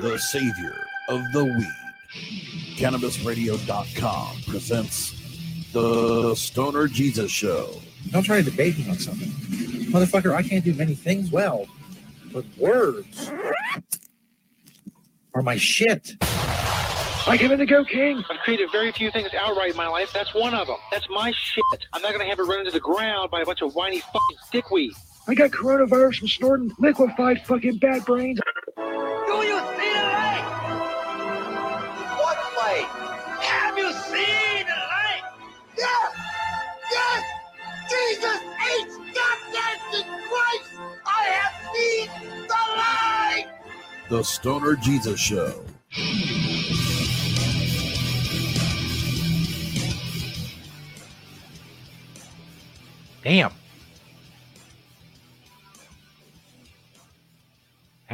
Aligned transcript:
the 0.00 0.18
savior 0.18 0.86
of 1.08 1.22
the 1.32 1.44
weed. 1.44 2.76
CannabisRadio.com 2.76 4.42
presents 4.46 5.72
the 5.72 6.34
Stoner 6.34 6.86
Jesus 6.86 7.30
Show. 7.30 7.70
Don't 8.10 8.22
try 8.22 8.42
to 8.42 8.50
debate 8.50 8.78
me 8.78 8.88
on 8.90 8.98
something. 8.98 9.28
Motherfucker, 9.90 10.34
I 10.34 10.42
can't 10.42 10.64
do 10.64 10.74
many 10.74 10.94
things 10.94 11.30
well, 11.30 11.66
but 12.32 12.44
words 12.58 13.30
are 15.34 15.42
my 15.42 15.56
shit. 15.56 16.12
I 17.28 17.36
give 17.38 17.50
it 17.50 17.56
the 17.56 17.66
go 17.66 17.84
king. 17.84 18.22
I've 18.30 18.38
created 18.40 18.70
very 18.70 18.92
few 18.92 19.10
things 19.10 19.30
outright 19.34 19.70
in 19.70 19.76
my 19.76 19.88
life. 19.88 20.12
That's 20.12 20.32
one 20.34 20.54
of 20.54 20.66
them. 20.66 20.76
That's 20.92 21.08
my 21.10 21.32
shit. 21.32 21.64
I'm 21.92 22.02
not 22.02 22.12
gonna 22.12 22.26
have 22.26 22.38
it 22.38 22.42
run 22.42 22.60
into 22.60 22.70
the 22.70 22.80
ground 22.80 23.30
by 23.30 23.40
a 23.40 23.44
bunch 23.44 23.62
of 23.62 23.74
whiny 23.74 24.00
fucking 24.00 24.38
dickweed. 24.52 24.92
I 25.28 25.34
got 25.34 25.50
coronavirus 25.50 26.20
from 26.20 26.28
snorting 26.28 26.72
liquefied 26.78 27.44
fucking 27.46 27.78
bad 27.78 28.04
brains. 28.04 28.38
Do 28.76 28.82
you 28.82 29.58
see 29.58 29.90
the 29.92 30.04
light? 30.14 30.46
What 32.22 32.38
light? 32.56 32.88
Have 33.42 33.76
you 33.76 33.92
seen 33.92 34.66
the 34.66 34.80
light? 34.86 35.24
Yes! 35.76 36.14
Yes! 36.92 37.24
Jesus 37.90 38.40
H. 38.78 38.92
Goddamn 39.16 39.78
Christ! 40.28 40.70
I 41.04 41.22
have 41.34 41.56
seen 41.74 42.08
the 42.46 42.62
light! 42.76 43.46
The 44.08 44.22
Stoner 44.22 44.76
Jesus 44.76 45.18
Show. 45.18 45.64
Damn. 53.24 53.50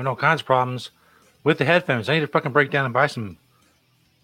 Having 0.03 0.09
all 0.09 0.17
kinds 0.17 0.41
of 0.41 0.47
problems 0.47 0.91
with 1.45 1.59
the 1.59 1.65
headphones. 1.65 2.09
I 2.09 2.15
need 2.15 2.23
to 2.23 2.27
fucking 2.27 2.51
break 2.51 2.73
down 2.73 2.85
and 2.85 2.93
buy 2.93 3.07
some 3.07 3.39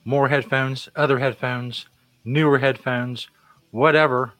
more 0.05 0.29
headphones, 0.29 0.89
other 0.97 1.21
headphones, 1.21 1.87
newer 2.25 2.59
headphones, 2.59 3.29
whatever. 3.71 4.33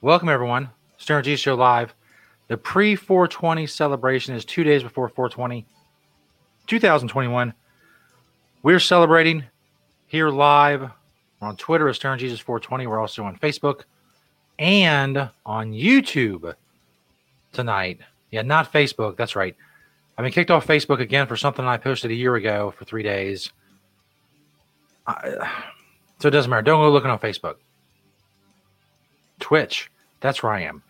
Welcome 0.00 0.28
everyone. 0.28 0.70
Stern 0.98 1.22
G 1.22 1.36
Show 1.36 1.54
Live. 1.54 1.94
The 2.48 2.56
pre 2.56 2.96
420 2.96 3.68
celebration 3.68 4.34
is 4.34 4.44
two 4.44 4.64
days 4.64 4.82
before 4.82 5.08
420, 5.08 5.64
2021. 6.66 7.54
We're 8.64 8.80
celebrating 8.80 9.44
here 10.08 10.30
live. 10.30 10.80
We're 10.80 11.46
on 11.46 11.56
Twitter 11.56 11.88
at 11.88 11.94
Stoner 11.94 12.16
Jesus 12.16 12.40
420. 12.40 12.88
We're 12.88 12.98
also 12.98 13.22
on 13.22 13.36
Facebook 13.36 13.82
and 14.58 15.30
on 15.46 15.70
YouTube 15.72 16.52
tonight. 17.52 18.00
Yeah, 18.32 18.42
not 18.42 18.72
Facebook. 18.72 19.16
That's 19.16 19.36
right. 19.36 19.54
I've 20.20 20.24
been 20.24 20.32
kicked 20.32 20.50
off 20.50 20.66
Facebook 20.66 21.00
again 21.00 21.26
for 21.26 21.34
something 21.34 21.64
I 21.64 21.78
posted 21.78 22.10
a 22.10 22.14
year 22.14 22.34
ago 22.34 22.74
for 22.76 22.84
three 22.84 23.02
days. 23.02 23.50
I, 25.06 25.50
so 26.18 26.28
it 26.28 26.32
doesn't 26.32 26.50
matter. 26.50 26.60
Don't 26.60 26.82
go 26.82 26.90
looking 26.90 27.10
on 27.10 27.18
Facebook. 27.18 27.54
Twitch. 29.38 29.90
That's 30.20 30.42
where 30.42 30.52
I 30.52 30.60
am. 30.60 30.82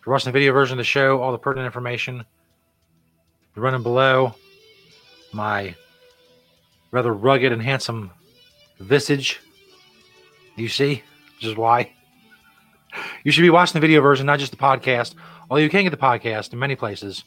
If 0.00 0.04
you're 0.04 0.12
watching 0.12 0.32
the 0.32 0.36
video 0.36 0.52
version 0.52 0.74
of 0.74 0.78
the 0.78 0.84
show, 0.84 1.22
all 1.22 1.30
the 1.30 1.38
pertinent 1.38 1.66
information 1.66 2.24
running 3.54 3.84
below 3.84 4.34
my 5.32 5.76
rather 6.90 7.14
rugged 7.14 7.52
and 7.52 7.62
handsome 7.62 8.10
visage. 8.80 9.38
You 10.56 10.66
see? 10.66 11.04
Which 11.36 11.44
is 11.44 11.56
why. 11.56 11.92
You 13.22 13.30
should 13.30 13.42
be 13.42 13.50
watching 13.50 13.74
the 13.74 13.86
video 13.86 14.00
version, 14.00 14.26
not 14.26 14.40
just 14.40 14.50
the 14.50 14.58
podcast. 14.58 15.14
Although 15.48 15.62
you 15.62 15.70
can 15.70 15.84
get 15.84 15.90
the 15.90 15.96
podcast 15.96 16.52
in 16.52 16.58
many 16.58 16.74
places 16.74 17.22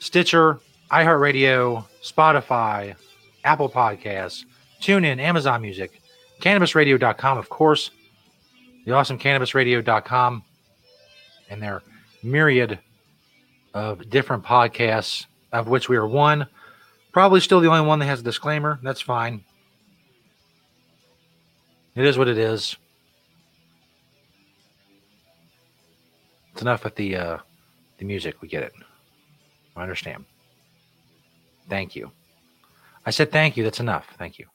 Stitcher, 0.00 0.58
iHeartRadio, 0.90 1.84
Spotify, 2.02 2.96
Apple 3.44 3.68
Podcasts, 3.68 4.44
TuneIn, 4.80 5.20
Amazon 5.20 5.60
Music, 5.62 6.00
CannabisRadio.com, 6.40 7.38
of 7.38 7.48
course, 7.50 7.90
the 8.86 8.92
awesome 8.92 9.18
CannabisRadio.com, 9.18 10.42
and 11.50 11.62
their 11.62 11.82
myriad 12.22 12.78
of 13.74 14.08
different 14.08 14.42
podcasts, 14.42 15.26
of 15.52 15.68
which 15.68 15.88
we 15.88 15.96
are 15.96 16.06
one. 16.06 16.46
Probably 17.12 17.40
still 17.40 17.60
the 17.60 17.68
only 17.68 17.86
one 17.86 17.98
that 17.98 18.06
has 18.06 18.20
a 18.20 18.24
disclaimer. 18.24 18.78
That's 18.82 19.00
fine. 19.00 19.44
It 21.94 22.06
is 22.06 22.16
what 22.16 22.28
it 22.28 22.38
is. 22.38 22.76
It's 26.52 26.62
enough 26.62 26.84
with 26.84 26.94
the 26.94 27.16
uh, 27.16 27.38
the 27.98 28.04
music. 28.04 28.40
We 28.40 28.48
get 28.48 28.62
it. 28.62 28.72
I 29.76 29.82
understand. 29.82 30.24
Thank 31.68 31.94
you. 31.94 32.10
I 33.06 33.10
said 33.10 33.32
thank 33.32 33.56
you. 33.56 33.64
That's 33.64 33.80
enough. 33.80 34.08
Thank 34.18 34.38
you. 34.38 34.46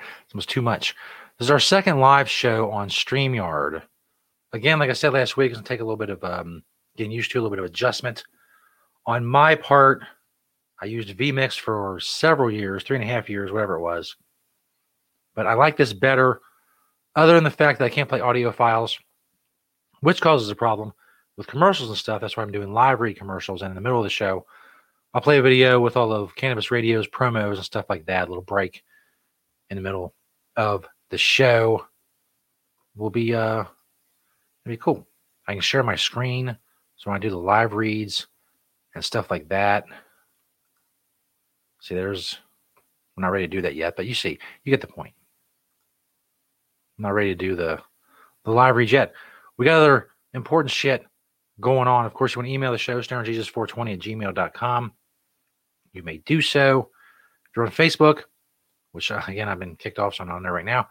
It 0.00 0.34
was 0.34 0.46
too 0.46 0.62
much. 0.62 0.94
This 1.38 1.46
is 1.46 1.50
our 1.50 1.60
second 1.60 2.00
live 2.00 2.28
show 2.28 2.70
on 2.70 2.88
StreamYard. 2.88 3.82
Again, 4.52 4.78
like 4.78 4.90
I 4.90 4.94
said 4.94 5.12
last 5.12 5.36
week, 5.36 5.50
it's 5.50 5.58
going 5.58 5.64
to 5.64 5.68
take 5.68 5.80
a 5.80 5.84
little 5.84 5.96
bit 5.96 6.10
of 6.10 6.24
um, 6.24 6.62
getting 6.96 7.12
used 7.12 7.30
to, 7.30 7.38
a 7.38 7.40
little 7.40 7.54
bit 7.54 7.60
of 7.60 7.64
adjustment. 7.64 8.24
On 9.06 9.24
my 9.24 9.54
part, 9.54 10.02
I 10.80 10.86
used 10.86 11.16
vMix 11.16 11.58
for 11.58 11.98
several 12.00 12.50
years, 12.50 12.82
three 12.82 12.96
and 12.96 13.04
a 13.04 13.12
half 13.12 13.28
years, 13.30 13.52
whatever 13.52 13.76
it 13.76 13.82
was. 13.82 14.16
But 15.34 15.46
I 15.46 15.54
like 15.54 15.76
this 15.76 15.92
better, 15.92 16.40
other 17.14 17.34
than 17.34 17.44
the 17.44 17.50
fact 17.50 17.78
that 17.78 17.84
I 17.84 17.90
can't 17.90 18.08
play 18.08 18.20
audio 18.20 18.52
files, 18.52 18.98
which 20.00 20.20
causes 20.20 20.50
a 20.50 20.54
problem 20.54 20.92
with 21.38 21.46
commercials 21.46 21.88
and 21.88 21.96
stuff. 21.96 22.20
That's 22.20 22.36
why 22.36 22.42
I'm 22.42 22.52
doing 22.52 22.74
live 22.74 23.00
read 23.00 23.16
commercials. 23.16 23.62
And 23.62 23.70
in 23.70 23.76
the 23.76 23.80
middle 23.80 23.98
of 23.98 24.04
the 24.04 24.10
show, 24.10 24.44
I'll 25.14 25.22
play 25.22 25.38
a 25.38 25.42
video 25.42 25.80
with 25.80 25.96
all 25.96 26.12
of 26.12 26.34
Cannabis 26.34 26.70
Radio's 26.70 27.06
promos 27.06 27.54
and 27.54 27.64
stuff 27.64 27.86
like 27.88 28.04
that, 28.06 28.26
a 28.26 28.30
little 28.30 28.42
break 28.42 28.82
in 29.70 29.76
the 29.76 29.82
middle 29.82 30.14
of 30.56 30.84
the 31.10 31.16
show. 31.16 31.86
Will 32.96 33.08
be 33.08 33.32
uh 33.32 33.60
it'll 33.60 33.70
be 34.66 34.76
cool. 34.76 35.06
I 35.46 35.52
can 35.52 35.60
share 35.62 35.84
my 35.84 35.94
screen. 35.94 36.58
So 36.96 37.10
when 37.10 37.16
I 37.16 37.20
do 37.20 37.30
the 37.30 37.38
live 37.38 37.72
reads 37.72 38.26
and 38.96 39.04
stuff 39.04 39.30
like 39.30 39.48
that. 39.48 39.84
See, 41.80 41.94
there's 41.94 42.36
I'm 43.16 43.22
not 43.22 43.28
ready 43.28 43.46
to 43.46 43.56
do 43.56 43.62
that 43.62 43.76
yet, 43.76 43.94
but 43.94 44.06
you 44.06 44.14
see, 44.14 44.40
you 44.64 44.70
get 44.70 44.80
the 44.80 44.88
point. 44.88 45.14
I'm 46.98 47.04
not 47.04 47.14
ready 47.14 47.30
to 47.30 47.36
do 47.36 47.54
the 47.54 47.80
the 48.44 48.50
live 48.50 48.74
reads 48.74 48.90
yet. 48.90 49.14
We 49.56 49.64
got 49.64 49.76
other 49.76 50.08
important 50.34 50.72
shit 50.72 51.04
going 51.60 51.88
on. 51.88 52.04
Of 52.04 52.14
course, 52.14 52.34
you 52.34 52.40
want 52.40 52.48
to 52.48 52.52
email 52.52 52.72
the 52.72 52.78
show, 52.78 53.00
stonerjesus420 53.00 53.92
at 53.92 53.98
gmail.com. 53.98 54.92
You 55.92 56.02
may 56.02 56.18
do 56.18 56.40
so. 56.40 56.90
If 57.50 57.56
you're 57.56 57.66
on 57.66 57.72
Facebook, 57.72 58.22
which 58.92 59.10
uh, 59.10 59.22
again, 59.26 59.48
I've 59.48 59.58
been 59.58 59.76
kicked 59.76 59.98
off, 59.98 60.14
so 60.14 60.22
I'm 60.22 60.28
not 60.28 60.36
on 60.36 60.42
there 60.42 60.52
right 60.52 60.64
now. 60.64 60.88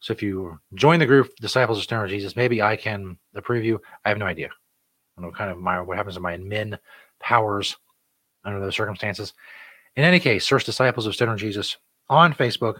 So 0.00 0.12
if 0.12 0.22
you 0.22 0.58
join 0.74 0.98
the 0.98 1.06
group, 1.06 1.34
Disciples 1.36 1.78
of 1.78 1.84
Stoner 1.84 2.08
Jesus, 2.08 2.36
maybe 2.36 2.62
I 2.62 2.76
can 2.76 3.18
approve 3.34 3.64
you. 3.64 3.80
I 4.04 4.08
have 4.08 4.18
no 4.18 4.26
idea. 4.26 4.48
I 4.48 5.20
don't 5.20 5.30
know 5.30 5.36
kind 5.36 5.50
of 5.50 5.58
my 5.58 5.80
what 5.80 5.96
happens 5.96 6.14
to 6.14 6.20
my 6.20 6.36
admin 6.36 6.78
powers 7.20 7.76
under 8.44 8.60
those 8.60 8.74
circumstances. 8.74 9.34
In 9.96 10.04
any 10.04 10.20
case, 10.20 10.46
search 10.46 10.64
Disciples 10.64 11.06
of 11.06 11.14
Stoner 11.14 11.36
Jesus 11.36 11.76
on 12.08 12.32
Facebook 12.32 12.78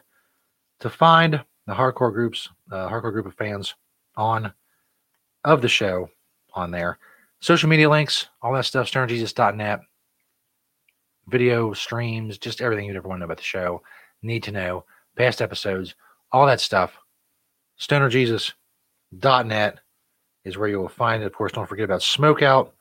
to 0.81 0.89
find 0.89 1.43
the 1.67 1.75
hardcore 1.75 2.13
groups, 2.13 2.49
uh, 2.73 2.89
hardcore 2.89 3.13
group 3.13 3.27
of 3.27 3.35
fans 3.35 3.75
on 4.17 4.53
of 5.45 5.61
the 5.63 5.69
show 5.69 6.09
on 6.55 6.71
there. 6.71 6.99
Social 7.41 7.69
media 7.69 7.89
links, 7.89 8.29
all 8.43 8.53
that 8.53 8.67
stuff, 8.67 8.91
stonerjesus.net, 8.91 9.81
video 11.29 11.73
streams, 11.73 12.37
just 12.37 12.61
everything 12.61 12.85
you'd 12.85 12.97
ever 12.97 13.09
want 13.09 13.19
to 13.19 13.21
know 13.21 13.27
about 13.27 13.39
the 13.39 13.43
show, 13.43 13.83
need 14.23 14.43
to 14.43 14.53
know, 14.53 14.85
past 15.17 15.41
episodes, 15.41 15.95
all 16.33 16.47
that 16.47 16.61
stuff. 16.61 16.99
Stonerjesus.net 17.81 19.79
is 20.45 20.59
where 20.59 20.69
you 20.69 20.79
will 20.79 20.89
find 20.89 21.23
it. 21.23 21.27
Of 21.27 21.33
course, 21.33 21.53
don't 21.53 21.69
forget 21.69 21.85
about 21.85 22.01
Smokeout 22.01 22.73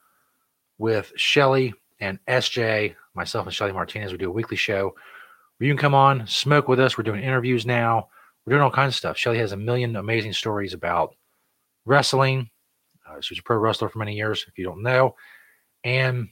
with 0.78 1.12
Shelly 1.16 1.72
and 2.00 2.18
SJ, 2.28 2.94
myself 3.14 3.46
and 3.46 3.54
Shelly 3.54 3.72
Martinez. 3.72 4.12
We 4.12 4.18
do 4.18 4.28
a 4.28 4.32
weekly 4.32 4.56
show 4.56 4.94
where 5.56 5.66
you 5.66 5.72
can 5.72 5.80
come 5.80 5.94
on, 5.94 6.26
smoke 6.26 6.68
with 6.68 6.80
us. 6.80 6.98
We're 6.98 7.04
doing 7.04 7.22
interviews 7.22 7.64
now. 7.64 8.08
We're 8.44 8.52
doing 8.52 8.62
all 8.62 8.70
kinds 8.70 8.92
of 8.94 8.98
stuff. 8.98 9.16
Shelly 9.16 9.38
has 9.38 9.52
a 9.52 9.56
million 9.56 9.96
amazing 9.96 10.32
stories 10.32 10.74
about 10.74 11.14
wrestling. 11.86 12.50
Uh, 13.10 13.20
she 13.20 13.34
was 13.34 13.40
a 13.40 13.42
pro 13.42 13.58
wrestler 13.58 13.88
for 13.88 13.98
many 13.98 14.14
years, 14.14 14.44
if 14.48 14.58
you 14.58 14.64
don't 14.64 14.82
know. 14.82 15.14
And 15.84 16.28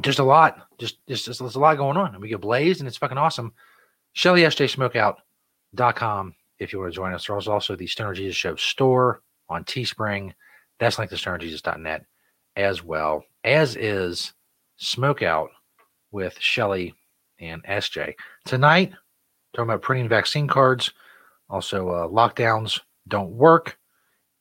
just 0.00 0.18
a 0.18 0.24
lot. 0.24 0.66
Just, 0.78 0.98
just, 1.06 1.26
just 1.26 1.40
there's 1.40 1.56
a 1.56 1.60
lot 1.60 1.76
going 1.76 1.96
on. 1.96 2.14
And 2.14 2.20
we 2.20 2.28
get 2.28 2.40
blazed 2.40 2.80
and 2.80 2.88
it's 2.88 2.96
fucking 2.96 3.18
awesome. 3.18 3.52
ShellySJSmokeout.com 4.16 6.34
if 6.58 6.72
you 6.72 6.80
want 6.80 6.92
to 6.92 6.96
join 6.96 7.12
us. 7.12 7.26
There's 7.26 7.48
also 7.48 7.76
the 7.76 7.86
Stoner 7.86 8.14
Jesus 8.14 8.36
Show 8.36 8.56
store 8.56 9.20
on 9.48 9.64
Teespring. 9.64 10.32
That's 10.78 10.98
linked 10.98 11.14
to 11.14 11.20
stonerjesus.net 11.20 12.04
as 12.56 12.82
well, 12.82 13.24
as 13.44 13.76
is 13.76 14.32
Smokeout 14.80 15.48
with 16.10 16.36
Shelly 16.40 16.94
and 17.38 17.62
SJ. 17.64 18.14
Tonight, 18.44 18.92
talking 19.54 19.70
about 19.70 19.82
printing 19.82 20.08
vaccine 20.08 20.48
cards, 20.48 20.92
also 21.48 21.88
uh, 21.90 22.08
lockdowns 22.08 22.80
don't 23.08 23.30
work, 23.30 23.78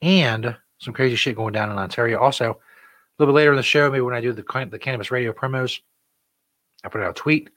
and 0.02 0.58
some 0.80 0.94
crazy 0.94 1.16
shit 1.16 1.36
going 1.36 1.54
down 1.54 1.72
in 1.72 1.78
Ontario. 1.78 2.20
Also, 2.20 2.52
a 2.52 2.58
little 3.20 3.34
bit 3.34 3.38
later 3.38 3.52
in 3.52 3.58
the 3.58 3.64
show, 3.64 3.90
maybe 3.90 4.02
when 4.02 4.14
I 4.14 4.22
do 4.22 4.34
the, 4.34 4.68
the 4.70 4.80
Cannabis 4.80 5.12
Radio 5.12 5.32
promos, 5.32 5.80
I 6.84 6.90
put 6.90 7.02
out 7.02 7.12
a 7.12 7.14
tweet 7.14 7.50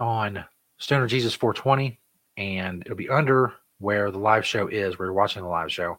on 0.00 0.44
Stoner 0.78 1.06
Jesus 1.06 1.34
420, 1.34 1.98
and 2.36 2.82
it'll 2.82 2.96
be 2.96 3.08
under 3.08 3.54
where 3.78 4.10
the 4.10 4.18
live 4.18 4.44
show 4.44 4.68
is, 4.68 4.98
where 4.98 5.06
you're 5.06 5.12
watching 5.12 5.42
the 5.42 5.48
live 5.48 5.72
show. 5.72 5.98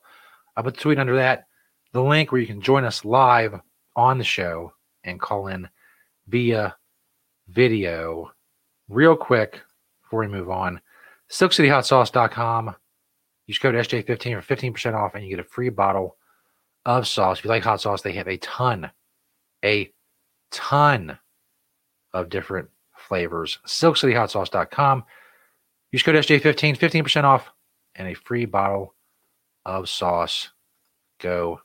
I 0.56 0.62
put 0.62 0.76
the 0.76 0.82
tweet 0.82 1.00
under 1.00 1.16
that, 1.16 1.48
the 1.94 2.04
link 2.04 2.32
where 2.32 2.42
you 2.42 2.48
can 2.48 2.62
join 2.62 2.84
us 2.84 3.06
live 3.06 3.60
on 3.96 4.18
the 4.18 4.24
show 4.24 4.74
and 5.04 5.20
call 5.20 5.48
in 5.48 5.68
via 6.28 6.76
video 7.48 8.32
real 8.90 9.16
quick 9.16 9.62
before 10.04 10.20
we 10.20 10.28
move 10.28 10.50
on. 10.50 10.82
SilkCityHotSauce.com. 11.30 12.76
Use 13.50 13.58
code 13.58 13.74
SJ15 13.74 14.44
for 14.44 14.56
15% 14.56 14.94
off 14.94 15.16
and 15.16 15.24
you 15.24 15.32
get 15.32 15.40
a 15.40 15.50
free 15.50 15.70
bottle 15.70 16.18
of 16.86 17.08
sauce. 17.08 17.40
If 17.40 17.46
you 17.46 17.50
like 17.50 17.64
hot 17.64 17.82
sauce, 17.82 18.04
they 18.04 18.12
have 18.12 18.28
a 18.28 18.38
ton, 18.38 18.92
a 19.66 19.92
ton 20.52 21.18
of 22.14 22.30
different 22.30 22.70
flavors. 22.96 23.58
SilkCityHotSauce.com. 23.66 25.04
Use 25.92 26.04
code 26.04 26.14
SJ15, 26.14 26.78
15% 26.78 27.24
off 27.24 27.50
and 27.96 28.08
a 28.08 28.14
free 28.14 28.46
bottle 28.46 28.94
of 29.66 29.90
sauce. 29.90 30.52
Go 31.20 31.62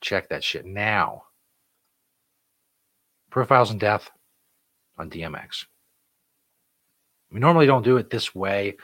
check 0.00 0.30
that 0.30 0.42
shit 0.42 0.66
now. 0.66 1.22
Profiles 3.30 3.70
in 3.70 3.78
Death 3.78 4.10
on 4.98 5.08
DMX. 5.08 5.66
We 7.30 7.38
normally 7.38 7.66
don't 7.66 7.84
do 7.84 7.96
it 7.96 8.10
this 8.10 8.34
way. 8.34 8.76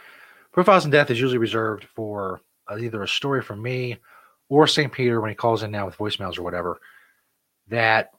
Profiles 0.54 0.84
in 0.84 0.92
Death 0.92 1.10
is 1.10 1.20
usually 1.20 1.38
reserved 1.38 1.84
for 1.96 2.40
uh, 2.70 2.76
either 2.76 3.02
a 3.02 3.08
story 3.08 3.42
from 3.42 3.60
me 3.60 3.98
or 4.48 4.68
St. 4.68 4.92
Peter 4.92 5.20
when 5.20 5.28
he 5.28 5.34
calls 5.34 5.64
in 5.64 5.72
now 5.72 5.84
with 5.84 5.98
voicemails 5.98 6.38
or 6.38 6.44
whatever 6.44 6.80
that 7.66 8.10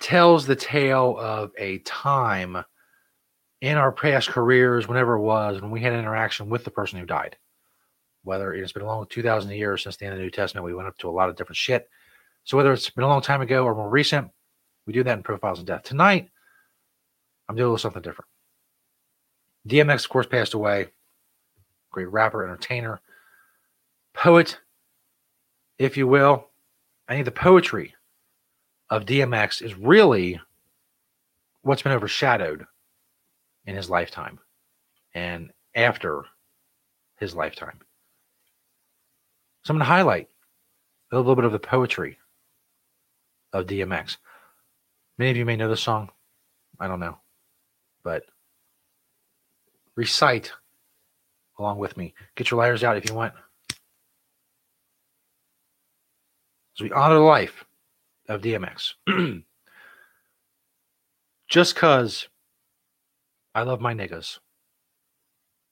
tells 0.00 0.46
the 0.46 0.56
tale 0.56 1.18
of 1.18 1.52
a 1.58 1.78
time 1.80 2.64
in 3.60 3.76
our 3.76 3.92
past 3.92 4.30
careers, 4.30 4.88
whenever 4.88 5.16
it 5.16 5.20
was, 5.20 5.60
when 5.60 5.70
we 5.70 5.80
had 5.80 5.92
an 5.92 5.98
interaction 5.98 6.48
with 6.48 6.64
the 6.64 6.70
person 6.70 6.98
who 6.98 7.04
died. 7.04 7.36
Whether 8.22 8.54
it's 8.54 8.72
been 8.72 8.82
a 8.82 8.86
long 8.86 9.06
2,000 9.10 9.50
years 9.50 9.82
since 9.82 9.96
the 9.96 10.06
end 10.06 10.14
of 10.14 10.18
the 10.18 10.24
New 10.24 10.30
Testament, 10.30 10.64
we 10.64 10.72
went 10.72 10.88
up 10.88 10.96
to 10.98 11.10
a 11.10 11.12
lot 11.12 11.28
of 11.28 11.36
different 11.36 11.58
shit. 11.58 11.86
So 12.44 12.56
whether 12.56 12.72
it's 12.72 12.88
been 12.88 13.04
a 13.04 13.08
long 13.08 13.20
time 13.20 13.42
ago 13.42 13.64
or 13.64 13.74
more 13.74 13.90
recent, 13.90 14.30
we 14.86 14.94
do 14.94 15.02
that 15.02 15.18
in 15.18 15.22
Profiles 15.22 15.58
in 15.58 15.66
Death. 15.66 15.82
Tonight, 15.82 16.30
I'm 17.46 17.56
doing 17.56 17.66
a 17.66 17.68
little 17.68 17.78
something 17.78 18.00
different. 18.00 18.28
DMX, 19.68 20.04
of 20.04 20.10
course, 20.10 20.26
passed 20.26 20.54
away. 20.54 20.88
Great 21.90 22.10
rapper, 22.10 22.44
entertainer, 22.44 23.00
poet, 24.12 24.58
if 25.78 25.96
you 25.96 26.06
will. 26.06 26.48
I 27.08 27.14
think 27.14 27.24
the 27.24 27.30
poetry 27.30 27.94
of 28.90 29.04
DMX 29.04 29.62
is 29.62 29.74
really 29.74 30.40
what's 31.62 31.82
been 31.82 31.92
overshadowed 31.92 32.66
in 33.66 33.74
his 33.74 33.88
lifetime 33.88 34.38
and 35.14 35.52
after 35.74 36.24
his 37.16 37.34
lifetime. 37.34 37.80
So 39.64 39.72
I'm 39.72 39.78
going 39.78 39.86
to 39.86 39.92
highlight 39.92 40.28
a 41.12 41.16
little 41.16 41.36
bit 41.36 41.44
of 41.44 41.52
the 41.52 41.58
poetry 41.58 42.18
of 43.52 43.66
DMX. 43.66 44.16
Many 45.16 45.30
of 45.30 45.36
you 45.36 45.44
may 45.44 45.56
know 45.56 45.68
the 45.68 45.76
song. 45.76 46.10
I 46.80 46.88
don't 46.88 47.00
know. 47.00 47.18
But 48.02 48.24
recite 49.96 50.52
along 51.58 51.78
with 51.78 51.96
me. 51.96 52.14
Get 52.36 52.50
your 52.50 52.58
lighters 52.58 52.84
out 52.84 52.96
if 52.96 53.08
you 53.08 53.14
want. 53.14 53.34
As 56.76 56.82
we 56.82 56.90
honor 56.92 57.14
the 57.14 57.20
life 57.20 57.64
of 58.28 58.40
DMX. 58.40 58.94
Just 61.48 61.76
cause 61.76 62.28
I 63.54 63.62
love 63.62 63.80
my 63.80 63.94
niggas. 63.94 64.38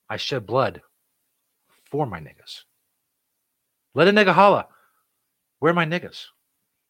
I 0.09 0.17
shed 0.17 0.45
blood 0.45 0.81
for 1.85 2.05
my 2.05 2.19
niggas. 2.19 2.63
Let 3.95 4.07
a 4.07 4.11
nigga 4.11 4.33
holla. 4.33 4.67
Where 5.59 5.73
my 5.73 5.85
niggas? 5.85 6.25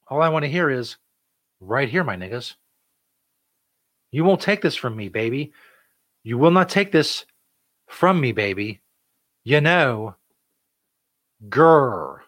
All 0.08 0.22
I 0.22 0.30
want 0.30 0.44
to 0.44 0.52
hear 0.52 0.70
is 0.70 0.98
right 1.60 1.90
here, 1.90 2.04
my 2.04 2.16
niggas. 2.16 2.56
You 4.12 4.24
won't 4.24 4.42
take 4.42 4.62
this 4.62 4.76
from 4.76 4.96
me, 4.96 5.10
baby. 5.10 5.54
You 6.24 6.38
will 6.38 6.52
not 6.52 6.70
take 6.70 6.92
this 6.92 7.25
from 7.88 8.20
me, 8.20 8.31
baby. 8.31 8.81
You 9.44 9.62
know, 9.62 10.16
grr. 11.50 12.20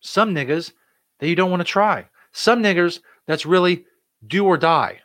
Some 0.00 0.34
niggas 0.34 0.72
that 1.20 1.28
you 1.28 1.36
don't 1.36 1.50
want 1.50 1.60
to 1.60 1.64
try. 1.64 2.08
Some 2.32 2.62
niggers 2.62 3.00
that's 3.26 3.46
really 3.46 3.84
do 4.26 4.46
or 4.46 4.56
die. 4.56 5.00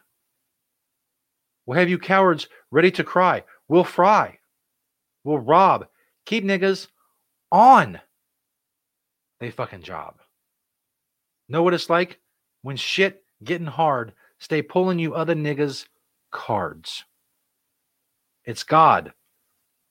We'll 1.65 1.77
have 1.77 1.89
you 1.89 1.99
cowards 1.99 2.47
ready 2.71 2.91
to 2.91 3.03
cry. 3.03 3.43
We'll 3.67 3.83
fry. 3.83 4.39
We'll 5.23 5.39
rob. 5.39 5.87
Keep 6.25 6.45
niggas 6.45 6.87
on 7.51 7.99
they 9.39 9.51
fucking 9.51 9.83
job. 9.83 10.15
Know 11.49 11.63
what 11.63 11.73
it's 11.73 11.89
like 11.89 12.19
when 12.61 12.75
shit 12.75 13.23
getting 13.43 13.67
hard, 13.67 14.13
stay 14.39 14.61
pulling 14.61 14.99
you 14.99 15.13
other 15.13 15.35
niggas 15.35 15.85
cards. 16.31 17.03
It's 18.45 18.63
God 18.63 19.13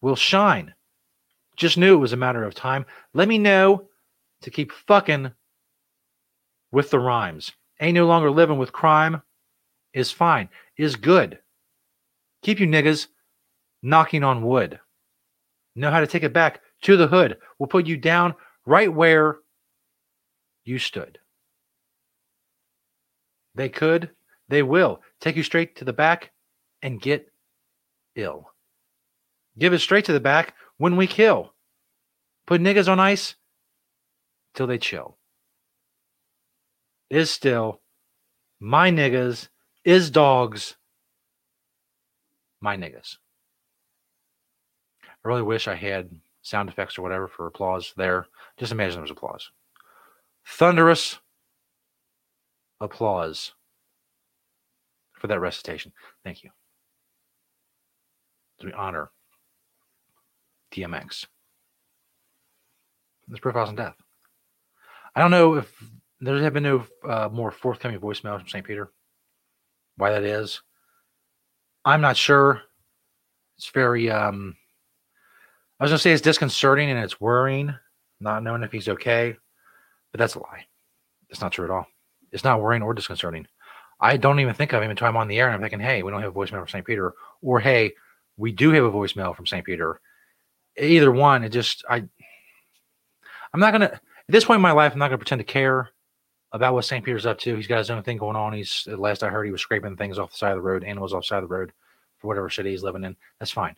will 0.00 0.16
shine. 0.16 0.74
Just 1.56 1.78
knew 1.78 1.94
it 1.94 2.00
was 2.00 2.12
a 2.12 2.16
matter 2.16 2.44
of 2.44 2.54
time. 2.54 2.86
Let 3.14 3.28
me 3.28 3.38
know 3.38 3.88
to 4.42 4.50
keep 4.50 4.72
fucking 4.72 5.32
with 6.70 6.90
the 6.90 6.98
rhymes. 6.98 7.52
Ain't 7.80 7.94
no 7.94 8.06
longer 8.06 8.30
living 8.30 8.58
with 8.58 8.72
crime 8.72 9.22
is 9.92 10.10
fine, 10.10 10.48
is 10.76 10.96
good. 10.96 11.38
Keep 12.42 12.60
you 12.60 12.66
niggas 12.66 13.08
knocking 13.82 14.22
on 14.22 14.44
wood. 14.44 14.78
Know 15.74 15.90
how 15.90 16.00
to 16.00 16.06
take 16.06 16.22
it 16.22 16.32
back 16.32 16.60
to 16.82 16.96
the 16.96 17.06
hood. 17.06 17.38
We'll 17.58 17.66
put 17.66 17.86
you 17.86 17.96
down 17.96 18.34
right 18.66 18.92
where 18.92 19.38
you 20.64 20.78
stood. 20.78 21.18
They 23.54 23.68
could, 23.68 24.10
they 24.48 24.62
will 24.62 25.00
take 25.20 25.36
you 25.36 25.42
straight 25.42 25.76
to 25.76 25.84
the 25.84 25.92
back 25.92 26.32
and 26.82 27.00
get 27.00 27.30
ill. 28.14 28.50
Give 29.58 29.72
it 29.72 29.80
straight 29.80 30.04
to 30.06 30.12
the 30.12 30.20
back 30.20 30.54
when 30.78 30.96
we 30.96 31.06
kill. 31.06 31.54
Put 32.46 32.60
niggas 32.60 32.88
on 32.88 33.00
ice 33.00 33.34
till 34.54 34.66
they 34.66 34.78
chill. 34.78 35.16
Is 37.10 37.30
still 37.30 37.80
my 38.60 38.90
niggas, 38.90 39.48
is 39.84 40.10
dogs, 40.10 40.76
my 42.60 42.76
niggas. 42.76 43.16
I 45.04 45.28
really 45.28 45.42
wish 45.42 45.68
I 45.68 45.74
had 45.74 46.10
sound 46.42 46.68
effects 46.68 46.98
or 46.98 47.02
whatever 47.02 47.28
for 47.28 47.46
applause 47.46 47.92
there. 47.96 48.26
Just 48.58 48.72
imagine 48.72 48.94
there 48.94 49.02
was 49.02 49.10
applause. 49.10 49.50
Thunderous 50.46 51.18
applause 52.80 53.52
for 55.16 55.26
that 55.26 55.40
recitation. 55.40 55.92
Thank 56.24 56.42
you. 56.44 56.50
As 58.60 58.66
we 58.66 58.72
honor 58.72 59.10
DMX. 60.72 61.26
This 63.28 63.40
profiles 63.40 63.70
in 63.70 63.76
death. 63.76 63.96
I 65.14 65.20
don't 65.20 65.30
know 65.30 65.54
if 65.54 65.72
there 66.20 66.40
have 66.42 66.52
been 66.52 66.62
no 66.62 66.86
uh, 67.08 67.28
more 67.32 67.50
forthcoming 67.50 67.98
voicemails 67.98 68.40
from 68.40 68.48
St. 68.48 68.66
Peter. 68.66 68.90
Why 69.96 70.10
that 70.10 70.24
is, 70.24 70.60
I'm 71.84 72.00
not 72.00 72.16
sure. 72.16 72.62
It's 73.56 73.70
very 73.70 74.10
um, 74.10 74.56
I 75.80 75.84
was 75.84 75.90
gonna 75.90 75.98
say 75.98 76.12
it's 76.12 76.22
disconcerting 76.22 76.90
and 76.90 76.98
it's 76.98 77.20
worrying, 77.20 77.74
not 78.20 78.42
knowing 78.42 78.62
if 78.62 78.72
he's 78.72 78.88
okay, 78.88 79.36
but 80.12 80.18
that's 80.18 80.34
a 80.34 80.40
lie. 80.40 80.66
It's 81.30 81.40
not 81.40 81.52
true 81.52 81.64
at 81.64 81.70
all. 81.70 81.86
It's 82.32 82.44
not 82.44 82.60
worrying 82.60 82.82
or 82.82 82.94
disconcerting. 82.94 83.46
I 84.00 84.16
don't 84.16 84.40
even 84.40 84.54
think 84.54 84.72
of 84.72 84.82
him 84.82 84.90
until 84.90 85.06
I'm 85.06 85.16
on 85.16 85.28
the 85.28 85.38
air 85.38 85.46
and 85.46 85.54
I'm 85.54 85.60
thinking, 85.60 85.80
hey, 85.80 86.02
we 86.02 86.10
don't 86.10 86.22
have 86.22 86.36
a 86.36 86.38
voicemail 86.38 86.58
from 86.58 86.68
St. 86.68 86.84
Peter, 86.84 87.14
or 87.42 87.60
hey, 87.60 87.92
we 88.36 88.52
do 88.52 88.70
have 88.72 88.84
a 88.84 88.90
voicemail 88.90 89.34
from 89.34 89.46
St. 89.46 89.64
Peter. 89.64 90.00
Either 90.78 91.10
one, 91.10 91.42
it 91.44 91.50
just 91.50 91.84
I 91.88 92.04
I'm 93.54 93.60
not 93.60 93.72
gonna 93.72 93.86
at 93.86 94.00
this 94.28 94.44
point 94.44 94.56
in 94.56 94.62
my 94.62 94.72
life, 94.72 94.92
I'm 94.92 94.98
not 94.98 95.08
gonna 95.08 95.18
pretend 95.18 95.40
to 95.40 95.44
care 95.44 95.90
about 96.52 96.74
what 96.74 96.84
St. 96.84 97.04
Peter's 97.04 97.26
up 97.26 97.38
to. 97.40 97.56
He's 97.56 97.66
got 97.66 97.78
his 97.78 97.90
own 97.90 98.02
thing 98.02 98.18
going 98.18 98.36
on. 98.36 98.52
He's 98.52 98.86
at 98.90 98.98
last 98.98 99.22
I 99.22 99.28
heard 99.28 99.44
he 99.44 99.52
was 99.52 99.62
scraping 99.62 99.96
things 99.96 100.18
off 100.18 100.32
the 100.32 100.36
side 100.36 100.52
of 100.52 100.58
the 100.58 100.62
road, 100.62 100.84
animals 100.84 101.12
off 101.12 101.22
the 101.22 101.28
side 101.28 101.42
of 101.42 101.48
the 101.48 101.54
road 101.54 101.72
for 102.18 102.28
whatever 102.28 102.50
city 102.50 102.70
he's 102.70 102.82
living 102.82 103.04
in. 103.04 103.16
That's 103.38 103.50
fine. 103.50 103.76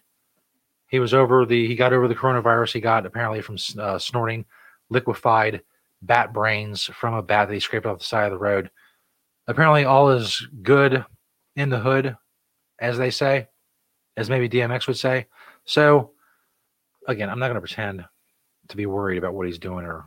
He 0.88 0.98
was 0.98 1.14
over 1.14 1.46
the 1.46 1.66
he 1.66 1.76
got 1.76 1.92
over 1.92 2.08
the 2.08 2.14
coronavirus 2.14 2.72
he 2.72 2.80
got 2.80 3.06
apparently 3.06 3.42
from 3.42 3.58
uh, 3.78 3.98
snorting 3.98 4.44
liquefied 4.90 5.62
bat 6.02 6.32
brains 6.32 6.84
from 6.84 7.14
a 7.14 7.22
bat 7.22 7.48
that 7.48 7.54
he 7.54 7.60
scraped 7.60 7.86
off 7.86 7.98
the 7.98 8.04
side 8.04 8.26
of 8.26 8.32
the 8.32 8.38
road. 8.38 8.70
Apparently, 9.48 9.84
all 9.84 10.10
is 10.10 10.46
good 10.62 11.04
in 11.56 11.70
the 11.70 11.80
hood, 11.80 12.16
as 12.78 12.98
they 12.98 13.10
say, 13.10 13.48
as 14.16 14.28
maybe 14.28 14.48
DMX 14.48 14.86
would 14.86 14.98
say. 14.98 15.26
So, 15.64 16.12
again, 17.08 17.30
I'm 17.30 17.38
not 17.38 17.46
going 17.46 17.54
to 17.54 17.60
pretend 17.60 18.04
to 18.68 18.76
be 18.76 18.84
worried 18.86 19.16
about 19.16 19.32
what 19.32 19.46
he's 19.46 19.58
doing 19.58 19.84
or 19.84 20.04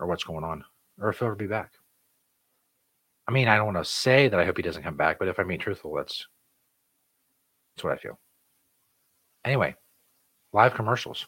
or 0.00 0.06
what's 0.06 0.24
going 0.24 0.44
on 0.44 0.64
or 1.00 1.10
if 1.10 1.18
he'll 1.18 1.26
ever 1.26 1.36
be 1.36 1.46
back. 1.46 1.72
I 3.28 3.32
mean, 3.32 3.48
I 3.48 3.56
don't 3.56 3.72
want 3.72 3.78
to 3.78 3.84
say 3.84 4.28
that 4.28 4.40
I 4.40 4.44
hope 4.44 4.56
he 4.56 4.62
doesn't 4.62 4.82
come 4.82 4.96
back, 4.96 5.18
but 5.18 5.28
if 5.28 5.38
I'm 5.38 5.46
being 5.46 5.60
truthful, 5.60 5.94
that's 5.94 6.26
that's 7.76 7.84
what 7.84 7.92
I 7.92 7.96
feel. 7.96 8.18
Anyway, 9.44 9.76
live 10.52 10.74
commercials. 10.74 11.26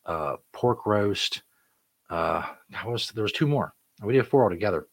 uh, 0.09 0.37
pork 0.53 0.87
roast. 0.87 1.43
Uh, 2.11 2.43
was, 2.85 3.13
there 3.13 3.23
was 3.23 3.33
two 3.33 3.47
more. 3.47 3.75
We 4.03 4.15
did 4.15 4.27
four 4.27 4.45
altogether. 4.45 4.89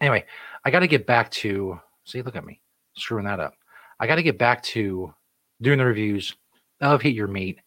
Anyway, 0.00 0.24
I 0.64 0.70
got 0.70 0.80
to 0.80 0.88
get 0.88 1.06
back 1.06 1.30
to, 1.30 1.78
see, 2.04 2.22
look 2.22 2.34
at 2.34 2.44
me 2.44 2.60
screwing 2.96 3.26
that 3.26 3.38
up. 3.38 3.54
I 4.00 4.06
got 4.06 4.16
to 4.16 4.22
get 4.22 4.38
back 4.38 4.62
to 4.64 5.14
doing 5.60 5.78
the 5.78 5.84
reviews 5.84 6.34
of 6.80 7.02
Heat 7.02 7.14
Your 7.14 7.28
Meat. 7.28 7.60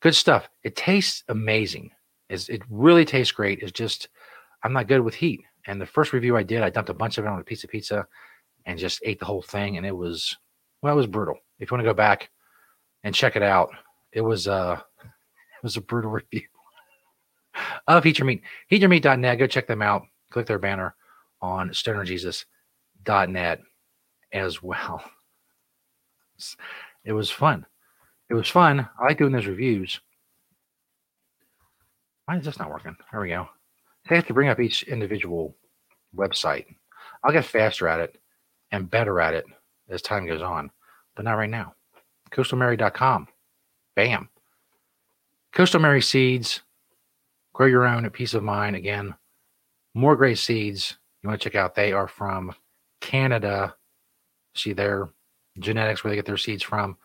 Good 0.00 0.14
stuff. 0.14 0.48
It 0.62 0.76
tastes 0.76 1.24
amazing. 1.28 1.90
It's, 2.28 2.48
it 2.48 2.62
really 2.70 3.04
tastes 3.04 3.32
great. 3.32 3.60
It's 3.62 3.72
just, 3.72 4.08
I'm 4.62 4.72
not 4.72 4.88
good 4.88 5.00
with 5.00 5.14
heat. 5.14 5.40
And 5.66 5.80
the 5.80 5.86
first 5.86 6.12
review 6.12 6.36
I 6.36 6.42
did, 6.42 6.62
I 6.62 6.70
dumped 6.70 6.90
a 6.90 6.94
bunch 6.94 7.18
of 7.18 7.24
it 7.24 7.28
on 7.28 7.40
a 7.40 7.44
piece 7.44 7.64
of 7.64 7.70
pizza 7.70 8.06
and 8.66 8.78
just 8.78 9.00
ate 9.04 9.18
the 9.18 9.24
whole 9.24 9.42
thing. 9.42 9.76
And 9.76 9.86
it 9.86 9.96
was, 9.96 10.36
well, 10.82 10.92
it 10.92 10.96
was 10.96 11.06
brutal. 11.06 11.38
If 11.58 11.70
you 11.70 11.74
want 11.74 11.84
to 11.84 11.90
go 11.90 11.94
back 11.94 12.30
and 13.02 13.14
check 13.14 13.34
it 13.34 13.42
out, 13.42 13.70
it 14.12 14.20
was, 14.20 14.46
uh, 14.46 14.80
was 15.62 15.76
a 15.76 15.80
brutal 15.80 16.10
review 16.32 16.42
of 17.86 18.04
Heat 18.04 18.18
Your 18.18 18.26
Meat. 18.26 18.42
HeatYourMeat.net. 18.70 19.38
Go 19.38 19.46
check 19.46 19.66
them 19.66 19.82
out. 19.82 20.02
Click 20.30 20.46
their 20.46 20.58
banner 20.58 20.94
on 21.40 21.70
stonerjesus.net 21.70 23.60
as 24.32 24.62
well. 24.62 25.02
It 27.04 27.12
was 27.12 27.30
fun. 27.30 27.64
It 28.28 28.34
was 28.34 28.48
fun. 28.48 28.80
I 28.80 29.04
like 29.04 29.18
doing 29.18 29.32
those 29.32 29.46
reviews. 29.46 30.00
Why 32.26 32.36
is 32.36 32.44
this 32.44 32.58
not 32.58 32.70
working? 32.70 32.96
There 33.12 33.20
we 33.20 33.28
go. 33.28 33.48
I 34.10 34.14
have 34.14 34.26
to 34.26 34.34
bring 34.34 34.48
up 34.48 34.60
each 34.60 34.82
individual 34.84 35.56
website. 36.14 36.66
I'll 37.24 37.32
get 37.32 37.44
faster 37.44 37.88
at 37.88 38.00
it 38.00 38.18
and 38.72 38.90
better 38.90 39.20
at 39.20 39.34
it 39.34 39.44
as 39.88 40.02
time 40.02 40.26
goes 40.26 40.42
on, 40.42 40.70
but 41.14 41.24
not 41.24 41.34
right 41.34 41.50
now. 41.50 41.74
CoastalMary.com. 42.32 43.28
Bam. 43.94 44.28
Coastal 45.56 45.80
Mary 45.80 46.02
seeds. 46.02 46.60
Grow 47.54 47.66
your 47.66 47.86
own 47.86 48.04
at 48.04 48.12
peace 48.12 48.34
of 48.34 48.42
mind. 48.42 48.76
Again, 48.76 49.14
more 49.94 50.14
great 50.14 50.36
seeds 50.36 50.98
you 51.22 51.30
want 51.30 51.40
to 51.40 51.48
check 51.48 51.54
out. 51.54 51.74
They 51.74 51.94
are 51.94 52.06
from 52.06 52.52
Canada. 53.00 53.74
See 54.54 54.74
their 54.74 55.08
genetics, 55.58 56.04
where 56.04 56.10
they 56.10 56.16
get 56.16 56.26
their 56.26 56.36
seeds 56.36 56.62
from. 56.62 56.98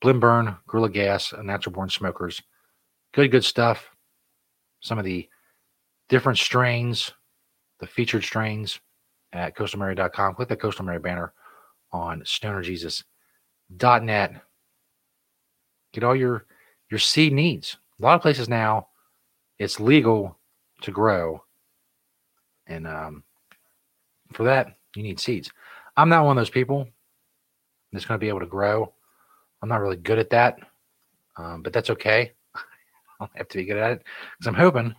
Blimburn, 0.00 0.56
Gorilla 0.66 0.88
Gas, 0.88 1.34
and 1.34 1.46
Natural 1.46 1.74
Born 1.74 1.90
Smokers. 1.90 2.40
Good, 3.12 3.30
good 3.30 3.44
stuff. 3.44 3.90
Some 4.80 4.98
of 4.98 5.04
the 5.04 5.28
different 6.08 6.38
strains, 6.38 7.12
the 7.78 7.86
featured 7.86 8.24
strains 8.24 8.80
at 9.34 9.54
coastalmary.com. 9.54 10.36
Click 10.36 10.48
the 10.48 10.56
Coastal 10.56 10.86
Mary 10.86 10.98
banner 10.98 11.34
on 11.92 12.22
stonerjesus.net. 12.22 14.42
Get 15.92 16.04
all 16.04 16.16
your 16.16 16.46
your 16.90 16.98
seed 16.98 17.34
needs. 17.34 17.76
A 18.02 18.04
lot 18.04 18.16
of 18.16 18.22
places 18.22 18.48
now, 18.48 18.88
it's 19.60 19.78
legal 19.78 20.36
to 20.80 20.90
grow, 20.90 21.44
and 22.66 22.84
um, 22.84 23.22
for 24.32 24.42
that 24.42 24.74
you 24.96 25.04
need 25.04 25.20
seeds. 25.20 25.52
I'm 25.96 26.08
not 26.08 26.24
one 26.24 26.36
of 26.36 26.40
those 26.40 26.50
people 26.50 26.88
that's 27.92 28.04
going 28.04 28.18
to 28.18 28.24
be 28.24 28.28
able 28.28 28.40
to 28.40 28.46
grow. 28.46 28.92
I'm 29.62 29.68
not 29.68 29.80
really 29.80 29.96
good 29.98 30.18
at 30.18 30.30
that, 30.30 30.58
um, 31.36 31.62
but 31.62 31.72
that's 31.72 31.90
okay. 31.90 32.32
I'll 33.20 33.30
have 33.34 33.46
to 33.48 33.58
be 33.58 33.66
good 33.66 33.76
at 33.76 33.92
it 33.92 34.02
because 34.36 34.48
I'm 34.48 34.54
hoping 34.54 34.96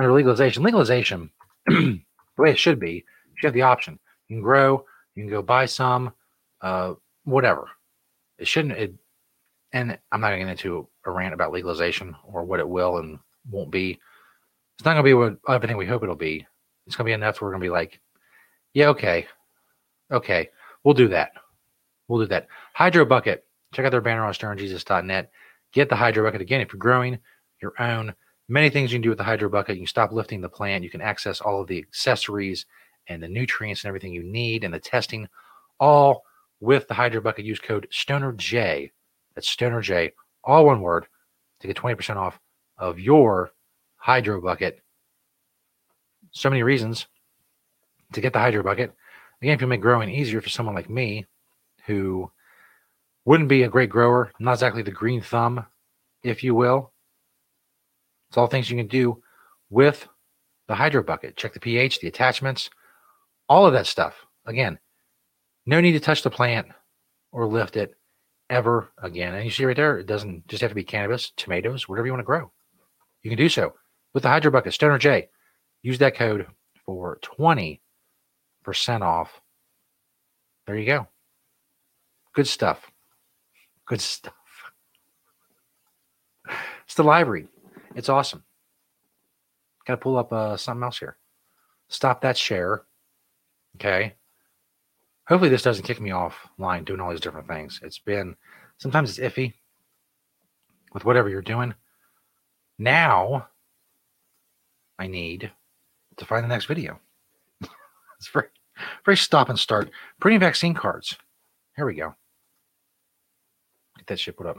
under 0.00 0.12
legalization, 0.12 0.64
legalization, 0.64 1.30
the 1.66 2.00
way 2.36 2.50
it 2.50 2.58
should 2.58 2.80
be, 2.80 3.04
you 3.40 3.46
have 3.46 3.54
the 3.54 3.62
option. 3.62 4.00
You 4.26 4.36
can 4.36 4.42
grow, 4.42 4.84
you 5.14 5.22
can 5.22 5.30
go 5.30 5.42
buy 5.42 5.66
some, 5.66 6.12
uh, 6.60 6.94
whatever. 7.22 7.68
It 8.38 8.48
shouldn't. 8.48 8.76
It, 8.76 8.94
and 9.76 9.98
I'm 10.10 10.22
not 10.22 10.28
going 10.28 10.40
to 10.40 10.46
get 10.46 10.52
into 10.52 10.88
a 11.04 11.10
rant 11.10 11.34
about 11.34 11.52
legalization 11.52 12.16
or 12.24 12.44
what 12.44 12.60
it 12.60 12.68
will 12.68 12.96
and 12.96 13.18
won't 13.50 13.70
be. 13.70 14.00
It's 14.78 14.86
not 14.86 14.94
going 14.94 15.04
to 15.04 15.08
be 15.08 15.12
what 15.12 15.36
everything 15.54 15.76
we 15.76 15.84
hope 15.84 16.02
it'll 16.02 16.14
be. 16.14 16.46
It's 16.86 16.96
going 16.96 17.04
to 17.04 17.10
be 17.10 17.12
enough 17.12 17.40
where 17.40 17.48
we're 17.48 17.52
going 17.52 17.60
to 17.60 17.66
be 17.66 17.70
like, 17.70 18.00
yeah, 18.72 18.88
okay, 18.88 19.26
okay, 20.10 20.48
we'll 20.82 20.94
do 20.94 21.08
that. 21.08 21.32
We'll 22.08 22.20
do 22.20 22.28
that. 22.28 22.48
Hydro 22.72 23.04
Bucket. 23.04 23.44
Check 23.74 23.84
out 23.84 23.90
their 23.90 24.00
banner 24.00 24.24
on 24.24 24.32
stonerjesus.net. 24.32 25.30
Get 25.72 25.90
the 25.90 25.96
Hydro 25.96 26.24
Bucket 26.24 26.40
again 26.40 26.62
if 26.62 26.72
you're 26.72 26.78
growing 26.78 27.18
your 27.60 27.74
own. 27.78 28.14
Many 28.48 28.70
things 28.70 28.92
you 28.92 28.96
can 28.96 29.02
do 29.02 29.10
with 29.10 29.18
the 29.18 29.24
Hydro 29.24 29.50
Bucket. 29.50 29.76
You 29.76 29.82
can 29.82 29.88
stop 29.88 30.10
lifting 30.10 30.40
the 30.40 30.48
plant. 30.48 30.84
You 30.84 30.90
can 30.90 31.02
access 31.02 31.42
all 31.42 31.60
of 31.60 31.66
the 31.66 31.78
accessories 31.78 32.64
and 33.08 33.22
the 33.22 33.28
nutrients 33.28 33.84
and 33.84 33.88
everything 33.88 34.14
you 34.14 34.22
need 34.22 34.64
and 34.64 34.72
the 34.72 34.80
testing, 34.80 35.28
all 35.78 36.22
with 36.60 36.88
the 36.88 36.94
Hydro 36.94 37.20
Bucket. 37.20 37.44
Use 37.44 37.60
code 37.60 37.88
STONERJ. 37.90 38.92
That's 39.36 39.54
STONERJ, 39.54 40.12
all 40.42 40.66
one 40.66 40.80
word, 40.80 41.06
to 41.60 41.66
get 41.66 41.76
20% 41.76 42.16
off 42.16 42.40
of 42.78 42.98
your 42.98 43.52
Hydro 43.96 44.40
Bucket. 44.40 44.80
So 46.32 46.50
many 46.50 46.62
reasons 46.62 47.06
to 48.14 48.20
get 48.20 48.32
the 48.32 48.38
Hydro 48.38 48.62
Bucket. 48.62 48.92
Again, 49.42 49.54
if 49.54 49.60
you 49.60 49.66
make 49.66 49.82
growing 49.82 50.08
easier 50.08 50.40
for 50.40 50.48
someone 50.48 50.74
like 50.74 50.88
me 50.88 51.26
who 51.84 52.30
wouldn't 53.26 53.50
be 53.50 53.62
a 53.62 53.68
great 53.68 53.90
grower, 53.90 54.32
not 54.38 54.54
exactly 54.54 54.82
the 54.82 54.90
green 54.90 55.20
thumb, 55.20 55.66
if 56.22 56.42
you 56.42 56.54
will. 56.54 56.92
It's 58.30 58.38
all 58.38 58.46
things 58.46 58.70
you 58.70 58.76
can 58.76 58.88
do 58.88 59.22
with 59.68 60.08
the 60.66 60.74
hydro 60.74 61.02
bucket. 61.02 61.36
Check 61.36 61.52
the 61.52 61.60
pH, 61.60 62.00
the 62.00 62.08
attachments, 62.08 62.70
all 63.48 63.66
of 63.66 63.74
that 63.74 63.86
stuff. 63.86 64.14
Again, 64.46 64.78
no 65.66 65.80
need 65.80 65.92
to 65.92 66.00
touch 66.00 66.22
the 66.22 66.30
plant 66.30 66.68
or 67.32 67.46
lift 67.46 67.76
it 67.76 67.94
ever 68.50 68.92
again. 69.02 69.34
And 69.34 69.44
you 69.44 69.50
see 69.50 69.64
right 69.64 69.76
there, 69.76 69.98
it 69.98 70.06
doesn't 70.06 70.46
just 70.48 70.60
have 70.60 70.70
to 70.70 70.74
be 70.74 70.84
cannabis, 70.84 71.32
tomatoes, 71.36 71.88
whatever 71.88 72.06
you 72.06 72.12
want 72.12 72.20
to 72.20 72.26
grow. 72.26 72.50
You 73.22 73.30
can 73.30 73.38
do 73.38 73.48
so 73.48 73.74
with 74.14 74.22
the 74.22 74.28
hydro 74.28 74.50
bucket. 74.50 74.72
Stoner 74.72 74.98
J. 74.98 75.28
Use 75.82 75.98
that 75.98 76.16
code 76.16 76.46
for 76.84 77.18
20% 77.38 77.78
off. 79.02 79.40
There 80.66 80.76
you 80.76 80.86
go. 80.86 81.08
Good 82.34 82.46
stuff. 82.46 82.90
Good 83.86 84.00
stuff. 84.00 84.34
It's 86.84 86.94
the 86.94 87.04
library. 87.04 87.48
It's 87.94 88.08
awesome. 88.08 88.44
Got 89.86 89.94
to 89.94 90.00
pull 90.00 90.16
up 90.16 90.32
uh, 90.32 90.56
something 90.56 90.82
else 90.84 90.98
here. 90.98 91.16
Stop 91.88 92.20
that 92.22 92.36
share. 92.36 92.82
Okay. 93.76 94.14
Hopefully 95.28 95.50
this 95.50 95.62
doesn't 95.62 95.84
kick 95.84 96.00
me 96.00 96.10
offline 96.10 96.84
doing 96.84 97.00
all 97.00 97.10
these 97.10 97.20
different 97.20 97.48
things. 97.48 97.80
It's 97.82 97.98
been 97.98 98.36
sometimes 98.78 99.18
it's 99.18 99.34
iffy 99.34 99.54
with 100.92 101.04
whatever 101.04 101.28
you're 101.28 101.42
doing. 101.42 101.74
Now 102.78 103.48
I 104.98 105.08
need 105.08 105.50
to 106.16 106.24
find 106.24 106.44
the 106.44 106.48
next 106.48 106.66
video. 106.66 107.00
it's 108.18 108.28
very 108.32 108.48
very 109.04 109.16
stop 109.16 109.48
and 109.48 109.58
start. 109.58 109.90
Printing 110.20 110.40
vaccine 110.40 110.74
cards. 110.74 111.16
Here 111.76 111.86
we 111.86 111.94
go. 111.94 112.14
Get 113.96 114.06
that 114.06 114.20
shit 114.20 114.36
put 114.36 114.46
up. 114.46 114.58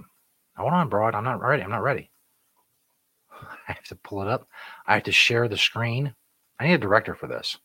Hold 0.57 0.73
on, 0.73 0.89
broad. 0.89 1.15
I'm 1.15 1.23
not 1.23 1.41
ready. 1.41 1.63
I'm 1.63 1.69
not 1.69 1.83
ready. 1.83 2.09
I 3.31 3.73
have 3.73 3.83
to 3.85 3.95
pull 3.95 4.21
it 4.21 4.27
up. 4.27 4.47
I 4.85 4.95
have 4.95 5.03
to 5.03 5.11
share 5.11 5.47
the 5.47 5.57
screen. 5.57 6.13
I 6.59 6.67
need 6.67 6.73
a 6.73 6.79
director 6.79 7.15
for 7.15 7.27
this. 7.27 7.57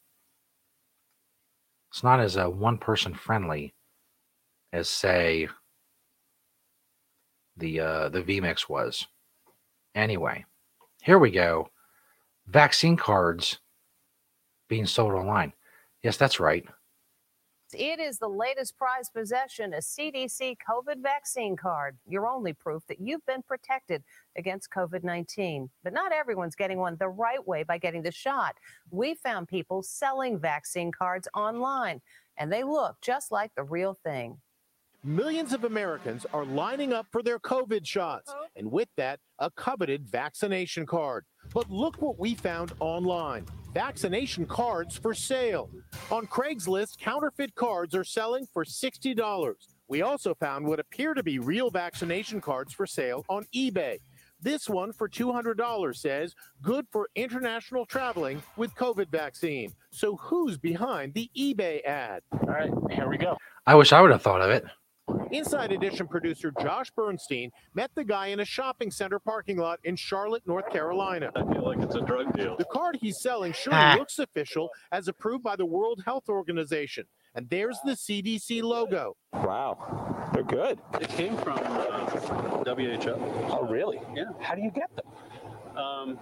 It's 1.93 2.03
not 2.03 2.21
as 2.21 2.37
a 2.37 2.49
one 2.49 2.79
person 2.79 3.13
friendly 3.13 3.75
as 4.73 4.89
say 4.89 5.49
the 7.59 7.81
uh, 7.81 8.09
the 8.09 8.23
VMix 8.23 8.67
was. 8.67 9.07
Anyway, 9.95 10.47
here 11.03 11.19
we 11.19 11.31
go. 11.31 11.69
Vaccine 12.47 12.97
cards 12.97 13.59
being 14.71 14.87
sold 14.87 15.13
online. 15.13 15.53
Yes, 16.03 16.17
that's 16.17 16.41
right. 16.41 16.65
It 17.75 18.00
is 18.00 18.19
the 18.19 18.29
latest 18.29 18.76
prized 18.76 19.12
possession, 19.14 19.75
a 19.75 19.79
CDC 19.79 20.57
COVID 20.69 21.02
vaccine 21.02 21.57
card, 21.57 21.97
your 22.07 22.26
only 22.26 22.52
proof 22.52 22.83
that 22.88 23.00
you've 23.00 23.25
been 23.26 23.43
protected 23.43 24.02
against 24.37 24.71
COVID 24.71 25.02
19. 25.05 25.71
But 25.83 25.93
not 25.93 26.12
everyone's 26.12 26.55
getting 26.55 26.79
one 26.79 26.97
the 26.99 27.09
right 27.09 27.47
way 27.47 27.62
by 27.62 27.79
getting 27.79 28.02
the 28.02 28.12
shot. 28.12 28.57
We 28.91 29.14
found 29.14 29.49
people 29.49 29.83
selling 29.83 30.38
vaccine 30.38 30.93
cards 30.93 31.29
online, 31.35 32.00
and 32.37 32.52
they 32.52 32.64
look 32.64 32.97
just 33.00 33.33
like 33.33 33.55
the 33.55 33.64
real 33.64 33.99
thing. 34.05 34.38
Millions 35.05 35.52
of 35.52 35.64
Americans 35.64 36.26
are 36.33 36.45
lining 36.45 36.93
up 36.93 37.07
for 37.11 37.23
their 37.23 37.38
COVID 37.38 37.85
shots, 37.87 38.33
oh. 38.35 38.47
and 38.55 38.71
with 38.71 38.88
that, 38.97 39.19
a 39.38 39.50
coveted 39.50 40.07
vaccination 40.07 40.87
card. 40.87 41.25
But 41.52 41.71
look 41.71 42.00
what 42.00 42.19
we 42.19 42.35
found 42.35 42.73
online 42.81 43.47
vaccination 43.73 44.47
cards 44.47 44.97
for 44.97 45.14
sale. 45.14 45.71
On 46.11 46.26
Craigslist, 46.26 46.99
counterfeit 46.99 47.55
cards 47.55 47.95
are 47.95 48.05
selling 48.05 48.47
for 48.52 48.64
$60. 48.64 49.55
We 49.88 50.02
also 50.02 50.35
found 50.35 50.67
what 50.67 50.81
appear 50.81 51.14
to 51.14 51.23
be 51.23 51.38
real 51.38 51.71
vaccination 51.71 52.41
cards 52.41 52.73
for 52.73 52.87
sale 52.87 53.25
on 53.29 53.47
eBay. 53.55 53.99
This 54.41 54.69
one 54.69 54.93
for 54.93 55.09
$200 55.09 55.97
says 55.97 56.35
good 56.62 56.87
for 56.91 57.09
international 57.14 57.87
traveling 57.87 58.43
with 58.57 58.75
COVID 58.75 59.09
vaccine. 59.09 59.73
So 59.91 60.17
who's 60.17 60.59
behind 60.59 61.14
the 61.14 61.31
eBay 61.37 61.85
ad? 61.85 62.23
All 62.33 62.49
right, 62.49 62.73
here 62.91 63.09
we 63.09 63.19
go. 63.19 63.37
I 63.67 63.76
wish 63.76 63.93
I 63.93 64.00
would 64.00 64.11
have 64.11 64.23
thought 64.23 64.41
of 64.41 64.50
it. 64.50 64.64
Inside 65.31 65.73
Edition 65.73 66.07
producer 66.07 66.52
Josh 66.61 66.90
Bernstein 66.90 67.50
met 67.75 67.90
the 67.95 68.04
guy 68.04 68.28
in 68.28 68.40
a 68.40 68.45
shopping 68.45 68.90
center 68.90 69.19
parking 69.19 69.57
lot 69.57 69.80
in 69.84 69.97
Charlotte, 69.97 70.43
North 70.47 70.69
Carolina. 70.71 71.30
I 71.34 71.41
feel 71.52 71.65
like 71.65 71.78
it's 71.78 71.95
a 71.95 72.00
drug 72.02 72.32
deal. 72.34 72.56
The 72.56 72.65
card 72.67 72.99
he's 73.00 73.19
selling 73.21 73.52
sure 73.52 73.73
Ah. 73.75 73.97
looks 73.99 74.19
official 74.19 74.71
as 74.91 75.08
approved 75.08 75.43
by 75.43 75.56
the 75.56 75.67
World 75.67 76.02
Health 76.04 76.28
Organization. 76.28 77.06
And 77.34 77.49
there's 77.49 77.78
the 77.84 77.93
CDC 77.97 78.63
logo. 78.63 79.17
Wow, 79.32 80.30
they're 80.34 80.43
good. 80.43 80.78
It 81.00 81.08
came 81.08 81.37
from 81.39 81.58
uh, 81.58 82.65
WHO. 82.65 83.15
Oh, 83.50 83.67
really? 83.71 84.00
Yeah. 84.15 84.25
How 84.41 84.54
do 84.54 84.60
you 84.60 84.71
get 84.71 84.91
them? 84.95 85.06
Um, 85.76 86.19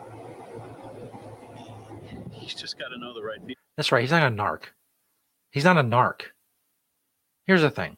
he's 2.31 2.55
just 2.55 2.79
got 2.79 2.89
to 2.89 2.99
know 2.99 3.13
the 3.13 3.23
right 3.23 3.45
people. 3.45 3.61
That's 3.77 3.91
right. 3.91 4.03
He's 4.03 4.13
not 4.13 4.23
a 4.23 4.35
narc. 4.35 4.65
He's 5.51 5.65
not 5.65 5.77
a 5.79 5.83
narc. 5.83 6.21
Here's 7.47 7.63
the 7.63 7.71
thing. 7.71 7.97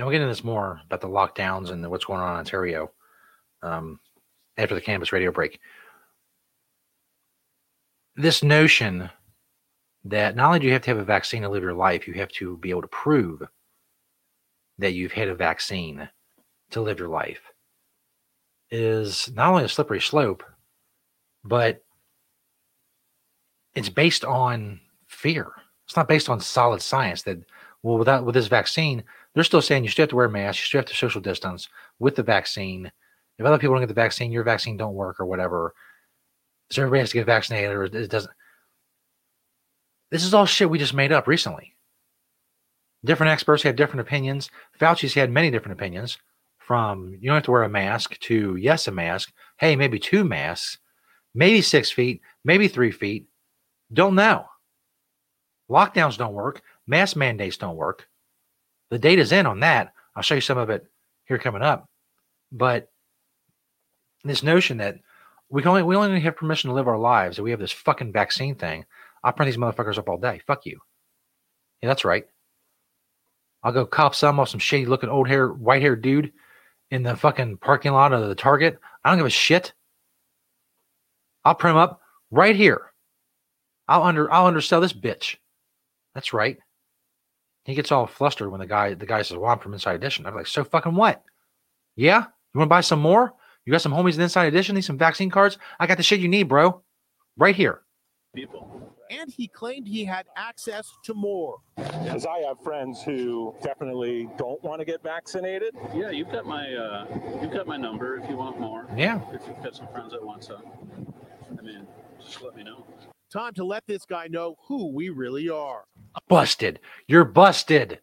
Now 0.00 0.06
we'll 0.06 0.12
get 0.12 0.22
into 0.22 0.32
this 0.32 0.42
more 0.42 0.80
about 0.86 1.02
the 1.02 1.08
lockdowns 1.08 1.68
and 1.68 1.86
what's 1.90 2.06
going 2.06 2.20
on 2.20 2.32
in 2.32 2.38
Ontario 2.38 2.90
um, 3.62 4.00
after 4.56 4.74
the 4.74 4.80
cannabis 4.80 5.12
radio 5.12 5.30
break. 5.30 5.60
This 8.16 8.42
notion 8.42 9.10
that 10.06 10.36
not 10.36 10.46
only 10.46 10.58
do 10.58 10.66
you 10.66 10.72
have 10.72 10.80
to 10.80 10.90
have 10.90 10.96
a 10.96 11.04
vaccine 11.04 11.42
to 11.42 11.50
live 11.50 11.62
your 11.62 11.74
life, 11.74 12.08
you 12.08 12.14
have 12.14 12.30
to 12.30 12.56
be 12.56 12.70
able 12.70 12.80
to 12.80 12.88
prove 12.88 13.42
that 14.78 14.94
you've 14.94 15.12
had 15.12 15.28
a 15.28 15.34
vaccine 15.34 16.08
to 16.70 16.80
live 16.80 16.98
your 16.98 17.08
life 17.08 17.42
is 18.70 19.30
not 19.34 19.50
only 19.50 19.64
a 19.64 19.68
slippery 19.68 20.00
slope, 20.00 20.42
but 21.44 21.84
it's 23.74 23.90
based 23.90 24.24
on 24.24 24.80
fear. 25.08 25.52
It's 25.84 25.96
not 25.96 26.08
based 26.08 26.30
on 26.30 26.40
solid 26.40 26.80
science 26.80 27.20
that 27.24 27.44
well 27.82 27.98
without 27.98 28.24
with 28.24 28.34
this 28.34 28.46
vaccine, 28.46 29.04
they're 29.34 29.44
still 29.44 29.62
saying 29.62 29.84
you 29.84 29.90
still 29.90 30.04
have 30.04 30.10
to 30.10 30.16
wear 30.16 30.26
a 30.26 30.30
mask, 30.30 30.60
you 30.60 30.66
still 30.66 30.78
have 30.80 30.86
to 30.86 30.94
social 30.94 31.20
distance 31.20 31.68
with 31.98 32.16
the 32.16 32.22
vaccine. 32.22 32.90
If 33.38 33.46
other 33.46 33.58
people 33.58 33.74
don't 33.74 33.82
get 33.82 33.88
the 33.88 33.94
vaccine, 33.94 34.32
your 34.32 34.44
vaccine 34.44 34.76
don't 34.76 34.94
work 34.94 35.20
or 35.20 35.26
whatever. 35.26 35.74
So 36.70 36.82
everybody 36.82 37.00
has 37.00 37.10
to 37.10 37.18
get 37.18 37.26
vaccinated 37.26 37.70
or 37.70 37.84
it 37.84 38.10
doesn't. 38.10 38.32
This 40.10 40.24
is 40.24 40.34
all 40.34 40.46
shit 40.46 40.68
we 40.68 40.78
just 40.78 40.94
made 40.94 41.12
up 41.12 41.26
recently. 41.26 41.76
Different 43.04 43.32
experts 43.32 43.62
had 43.62 43.76
different 43.76 44.00
opinions. 44.00 44.50
Fauci's 44.78 45.14
had 45.14 45.30
many 45.30 45.50
different 45.50 45.78
opinions 45.78 46.18
from 46.58 47.16
you 47.20 47.28
don't 47.28 47.36
have 47.36 47.44
to 47.44 47.50
wear 47.50 47.62
a 47.62 47.68
mask 47.68 48.18
to 48.20 48.56
yes, 48.56 48.88
a 48.88 48.90
mask. 48.90 49.32
Hey, 49.58 49.74
maybe 49.74 49.98
two 49.98 50.24
masks, 50.24 50.78
maybe 51.34 51.62
six 51.62 51.90
feet, 51.90 52.20
maybe 52.44 52.68
three 52.68 52.90
feet. 52.90 53.26
Don't 53.92 54.14
know. 54.14 54.46
Lockdowns 55.70 56.18
don't 56.18 56.34
work. 56.34 56.62
Mask 56.86 57.16
mandates 57.16 57.56
don't 57.56 57.76
work. 57.76 58.08
The 58.90 58.98
data's 58.98 59.32
in 59.32 59.46
on 59.46 59.60
that. 59.60 59.92
I'll 60.14 60.22
show 60.22 60.34
you 60.34 60.40
some 60.40 60.58
of 60.58 60.70
it 60.70 60.86
here 61.24 61.38
coming 61.38 61.62
up. 61.62 61.88
But 62.52 62.90
this 64.24 64.42
notion 64.42 64.78
that 64.78 64.98
we 65.48 65.62
can 65.62 65.70
only 65.70 65.82
we 65.82 65.96
only 65.96 66.20
have 66.20 66.36
permission 66.36 66.68
to 66.68 66.74
live 66.74 66.88
our 66.88 66.98
lives, 66.98 67.36
that 67.36 67.42
we 67.42 67.50
have 67.50 67.60
this 67.60 67.72
fucking 67.72 68.12
vaccine 68.12 68.54
thing. 68.54 68.84
I'll 69.22 69.32
print 69.32 69.50
these 69.50 69.60
motherfuckers 69.60 69.98
up 69.98 70.08
all 70.08 70.18
day. 70.18 70.40
Fuck 70.46 70.66
you. 70.66 70.80
Yeah, 71.82 71.88
that's 71.88 72.04
right. 72.04 72.24
I'll 73.62 73.72
go 73.72 73.86
cop 73.86 74.14
some 74.14 74.40
off 74.40 74.48
some 74.48 74.60
shady 74.60 74.86
looking 74.86 75.10
old 75.10 75.28
hair, 75.28 75.48
white 75.48 75.82
haired 75.82 76.02
dude 76.02 76.32
in 76.90 77.02
the 77.02 77.16
fucking 77.16 77.58
parking 77.58 77.92
lot 77.92 78.12
of 78.12 78.28
the 78.28 78.34
Target. 78.34 78.78
I 79.04 79.10
don't 79.10 79.18
give 79.18 79.26
a 79.26 79.30
shit. 79.30 79.72
I'll 81.44 81.54
print 81.54 81.74
them 81.74 81.82
up 81.82 82.00
right 82.30 82.56
here. 82.56 82.92
I'll 83.88 84.02
under 84.02 84.32
I'll 84.32 84.46
undersell 84.46 84.80
this 84.80 84.92
bitch. 84.92 85.36
That's 86.14 86.32
right. 86.32 86.58
He 87.64 87.74
gets 87.74 87.92
all 87.92 88.06
flustered 88.06 88.50
when 88.50 88.60
the 88.60 88.66
guy 88.66 88.94
the 88.94 89.06
guy 89.06 89.22
says, 89.22 89.36
"Well, 89.36 89.50
I'm 89.50 89.58
from 89.58 89.74
Inside 89.74 89.94
Edition." 89.94 90.26
I'm 90.26 90.34
like, 90.34 90.46
"So 90.46 90.64
fucking 90.64 90.94
what? 90.94 91.22
Yeah, 91.96 92.20
you 92.54 92.58
want 92.58 92.66
to 92.66 92.70
buy 92.70 92.80
some 92.80 93.00
more? 93.00 93.32
You 93.64 93.70
got 93.70 93.82
some 93.82 93.92
homies 93.92 94.14
in 94.14 94.22
Inside 94.22 94.46
Edition? 94.46 94.74
Need 94.74 94.82
some 94.82 94.98
vaccine 94.98 95.30
cards? 95.30 95.58
I 95.78 95.86
got 95.86 95.96
the 95.96 96.02
shit 96.02 96.20
you 96.20 96.28
need, 96.28 96.44
bro. 96.44 96.82
Right 97.36 97.54
here." 97.54 97.82
People. 98.34 98.94
And 99.10 99.28
he 99.28 99.48
claimed 99.48 99.88
he 99.88 100.04
had 100.04 100.26
access 100.36 100.88
to 101.04 101.14
more. 101.14 101.58
Because 101.76 102.26
I 102.26 102.38
have 102.46 102.62
friends 102.62 103.02
who 103.02 103.54
definitely 103.60 104.28
don't 104.38 104.62
want 104.62 104.78
to 104.78 104.84
get 104.84 105.02
vaccinated. 105.02 105.74
Yeah, 105.92 106.10
you've 106.10 106.30
got 106.30 106.46
my 106.46 106.72
uh, 106.72 107.06
you've 107.42 107.52
got 107.52 107.66
my 107.66 107.76
number 107.76 108.18
if 108.18 108.30
you 108.30 108.36
want 108.36 108.60
more. 108.60 108.86
Yeah. 108.96 109.20
If 109.32 109.42
you've 109.48 109.62
got 109.62 109.74
some 109.74 109.88
friends 109.88 110.12
that 110.12 110.24
want 110.24 110.44
some, 110.44 110.62
I 111.58 111.62
mean, 111.62 111.88
just 112.24 112.40
let 112.40 112.54
me 112.54 112.62
know. 112.62 112.86
Time 113.32 113.52
to 113.54 113.64
let 113.64 113.84
this 113.86 114.04
guy 114.04 114.28
know 114.28 114.54
who 114.68 114.92
we 114.94 115.08
really 115.08 115.48
are. 115.48 115.84
Busted. 116.28 116.80
You're 117.06 117.24
busted. 117.24 118.00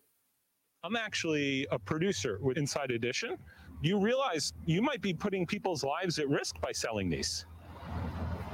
I'm 0.84 0.96
actually 0.96 1.68
a 1.72 1.80
producer 1.80 2.40
with 2.42 2.58
Inside 2.58 2.92
Edition. 2.92 3.38
You 3.82 4.00
realize 4.00 4.54
you 4.66 4.82
might 4.82 5.02
be 5.02 5.14
putting 5.14 5.46
people's 5.46 5.84
lives 5.84 6.18
at 6.20 6.30
risk 6.30 6.60
by 6.62 6.72
selling 6.72 7.10
these. 7.10 7.46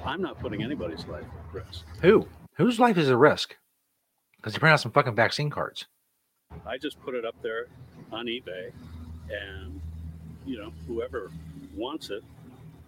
I'm 0.05 0.21
not 0.21 0.39
putting 0.39 0.63
anybody's 0.63 1.05
life 1.05 1.23
at 1.23 1.53
risk. 1.53 1.85
Who? 2.01 2.27
Whose 2.55 2.79
life 2.79 2.97
is 2.97 3.09
at 3.09 3.17
risk? 3.17 3.55
Because 4.37 4.53
you 4.53 4.59
print 4.59 4.73
out 4.73 4.81
some 4.81 4.91
fucking 4.91 5.15
vaccine 5.15 5.49
cards. 5.49 5.85
I 6.65 6.77
just 6.77 7.01
put 7.01 7.15
it 7.15 7.25
up 7.25 7.35
there 7.41 7.67
on 8.11 8.25
eBay, 8.25 8.71
and 9.29 9.81
you 10.45 10.57
know, 10.57 10.71
whoever 10.87 11.31
wants 11.75 12.09
it 12.09 12.23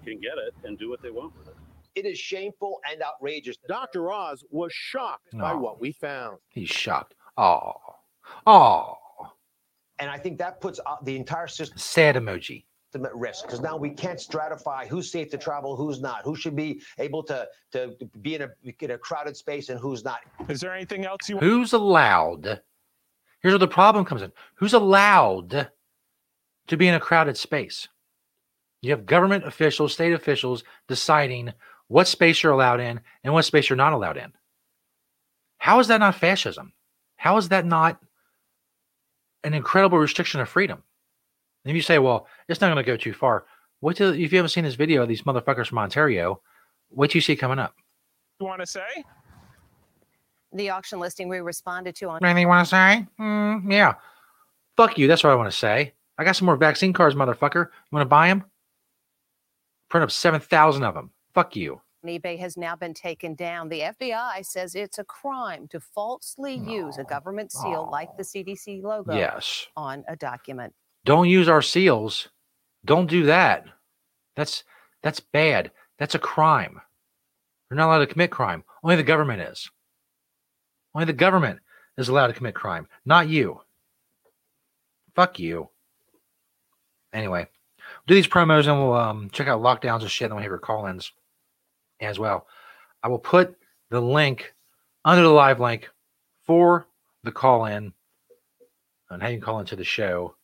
can 0.04 0.19
get 0.19 0.38
it 0.38 0.54
and 0.63 0.78
do 0.78 0.89
what 0.89 1.01
they 1.01 1.10
want 1.10 1.38
with 1.38 1.47
it. 1.47 1.54
It 1.95 2.05
is 2.05 2.19
shameful 2.19 2.79
and 2.91 3.01
outrageous. 3.01 3.58
Dr. 3.67 4.12
Oz 4.12 4.43
was 4.49 4.71
shocked 4.73 5.38
by 5.38 5.53
what 5.53 5.79
we 5.79 5.93
found. 5.93 6.38
He's 6.49 6.69
shocked. 6.69 7.15
Oh. 7.38 7.73
Oh. 8.45 8.97
And 9.99 10.10
I 10.10 10.17
think 10.17 10.38
that 10.39 10.60
puts 10.60 10.79
uh, 10.86 10.95
the 11.03 11.15
entire 11.15 11.47
system 11.47 11.77
Sad 11.77 12.15
emoji. 12.15 12.65
at 12.93 13.15
risk 13.15 13.45
because 13.45 13.62
now 13.62 13.77
we 13.77 13.89
can't 13.89 14.19
stratify 14.19 14.88
who's 14.88 15.10
safe 15.12 15.29
to 15.29 15.38
travel, 15.38 15.75
who's 15.75 16.01
not, 16.01 16.21
who 16.23 16.36
should 16.36 16.55
be 16.55 16.81
able 16.99 17.23
to, 17.23 17.47
to 17.71 17.95
be 18.21 18.36
in 18.36 18.41
a, 18.41 18.49
in 18.81 18.91
a 18.91 18.97
crowded 18.97 19.38
space 19.38 19.69
and 19.69 19.79
who's 19.79 20.03
not. 20.03 20.19
Is 20.49 20.60
there 20.60 20.73
anything 20.73 21.05
else 21.05 21.29
you 21.29 21.38
Who's 21.38 21.73
allowed? 21.73 22.62
Here's 23.41 23.53
where 23.53 23.60
the 23.60 23.67
problem 23.67 24.05
comes 24.05 24.21
in. 24.21 24.31
Who's 24.55 24.73
allowed 24.73 25.69
to 26.67 26.77
be 26.77 26.88
in 26.88 26.95
a 26.95 26.99
crowded 26.99 27.38
space? 27.38 27.88
You 28.81 28.91
have 28.91 29.05
government 29.05 29.45
officials, 29.45 29.93
state 29.93 30.13
officials 30.13 30.63
deciding 30.88 31.53
what 31.87 32.07
space 32.07 32.41
you're 32.41 32.51
allowed 32.51 32.79
in 32.79 32.99
and 33.23 33.33
what 33.33 33.45
space 33.45 33.69
you're 33.69 33.77
not 33.77 33.93
allowed 33.93 34.17
in. 34.17 34.33
How 35.57 35.79
is 35.79 35.87
that 35.87 35.99
not 35.99 36.15
fascism? 36.15 36.73
How 37.15 37.37
is 37.37 37.49
that 37.49 37.65
not 37.65 37.99
an 39.43 39.53
incredible 39.53 39.97
restriction 39.97 40.41
of 40.41 40.49
freedom? 40.49 40.83
And 41.63 41.71
if 41.71 41.75
you 41.75 41.81
say, 41.81 41.99
well, 41.99 42.27
it's 42.47 42.61
not 42.61 42.67
going 42.67 42.83
to 42.83 42.83
go 42.83 42.97
too 42.97 43.13
far, 43.13 43.45
wait 43.81 43.97
till 43.97 44.13
if 44.13 44.31
you 44.31 44.37
haven't 44.37 44.49
seen 44.49 44.63
this 44.63 44.75
video 44.75 45.01
of 45.01 45.07
these 45.07 45.23
motherfuckers 45.23 45.67
from 45.67 45.79
Ontario, 45.79 46.41
wait 46.91 47.11
till 47.11 47.17
you 47.17 47.21
see 47.21 47.35
coming 47.35 47.59
up. 47.59 47.75
You 48.39 48.45
want 48.45 48.61
to 48.61 48.67
say? 48.67 49.03
The 50.53 50.69
auction 50.69 50.99
listing 50.99 51.27
we 51.27 51.39
responded 51.39 51.95
to 51.97 52.09
on 52.09 52.23
Anything 52.23 52.43
you 52.43 52.47
want 52.47 52.67
to 52.67 52.69
say? 52.69 53.07
Mm, 53.19 53.71
yeah. 53.71 53.95
Fuck 54.77 54.97
you. 54.97 55.07
That's 55.07 55.23
what 55.23 55.31
I 55.31 55.35
want 55.35 55.51
to 55.51 55.57
say. 55.57 55.93
I 56.17 56.23
got 56.23 56.35
some 56.35 56.45
more 56.45 56.55
vaccine 56.55 56.93
cards, 56.93 57.15
motherfucker. 57.15 57.65
You 57.65 57.91
want 57.91 58.03
to 58.03 58.09
buy 58.09 58.27
them? 58.27 58.43
Print 59.89 60.03
up 60.03 60.11
7,000 60.11 60.83
of 60.83 60.93
them. 60.93 61.11
Fuck 61.35 61.55
you. 61.55 61.81
eBay 62.05 62.39
has 62.39 62.55
now 62.55 62.75
been 62.75 62.93
taken 62.93 63.35
down. 63.35 63.67
The 63.69 63.81
FBI 63.81 64.45
says 64.45 64.73
it's 64.73 64.99
a 64.99 65.03
crime 65.03 65.67
to 65.69 65.79
falsely 65.79 66.55
use 66.55 66.97
a 66.97 67.03
government 67.03 67.51
seal 67.51 67.89
like 67.91 68.15
the 68.15 68.23
CDC 68.23 68.81
logo 68.81 69.13
Yes. 69.13 69.67
on 69.75 70.03
a 70.07 70.15
document. 70.15 70.73
Don't 71.03 71.27
use 71.29 71.49
our 71.49 71.61
seals. 71.61 72.29
Don't 72.85 73.07
do 73.09 73.25
that. 73.25 73.65
That's 74.35 74.63
that's 75.03 75.19
bad. 75.19 75.71
That's 75.99 76.15
a 76.15 76.19
crime. 76.19 76.79
You're 77.69 77.77
not 77.77 77.87
allowed 77.87 77.99
to 77.99 78.07
commit 78.07 78.31
crime. 78.31 78.63
Only 78.83 78.95
the 78.95 79.03
government 79.03 79.41
is. 79.41 79.69
Only 80.93 81.05
the 81.05 81.13
government 81.13 81.59
is 81.97 82.07
allowed 82.09 82.27
to 82.27 82.33
commit 82.33 82.55
crime, 82.55 82.87
not 83.05 83.27
you. 83.27 83.61
Fuck 85.15 85.39
you. 85.39 85.69
Anyway, 87.13 87.47
do 88.07 88.13
these 88.13 88.27
promos 88.27 88.67
and 88.67 88.79
we'll 88.79 88.93
um, 88.93 89.29
check 89.31 89.47
out 89.47 89.61
lockdowns 89.61 90.01
and 90.01 90.11
shit. 90.11 90.25
And 90.25 90.31
then 90.31 90.35
we'll 90.35 90.43
have 90.43 90.51
your 90.51 90.57
call-ins 90.59 91.11
as 91.99 92.19
well. 92.19 92.47
I 93.03 93.08
will 93.08 93.19
put 93.19 93.55
the 93.89 94.01
link 94.01 94.53
under 95.03 95.21
the 95.21 95.29
live 95.29 95.60
link 95.60 95.89
for 96.43 96.88
the 97.23 97.31
call-in 97.31 97.93
and 99.10 99.21
how 99.21 99.27
you 99.29 99.38
can 99.38 99.45
call 99.45 99.60
into 99.60 99.75
the 99.75 99.84
show 99.84 100.36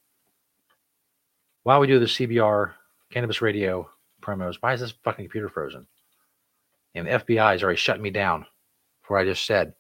while 1.64 1.80
we 1.80 1.88
do 1.88 2.00
the 2.00 2.06
CBR 2.06 2.74
cannabis 3.12 3.42
radio 3.42 3.90
promos. 4.22 4.58
Why 4.60 4.74
is 4.74 4.80
this 4.80 4.94
fucking 5.04 5.26
computer 5.26 5.50
frozen? 5.50 5.88
And 6.96 7.08
the 7.08 7.12
FBI 7.12 7.56
is 7.56 7.64
already 7.64 7.78
shutting 7.78 8.02
me 8.02 8.10
down 8.10 8.46
for 9.02 9.16
what 9.16 9.22
I 9.22 9.26
just 9.26 9.46
said. 9.46 9.74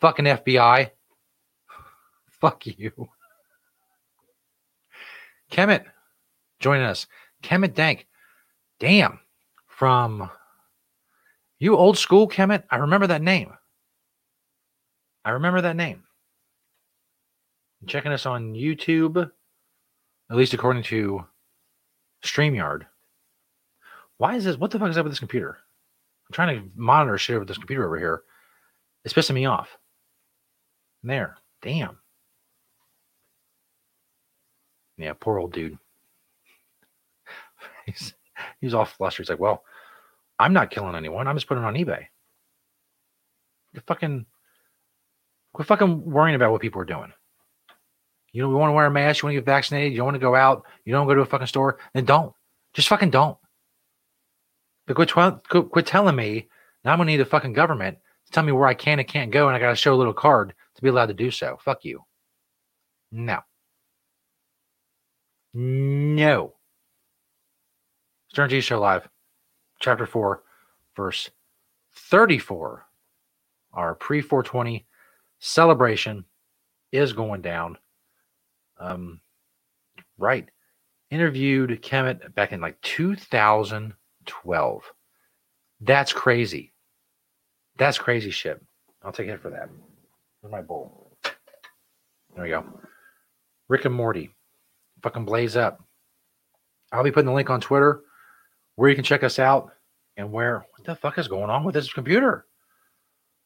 Fucking 0.00 0.24
FBI. 0.24 0.90
Fuck 2.40 2.66
you. 2.66 3.08
Kemet 5.50 5.84
joining 6.60 6.84
us. 6.84 7.06
Kemet 7.42 7.74
Dank. 7.74 8.06
Damn. 8.80 9.20
From 9.66 10.30
you 11.58 11.76
old 11.76 11.98
school, 11.98 12.28
Kemet. 12.28 12.64
I 12.70 12.76
remember 12.76 13.06
that 13.06 13.22
name. 13.22 13.52
I 15.24 15.30
remember 15.30 15.60
that 15.62 15.76
name. 15.76 16.02
Checking 17.86 18.12
us 18.12 18.26
on 18.26 18.54
YouTube, 18.54 19.30
at 20.30 20.36
least 20.36 20.54
according 20.54 20.82
to 20.84 21.24
StreamYard. 22.24 22.86
Why 24.18 24.36
is 24.36 24.44
this? 24.44 24.56
What 24.56 24.70
the 24.70 24.78
fuck 24.78 24.90
is 24.90 24.98
up 24.98 25.04
with 25.04 25.12
this 25.12 25.18
computer? 25.18 25.58
I'm 26.28 26.32
trying 26.32 26.60
to 26.60 26.70
monitor 26.76 27.18
shit 27.18 27.38
with 27.38 27.48
this 27.48 27.58
computer 27.58 27.84
over 27.86 27.98
here. 27.98 28.22
It's 29.04 29.12
pissing 29.12 29.34
me 29.34 29.44
off. 29.46 29.76
There. 31.02 31.36
Damn. 31.60 31.98
Yeah, 34.96 35.12
poor 35.18 35.38
old 35.38 35.52
dude. 35.52 35.78
he's 37.86 38.14
he's 38.60 38.74
all 38.74 38.84
flustered. 38.84 39.24
He's 39.24 39.30
like, 39.30 39.40
well, 39.40 39.64
I'm 40.38 40.52
not 40.52 40.70
killing 40.70 40.96
anyone. 40.96 41.28
I'm 41.28 41.36
just 41.36 41.46
putting 41.46 41.62
it 41.62 41.66
on 41.66 41.74
eBay. 41.74 42.06
You 43.72 43.82
fucking 43.86 44.26
quit 45.52 45.68
fucking 45.68 46.04
worrying 46.04 46.36
about 46.36 46.52
what 46.52 46.60
people 46.60 46.80
are 46.80 46.86
doing. 46.86 47.12
You 48.32 48.42
know, 48.42 48.48
we 48.48 48.54
want 48.56 48.70
to 48.70 48.74
wear 48.74 48.86
a 48.86 48.90
mask, 48.90 49.22
you 49.22 49.26
want 49.26 49.34
to 49.34 49.40
get 49.40 49.46
vaccinated, 49.46 49.92
you 49.92 49.98
don't 49.98 50.06
want 50.06 50.16
to 50.16 50.20
go 50.20 50.34
out, 50.34 50.64
you 50.84 50.92
don't 50.92 51.06
go 51.06 51.14
to 51.14 51.20
a 51.20 51.26
fucking 51.26 51.46
store, 51.46 51.78
then 51.94 52.04
don't. 52.04 52.32
Just 52.72 52.88
fucking 52.88 53.10
don't. 53.10 53.38
But 54.86 54.96
quit, 54.96 55.12
quit, 55.12 55.70
quit 55.70 55.86
telling 55.86 56.16
me 56.16 56.48
now 56.84 56.92
I'm 56.92 56.98
gonna 56.98 57.10
need 57.10 57.20
a 57.20 57.24
fucking 57.24 57.54
government 57.54 57.98
to 58.26 58.32
tell 58.32 58.42
me 58.42 58.52
where 58.52 58.66
I 58.68 58.74
can 58.74 58.98
and 58.98 59.08
can't 59.08 59.30
go, 59.30 59.46
and 59.46 59.56
I 59.56 59.60
gotta 59.60 59.76
show 59.76 59.94
a 59.94 59.96
little 59.96 60.12
card 60.12 60.52
to 60.74 60.82
be 60.82 60.88
allowed 60.88 61.06
to 61.06 61.14
do 61.14 61.30
so. 61.30 61.58
Fuck 61.64 61.84
you. 61.84 62.02
No. 63.10 63.38
No. 65.54 66.54
Stern 68.28 68.50
G 68.50 68.60
Show 68.60 68.80
Live, 68.80 69.08
Chapter 69.80 70.06
4, 70.06 70.42
Verse 70.96 71.30
34. 71.94 72.86
Our 73.72 73.94
pre 73.94 74.20
420 74.20 74.86
celebration 75.40 76.24
is 76.92 77.12
going 77.12 77.42
down. 77.42 77.76
Um, 78.78 79.20
right. 80.18 80.48
Interviewed 81.10 81.82
Kemet 81.82 82.34
back 82.34 82.52
in 82.52 82.60
like 82.60 82.80
2012. 82.82 84.82
That's 85.80 86.12
crazy. 86.12 86.72
That's 87.76 87.98
crazy 87.98 88.30
shit. 88.30 88.62
I'll 89.02 89.12
take 89.12 89.28
it 89.28 89.42
for 89.42 89.50
that. 89.50 89.68
Where's 90.40 90.52
my 90.52 90.62
bowl? 90.62 91.18
There 92.34 92.44
we 92.44 92.50
go. 92.50 92.64
Rick 93.68 93.84
and 93.84 93.94
Morty. 93.94 94.30
Fucking 95.02 95.24
blaze 95.24 95.56
up. 95.56 95.82
I'll 96.92 97.04
be 97.04 97.10
putting 97.10 97.26
the 97.26 97.32
link 97.32 97.50
on 97.50 97.60
Twitter 97.60 98.02
where 98.76 98.90
you 98.90 98.94
can 98.94 99.04
check 99.04 99.22
us 99.22 99.38
out 99.38 99.72
and 100.16 100.30
where 100.30 100.66
what 100.70 100.84
the 100.84 100.96
fuck 100.96 101.18
is 101.18 101.28
going 101.28 101.50
on 101.50 101.64
with 101.64 101.74
this 101.74 101.92
computer? 101.92 102.46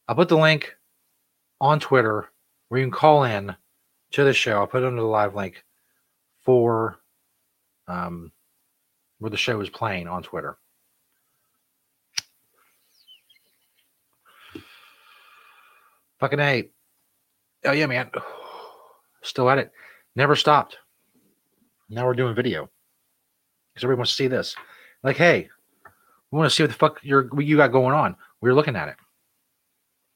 I'll 0.07 0.15
put 0.15 0.29
the 0.29 0.39
link 0.39 0.75
on 1.61 1.81
Twitter 1.81 2.29
where 2.69 2.81
you 2.81 2.87
can 2.87 2.93
call 2.93 3.25
in 3.25 3.55
to 4.13 4.25
the 4.25 4.33
show. 4.33 4.59
I'll 4.59 4.67
put 4.67 4.83
it 4.83 4.87
under 4.87 5.03
the 5.03 5.07
live 5.07 5.35
link 5.35 5.65
for 6.45 6.99
um, 7.87 8.33
where 9.19 9.31
the 9.31 9.37
show 9.37 9.61
is 9.61 9.69
playing 9.69 10.09
on 10.09 10.23
Twitter. 10.23 10.57
Fucking 16.21 16.41
A. 16.41 16.71
Oh, 17.65 17.73
yeah, 17.73 17.87
man. 17.87 18.11
Still 19.23 19.51
at 19.51 19.59
it. 19.59 19.73
Never 20.17 20.35
stopped. 20.37 20.79
Now 21.89 22.07
we're 22.07 22.15
doing 22.15 22.35
video 22.35 22.69
because 23.73 23.85
everybody 23.85 23.99
wants 23.99 24.13
to 24.13 24.17
see 24.17 24.29
this. 24.29 24.55
Like, 25.03 25.17
hey, 25.17 25.49
we 26.31 26.39
want 26.39 26.51
to 26.51 26.55
see 26.55 26.63
what 26.63 26.71
the 26.71 26.77
fuck 26.77 27.01
you're, 27.03 27.25
what 27.29 27.45
you 27.45 27.57
got 27.57 27.73
going 27.73 27.95
on. 27.95 28.17
We're 28.41 28.55
looking 28.55 28.77
at 28.77 28.89
it. 28.89 28.97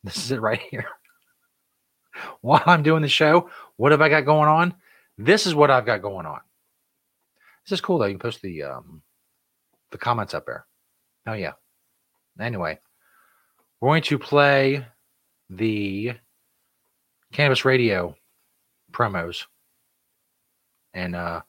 This 0.04 0.16
is 0.16 0.30
it 0.32 0.40
right 0.40 0.60
here. 0.70 0.86
While 2.40 2.62
I'm 2.66 2.82
doing 2.82 3.02
the 3.02 3.08
show, 3.08 3.50
what 3.76 3.92
have 3.92 4.00
I 4.00 4.08
got 4.08 4.24
going 4.24 4.48
on? 4.48 4.74
This 5.16 5.46
is 5.46 5.54
what 5.54 5.70
I've 5.70 5.86
got 5.86 6.02
going 6.02 6.26
on. 6.26 6.40
This 7.64 7.72
is 7.72 7.80
cool 7.80 7.98
though. 7.98 8.06
You 8.06 8.14
can 8.14 8.20
post 8.20 8.42
the 8.42 8.64
um, 8.64 9.02
the 9.92 9.98
comments 9.98 10.34
up 10.34 10.46
there. 10.46 10.66
Oh 11.26 11.34
yeah. 11.34 11.52
Anyway, 12.40 12.78
we're 13.80 13.90
going 13.90 14.02
to 14.02 14.18
play 14.18 14.84
the 15.48 16.14
cannabis 17.32 17.64
radio 17.64 18.16
promos, 18.90 19.44
and 20.94 21.14
uh, 21.14 21.42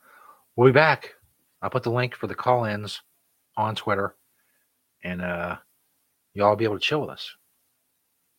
we'll 0.56 0.69
be 0.69 0.74
back. 0.74 1.15
I'll 1.62 1.69
put 1.69 1.84
the 1.84 1.91
link 1.91 2.15
for 2.15 2.28
the 2.28 2.36
call-ins 2.36 3.02
on 3.55 3.75
Twitter, 3.75 4.15
and 5.03 5.21
uh, 5.21 5.57
y'all 6.33 6.49
will 6.49 6.55
be 6.55 6.65
able 6.65 6.79
to 6.79 6.85
chill 6.85 7.01
with 7.01 7.09
us. 7.09 7.35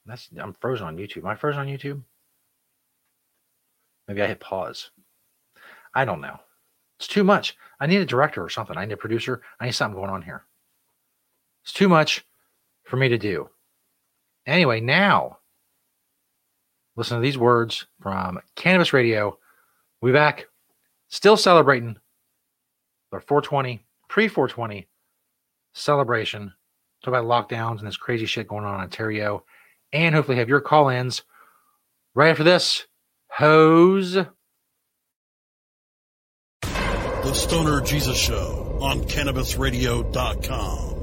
That's 0.07 0.29
I'm 0.39 0.55
frozen 0.55 0.87
on 0.87 0.97
YouTube. 0.97 1.19
Am 1.19 1.27
I 1.27 1.35
frozen 1.35 1.61
on 1.61 1.67
YouTube? 1.67 2.03
Maybe 4.07 4.23
I 4.23 4.27
hit 4.27 4.41
pause. 4.41 4.91
I 5.95 6.05
don't 6.05 6.21
know. 6.21 6.39
It's 6.99 7.09
too 7.09 7.25
much. 7.25 7.57
I 7.81 7.87
need 7.87 8.01
a 8.01 8.07
director 8.07 8.43
or 8.43 8.51
something. 8.51 8.77
I 8.77 8.85
need 8.85 8.93
a 8.93 8.99
producer. 8.99 9.43
I 9.61 9.67
need 9.67 9.73
something 9.73 9.99
going 9.99 10.11
on 10.11 10.23
here. 10.23 10.45
It's 11.63 11.73
too 11.73 11.89
much 11.89 12.25
for 12.85 12.97
me 12.97 13.09
to 13.09 13.19
do. 13.19 13.49
Anyway, 14.47 14.81
now 14.81 15.39
listen 16.97 17.17
to 17.17 17.23
these 17.23 17.39
words 17.39 17.87
from 18.01 18.39
Cannabis 18.57 18.93
Radio. 18.93 19.39
Be 20.03 20.13
back, 20.13 20.47
still 21.09 21.37
celebrating 21.39 21.97
our 23.11 23.21
420, 23.21 23.83
pre 24.09 24.29
420 24.29 24.87
celebration. 25.75 26.55
Talk 27.05 27.15
about 27.15 27.25
lockdowns 27.27 27.79
and 27.79 27.87
this 27.87 27.99
crazy 27.99 28.27
shit 28.27 28.49
going 28.49 28.65
on 28.65 28.77
in 28.77 28.81
Ontario. 28.81 29.45
And 29.93 30.15
hopefully 30.15 30.39
have 30.39 30.49
your 30.49 30.61
call 30.61 30.89
ins 30.89 31.23
right 32.15 32.31
after 32.31 32.45
this. 32.45 32.87
Hose. 33.29 34.15
The 36.63 37.35
Stoner 37.35 37.81
Jesus 37.81 38.19
Show 38.19 38.79
on 38.81 39.03
CannabisRadio.com. 39.03 40.95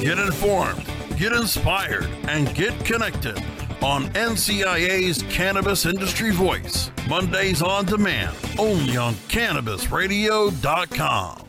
Get 0.00 0.18
informed, 0.18 0.84
get 1.18 1.32
inspired, 1.32 2.06
and 2.28 2.54
get 2.54 2.84
connected. 2.84 3.36
On 3.82 4.04
NCIA's 4.10 5.22
Cannabis 5.30 5.86
Industry 5.86 6.30
Voice. 6.30 6.92
Mondays 7.08 7.62
on 7.62 7.86
demand, 7.86 8.36
only 8.58 8.96
on 8.96 9.14
CannabisRadio.com. 9.14 11.44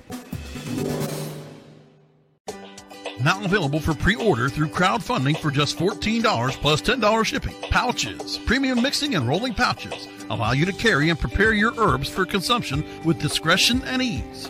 Now 3.21 3.43
available 3.43 3.81
for 3.81 3.93
pre-order 3.93 4.47
through 4.47 4.69
crowdfunding 4.69 5.37
for 5.37 5.51
just 5.51 5.77
$14 5.77 6.23
plus 6.61 6.81
$10 6.81 7.25
shipping. 7.25 7.53
Pouches, 7.69 8.37
premium 8.45 8.81
mixing 8.81 9.15
and 9.15 9.27
rolling 9.27 9.53
pouches 9.53 10.07
allow 10.29 10.53
you 10.53 10.65
to 10.65 10.73
carry 10.73 11.09
and 11.09 11.19
prepare 11.19 11.53
your 11.53 11.73
herbs 11.77 12.09
for 12.09 12.25
consumption 12.25 12.83
with 13.03 13.19
discretion 13.19 13.81
and 13.83 14.01
ease. 14.01 14.49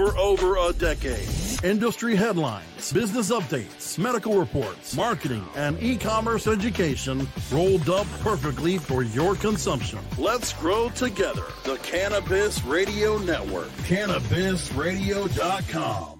for 0.00 0.16
over 0.16 0.56
a 0.56 0.72
decade. 0.72 1.28
Industry 1.62 2.16
headlines, 2.16 2.90
business 2.90 3.30
updates, 3.30 3.98
medical 3.98 4.38
reports, 4.38 4.96
marketing, 4.96 5.44
and 5.56 5.78
e 5.82 5.98
commerce 5.98 6.46
education 6.46 7.28
rolled 7.52 7.90
up 7.90 8.06
perfectly 8.20 8.78
for 8.78 9.02
your 9.02 9.34
consumption. 9.34 9.98
Let's 10.16 10.54
grow 10.54 10.88
together. 10.90 11.44
The 11.64 11.76
Cannabis 11.82 12.64
Radio 12.64 13.18
Network, 13.18 13.68
CannabisRadio.com. 13.88 16.19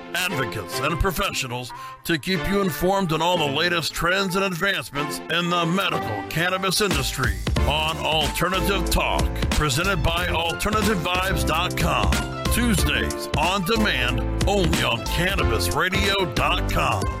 advocates, 0.15 0.79
and 0.79 0.97
professionals 0.99 1.71
to 2.03 2.17
keep 2.17 2.39
you 2.49 2.61
informed 2.61 3.13
on 3.13 3.21
all 3.21 3.37
the 3.37 3.45
latest 3.45 3.93
trends 3.93 4.35
and 4.35 4.43
advancements 4.45 5.19
in 5.19 5.49
the 5.49 5.65
medical 5.65 6.23
cannabis 6.29 6.81
industry 6.81 7.37
on 7.61 7.95
Alternative 7.97 8.89
Talk, 8.89 9.23
presented 9.51 10.03
by 10.03 10.27
AlternativeVibes.com. 10.27 12.43
Tuesdays 12.53 13.29
on 13.37 13.63
demand, 13.65 14.19
only 14.47 14.83
on 14.83 14.99
CannabisRadio.com. 15.05 17.20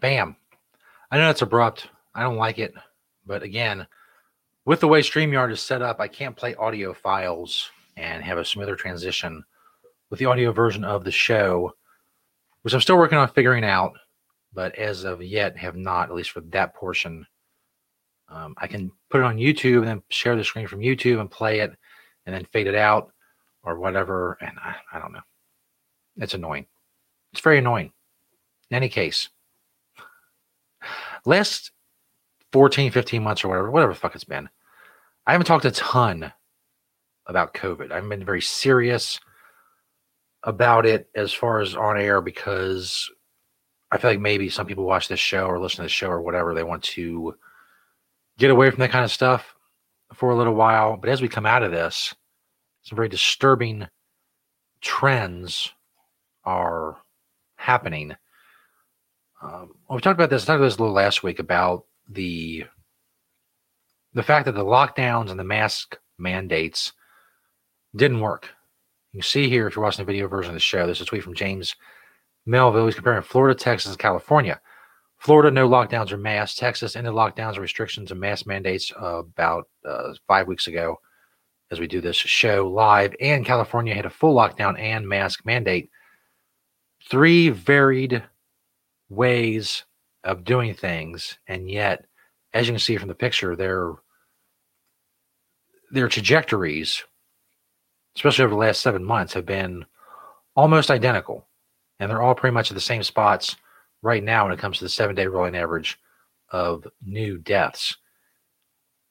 Bam. 0.00 0.36
I 1.10 1.18
know 1.18 1.26
that's 1.26 1.42
abrupt. 1.42 1.88
I 2.14 2.22
don't 2.22 2.36
like 2.36 2.58
it. 2.58 2.74
But 3.26 3.42
again, 3.42 3.86
with 4.64 4.80
the 4.80 4.88
way 4.88 5.00
StreamYard 5.02 5.52
is 5.52 5.60
set 5.60 5.82
up, 5.82 6.00
I 6.00 6.08
can't 6.08 6.36
play 6.36 6.54
audio 6.54 6.92
files 6.92 7.70
and 7.96 8.22
have 8.22 8.38
a 8.38 8.44
smoother 8.44 8.76
transition 8.76 9.44
with 10.08 10.18
the 10.18 10.26
audio 10.26 10.52
version 10.52 10.84
of 10.84 11.04
the 11.04 11.10
show, 11.10 11.74
which 12.62 12.74
I'm 12.74 12.80
still 12.80 12.98
working 12.98 13.18
on 13.18 13.28
figuring 13.28 13.64
out, 13.64 13.92
but 14.52 14.74
as 14.76 15.04
of 15.04 15.22
yet 15.22 15.56
have 15.56 15.76
not, 15.76 16.08
at 16.08 16.14
least 16.14 16.30
for 16.30 16.40
that 16.40 16.74
portion. 16.74 17.26
Um, 18.28 18.54
I 18.58 18.66
can 18.66 18.90
put 19.10 19.20
it 19.20 19.24
on 19.24 19.36
YouTube 19.36 19.78
and 19.78 19.88
then 19.88 20.02
share 20.08 20.36
the 20.36 20.44
screen 20.44 20.66
from 20.66 20.80
YouTube 20.80 21.20
and 21.20 21.30
play 21.30 21.60
it 21.60 21.72
and 22.26 22.34
then 22.34 22.46
fade 22.52 22.66
it 22.66 22.74
out 22.74 23.12
or 23.62 23.78
whatever. 23.78 24.38
And 24.40 24.56
I, 24.58 24.76
I 24.92 24.98
don't 24.98 25.12
know. 25.12 25.20
It's 26.16 26.34
annoying. 26.34 26.66
It's 27.32 27.42
very 27.42 27.58
annoying. 27.58 27.92
In 28.70 28.76
any 28.76 28.88
case, 28.88 29.28
last 31.24 31.72
14, 32.52 32.90
15 32.90 33.22
months 33.22 33.44
or 33.44 33.48
whatever, 33.48 33.70
whatever 33.70 33.92
the 33.92 33.98
fuck 33.98 34.14
it's 34.14 34.24
been, 34.24 34.48
I 35.26 35.32
haven't 35.32 35.46
talked 35.46 35.64
a 35.64 35.70
ton 35.70 36.32
about 37.26 37.54
COVID. 37.54 37.92
I 37.92 37.96
haven't 37.96 38.10
been 38.10 38.24
very 38.24 38.42
serious 38.42 39.20
about 40.42 40.86
it 40.86 41.08
as 41.14 41.32
far 41.32 41.60
as 41.60 41.76
on 41.76 41.98
air 41.98 42.20
because 42.20 43.10
I 43.92 43.98
feel 43.98 44.10
like 44.10 44.20
maybe 44.20 44.48
some 44.48 44.66
people 44.66 44.84
watch 44.84 45.08
this 45.08 45.20
show 45.20 45.46
or 45.46 45.58
listen 45.58 45.78
to 45.78 45.82
the 45.82 45.88
show 45.88 46.08
or 46.08 46.22
whatever. 46.22 46.54
They 46.54 46.62
want 46.62 46.82
to 46.84 47.34
get 48.38 48.50
away 48.50 48.70
from 48.70 48.80
that 48.80 48.90
kind 48.90 49.04
of 49.04 49.10
stuff 49.10 49.54
for 50.14 50.30
a 50.30 50.36
little 50.36 50.54
while. 50.54 50.96
But 50.96 51.10
as 51.10 51.20
we 51.20 51.28
come 51.28 51.46
out 51.46 51.62
of 51.62 51.72
this, 51.72 52.14
some 52.82 52.96
very 52.96 53.08
disturbing 53.08 53.86
trends 54.80 55.72
are 56.44 56.98
happening. 57.56 58.16
Um, 59.42 59.74
well, 59.88 59.96
we 59.96 60.00
talked 60.00 60.18
about 60.18 60.30
this. 60.30 60.42
I 60.42 60.46
talked 60.46 60.58
about 60.58 60.66
this 60.66 60.76
a 60.76 60.82
little 60.82 60.94
last 60.94 61.22
week 61.22 61.38
about 61.38 61.86
the 62.08 62.64
the 64.12 64.22
fact 64.22 64.46
that 64.46 64.54
the 64.54 64.64
lockdowns 64.64 65.30
and 65.30 65.38
the 65.38 65.44
mask 65.44 65.98
mandates 66.18 66.92
didn't 67.94 68.20
work. 68.20 68.48
You 69.12 69.20
can 69.20 69.26
see 69.26 69.48
here 69.48 69.66
if 69.66 69.74
you're 69.74 69.84
watching 69.84 70.04
the 70.04 70.12
video 70.12 70.28
version 70.28 70.50
of 70.50 70.54
the 70.54 70.60
show. 70.60 70.84
There's 70.84 71.00
a 71.00 71.04
tweet 71.04 71.22
from 71.22 71.34
James 71.34 71.74
Melville. 72.46 72.86
He's 72.86 72.94
comparing 72.94 73.22
Florida, 73.22 73.58
Texas, 73.58 73.92
and 73.92 73.98
California. 73.98 74.60
Florida, 75.18 75.50
no 75.50 75.68
lockdowns 75.68 76.12
or 76.12 76.16
masks. 76.16 76.58
Texas, 76.58 76.96
ended 76.96 77.12
lockdowns 77.12 77.52
and 77.52 77.58
restrictions 77.58 78.10
and 78.10 78.20
mask 78.20 78.46
mandates 78.46 78.92
uh, 79.00 79.18
about 79.18 79.68
uh, 79.84 80.12
five 80.26 80.46
weeks 80.46 80.66
ago 80.66 80.98
as 81.70 81.78
we 81.78 81.86
do 81.86 82.00
this 82.00 82.16
show 82.16 82.68
live. 82.68 83.14
And 83.20 83.44
California 83.44 83.94
had 83.94 84.06
a 84.06 84.10
full 84.10 84.34
lockdown 84.34 84.78
and 84.78 85.06
mask 85.06 85.44
mandate. 85.44 85.90
Three 87.08 87.50
varied 87.50 88.22
ways 89.10 89.84
of 90.24 90.44
doing 90.44 90.72
things. 90.72 91.38
And 91.46 91.70
yet, 91.70 92.06
as 92.54 92.66
you 92.66 92.72
can 92.72 92.80
see 92.80 92.96
from 92.96 93.08
the 93.08 93.14
picture, 93.14 93.54
they're 93.54 93.92
their 95.90 96.08
trajectories, 96.08 97.02
especially 98.16 98.44
over 98.44 98.54
the 98.54 98.60
last 98.60 98.80
seven 98.80 99.04
months, 99.04 99.34
have 99.34 99.44
been 99.44 99.84
almost 100.54 100.90
identical. 100.90 101.46
And 101.98 102.08
they're 102.08 102.22
all 102.22 102.34
pretty 102.34 102.54
much 102.54 102.70
at 102.70 102.74
the 102.74 102.80
same 102.80 103.02
spots 103.02 103.56
right 104.00 104.22
now 104.22 104.44
when 104.44 104.52
it 104.52 104.58
comes 104.58 104.78
to 104.78 104.84
the 104.84 104.88
seven 104.88 105.14
day 105.14 105.26
rolling 105.26 105.56
average 105.56 105.98
of 106.50 106.86
new 107.04 107.38
deaths. 107.38 107.96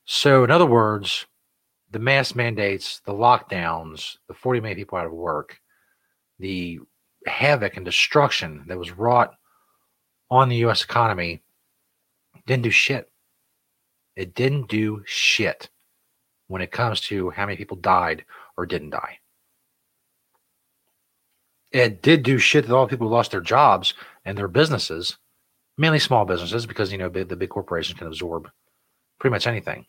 So, 0.05 0.43
in 0.43 0.51
other 0.51 0.65
words, 0.65 1.25
the 1.91 1.99
mask 1.99 2.35
mandates, 2.35 3.01
the 3.05 3.13
lockdowns, 3.13 4.17
the 4.27 4.33
40 4.33 4.61
million 4.61 4.77
people 4.77 4.97
out 4.97 5.05
of 5.05 5.11
work, 5.11 5.59
the 6.39 6.79
havoc 7.27 7.75
and 7.75 7.85
destruction 7.85 8.63
that 8.67 8.77
was 8.77 8.91
wrought 8.91 9.35
on 10.29 10.49
the 10.49 10.57
US 10.57 10.83
economy 10.83 11.41
didn't 12.45 12.63
do 12.63 12.71
shit. 12.71 13.09
It 14.15 14.33
didn't 14.33 14.69
do 14.69 15.03
shit 15.05 15.69
when 16.47 16.61
it 16.61 16.71
comes 16.71 16.99
to 17.01 17.29
how 17.29 17.45
many 17.45 17.57
people 17.57 17.77
died 17.77 18.25
or 18.57 18.65
didn't 18.65 18.89
die. 18.89 19.19
It 21.71 22.01
did 22.01 22.23
do 22.23 22.37
shit 22.39 22.67
that 22.67 22.75
all 22.75 22.85
the 22.85 22.89
people 22.89 23.07
who 23.07 23.13
lost 23.13 23.31
their 23.31 23.41
jobs 23.41 23.93
and 24.25 24.37
their 24.37 24.47
businesses, 24.47 25.17
mainly 25.77 25.99
small 25.99 26.25
businesses, 26.25 26.65
because 26.65 26.91
you 26.91 26.97
know 26.97 27.09
the 27.09 27.35
big 27.35 27.49
corporations 27.49 27.97
can 27.97 28.07
absorb 28.07 28.49
pretty 29.19 29.31
much 29.31 29.45
anything. 29.45 29.85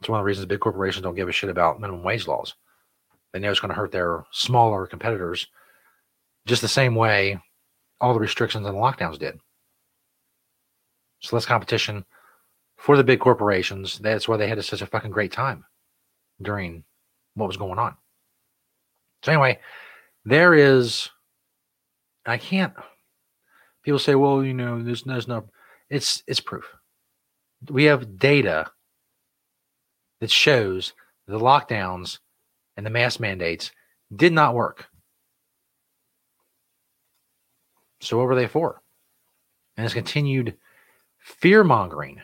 It's 0.00 0.08
one 0.08 0.20
of 0.20 0.22
the 0.22 0.26
reasons 0.26 0.46
big 0.46 0.60
corporations 0.60 1.02
don't 1.02 1.16
give 1.16 1.28
a 1.28 1.32
shit 1.32 1.50
about 1.50 1.80
minimum 1.80 2.04
wage 2.04 2.26
laws. 2.26 2.54
They 3.32 3.40
know 3.40 3.50
it's 3.50 3.60
going 3.60 3.70
to 3.70 3.74
hurt 3.74 3.92
their 3.92 4.24
smaller 4.30 4.86
competitors 4.86 5.48
just 6.46 6.62
the 6.62 6.68
same 6.68 6.94
way 6.94 7.40
all 8.00 8.14
the 8.14 8.20
restrictions 8.20 8.66
and 8.66 8.76
lockdowns 8.76 9.18
did. 9.18 9.40
So 11.22 11.36
less 11.36 11.46
competition 11.46 12.04
for 12.76 12.96
the 12.96 13.04
big 13.04 13.20
corporations. 13.20 13.98
That's 13.98 14.28
why 14.28 14.36
they 14.36 14.48
had 14.48 14.62
such 14.64 14.82
a 14.82 14.86
fucking 14.86 15.12
great 15.12 15.32
time 15.32 15.64
during 16.40 16.84
what 17.34 17.46
was 17.46 17.56
going 17.56 17.78
on. 17.78 17.96
So 19.22 19.32
anyway, 19.32 19.60
there 20.24 20.54
is 20.54 21.08
I 22.26 22.38
can't 22.38 22.74
people 23.82 23.98
say, 23.98 24.14
well, 24.14 24.44
you 24.44 24.54
know, 24.54 24.82
there's 24.82 25.02
there's 25.02 25.28
no 25.28 25.48
it's 25.90 26.22
it's 26.26 26.40
proof. 26.40 26.64
We 27.70 27.84
have 27.84 28.18
data 28.18 28.70
that 30.20 30.30
shows 30.30 30.92
the 31.26 31.38
lockdowns 31.38 32.18
and 32.76 32.84
the 32.84 32.90
mask 32.90 33.20
mandates 33.20 33.70
did 34.14 34.32
not 34.32 34.54
work. 34.54 34.86
So 38.00 38.18
what 38.18 38.26
were 38.26 38.34
they 38.34 38.48
for? 38.48 38.82
And 39.76 39.84
it's 39.84 39.94
continued 39.94 40.56
fear 41.22 41.62
mongering 41.64 42.20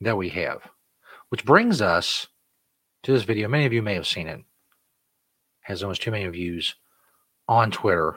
that 0.00 0.16
we 0.16 0.28
have, 0.28 0.60
which 1.30 1.44
brings 1.44 1.80
us 1.80 2.28
to 3.02 3.12
this 3.12 3.24
video. 3.24 3.48
Many 3.48 3.66
of 3.66 3.72
you 3.72 3.82
may 3.82 3.94
have 3.94 4.06
seen 4.06 4.28
it. 4.28 4.40
Has 5.62 5.82
almost 5.82 6.02
too 6.02 6.10
many 6.10 6.26
views 6.28 6.74
on 7.46 7.70
Twitter. 7.70 8.16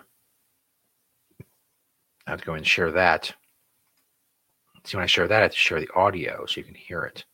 I 2.28 2.32
have 2.32 2.40
to 2.40 2.46
go 2.46 2.54
and 2.54 2.66
share 2.66 2.92
that. 2.92 3.34
See, 4.84 4.98
when 4.98 5.04
I 5.04 5.08
share 5.08 5.28
that, 5.28 5.40
I 5.40 5.44
have 5.44 5.52
to 5.52 5.58
share 5.58 5.80
the 5.80 5.90
audio 5.96 6.46
so 6.46 6.60
you 6.60 6.64
can 6.66 6.76
hear 6.76 7.04
it. 7.04 7.26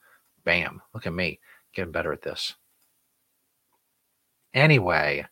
Bam. 0.43 0.81
Look 0.93 1.05
at 1.05 1.13
me 1.13 1.39
getting 1.73 1.91
better 1.91 2.11
at 2.11 2.21
this. 2.21 2.55
Anyway, 4.53 5.25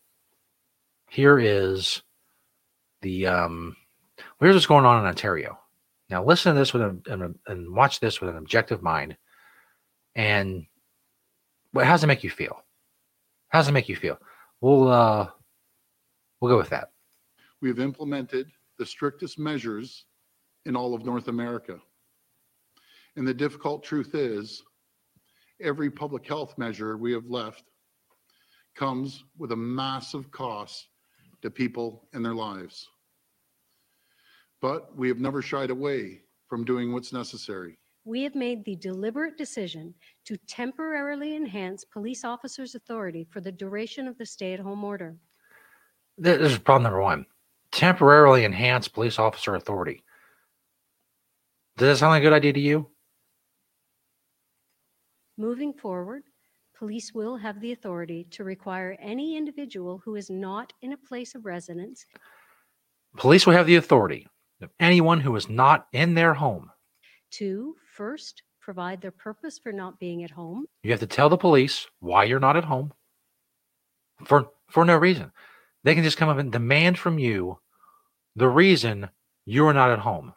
here 1.09 1.39
is 1.39 2.03
the 3.01 3.27
um 3.27 3.75
here's 4.39 4.55
what's 4.55 4.65
going 4.65 4.85
on 4.85 4.99
in 4.99 5.07
Ontario. 5.07 5.57
Now 6.09 6.23
listen 6.23 6.53
to 6.53 6.59
this 6.59 6.73
with 6.73 6.83
a 6.83 7.35
and, 7.47 7.75
watch 7.75 7.99
this 7.99 8.21
with 8.21 8.29
an 8.29 8.37
objective 8.37 8.81
mind. 8.81 9.17
And 10.15 10.65
what 11.71 11.85
how 11.85 11.93
does 11.93 12.03
it 12.03 12.07
make 12.07 12.23
you 12.23 12.29
feel? 12.29 12.63
How 13.49 13.59
does 13.59 13.67
it 13.67 13.73
make 13.73 13.89
you 13.89 13.95
feel? 13.95 14.19
We'll 14.61 14.87
uh 14.87 15.29
we'll 16.39 16.51
go 16.51 16.57
with 16.57 16.69
that. 16.69 16.91
We 17.61 17.69
have 17.69 17.79
implemented 17.79 18.47
the 18.77 18.85
strictest 18.85 19.39
measures 19.39 20.05
in 20.65 20.75
all 20.75 20.93
of 20.93 21.05
North 21.05 21.27
America. 21.27 21.79
And 23.15 23.27
the 23.27 23.33
difficult 23.33 23.83
truth 23.83 24.13
is 24.13 24.61
every 25.61 25.89
public 25.89 26.27
health 26.27 26.57
measure 26.57 26.97
we 26.97 27.13
have 27.13 27.27
left 27.27 27.63
comes 28.75 29.23
with 29.37 29.53
a 29.53 29.55
massive 29.55 30.29
cost 30.31 30.89
to 31.41 31.49
people 31.49 32.07
and 32.13 32.23
their 32.23 32.35
lives. 32.35 32.89
But 34.65 34.97
we 34.97 35.09
have 35.09 35.19
never 35.19 35.43
shied 35.43 35.69
away 35.69 36.21
from 36.47 36.65
doing 36.65 36.91
what's 36.91 37.13
necessary. 37.13 37.77
We 38.03 38.23
have 38.23 38.33
made 38.33 38.65
the 38.65 38.75
deliberate 38.75 39.37
decision 39.37 39.93
to 40.25 40.37
temporarily 40.47 41.35
enhance 41.35 41.85
police 41.85 42.23
officers' 42.23 42.73
authority 42.73 43.27
for 43.29 43.41
the 43.41 43.51
duration 43.51 44.07
of 44.07 44.17
the 44.17 44.25
stay 44.25 44.53
at 44.53 44.59
home 44.59 44.83
order. 44.83 45.17
This 46.17 46.53
is 46.53 46.57
problem 46.57 46.81
number 46.81 46.99
one. 46.99 47.27
Temporarily 47.71 48.43
enhance 48.43 48.87
police 48.87 49.19
officer 49.19 49.53
authority. 49.53 50.03
Does 51.77 51.89
that 51.89 51.97
sound 51.97 52.09
like 52.13 52.23
a 52.23 52.25
good 52.25 52.33
idea 52.33 52.53
to 52.53 52.59
you? 52.59 52.89
Moving 55.37 55.73
forward, 55.73 56.23
police 56.75 57.13
will 57.13 57.37
have 57.37 57.61
the 57.61 57.71
authority 57.71 58.25
to 58.31 58.43
require 58.43 58.97
any 58.99 59.37
individual 59.37 60.01
who 60.03 60.15
is 60.15 60.31
not 60.31 60.73
in 60.81 60.93
a 60.93 60.97
place 60.97 61.35
of 61.35 61.45
residence 61.45 62.07
Police 63.17 63.45
will 63.45 63.53
have 63.53 63.67
the 63.67 63.77
authority 63.77 64.27
of 64.61 64.69
anyone 64.79 65.19
who 65.21 65.35
is 65.35 65.49
not 65.49 65.87
in 65.93 66.13
their 66.13 66.33
home. 66.33 66.71
to 67.31 67.75
first 67.95 68.41
provide 68.61 69.01
their 69.01 69.11
purpose 69.11 69.59
for 69.59 69.71
not 69.71 69.99
being 69.99 70.23
at 70.23 70.31
home, 70.31 70.65
You 70.83 70.91
have 70.91 70.99
to 71.01 71.07
tell 71.07 71.29
the 71.29 71.37
police 71.37 71.87
why 71.99 72.23
you're 72.23 72.39
not 72.39 72.57
at 72.57 72.63
home 72.65 72.93
for 74.25 74.49
for 74.69 74.85
no 74.85 74.95
reason. 74.97 75.31
They 75.83 75.93
can 75.93 76.03
just 76.03 76.17
come 76.17 76.29
up 76.29 76.37
and 76.39 76.51
demand 76.51 76.97
from 76.97 77.19
you 77.19 77.59
the 78.35 78.47
reason 78.49 79.09
you 79.45 79.67
are 79.67 79.73
not 79.73 79.91
at 79.91 79.99
home 79.99 80.33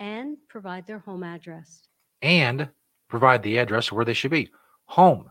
and 0.00 0.36
provide 0.48 0.86
their 0.86 0.98
home 1.00 1.22
address. 1.22 1.88
and 2.22 2.68
provide 3.08 3.42
the 3.42 3.58
address 3.58 3.92
where 3.92 4.04
they 4.04 4.14
should 4.14 4.30
be. 4.30 4.50
Home. 4.86 5.30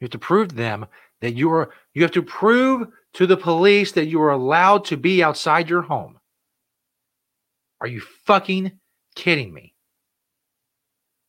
You 0.00 0.06
have 0.06 0.10
to 0.10 0.18
prove 0.18 0.48
to 0.48 0.54
them 0.56 0.86
that 1.20 1.34
you 1.34 1.50
are 1.52 1.70
you 1.92 2.02
have 2.02 2.10
to 2.12 2.22
prove 2.22 2.88
to 3.14 3.26
the 3.26 3.36
police 3.36 3.92
that 3.92 4.06
you 4.06 4.20
are 4.22 4.30
allowed 4.32 4.84
to 4.86 4.96
be 4.96 5.22
outside 5.22 5.70
your 5.70 5.82
home. 5.82 6.13
Are 7.84 7.86
you 7.86 8.00
fucking 8.00 8.72
kidding 9.14 9.52
me? 9.52 9.74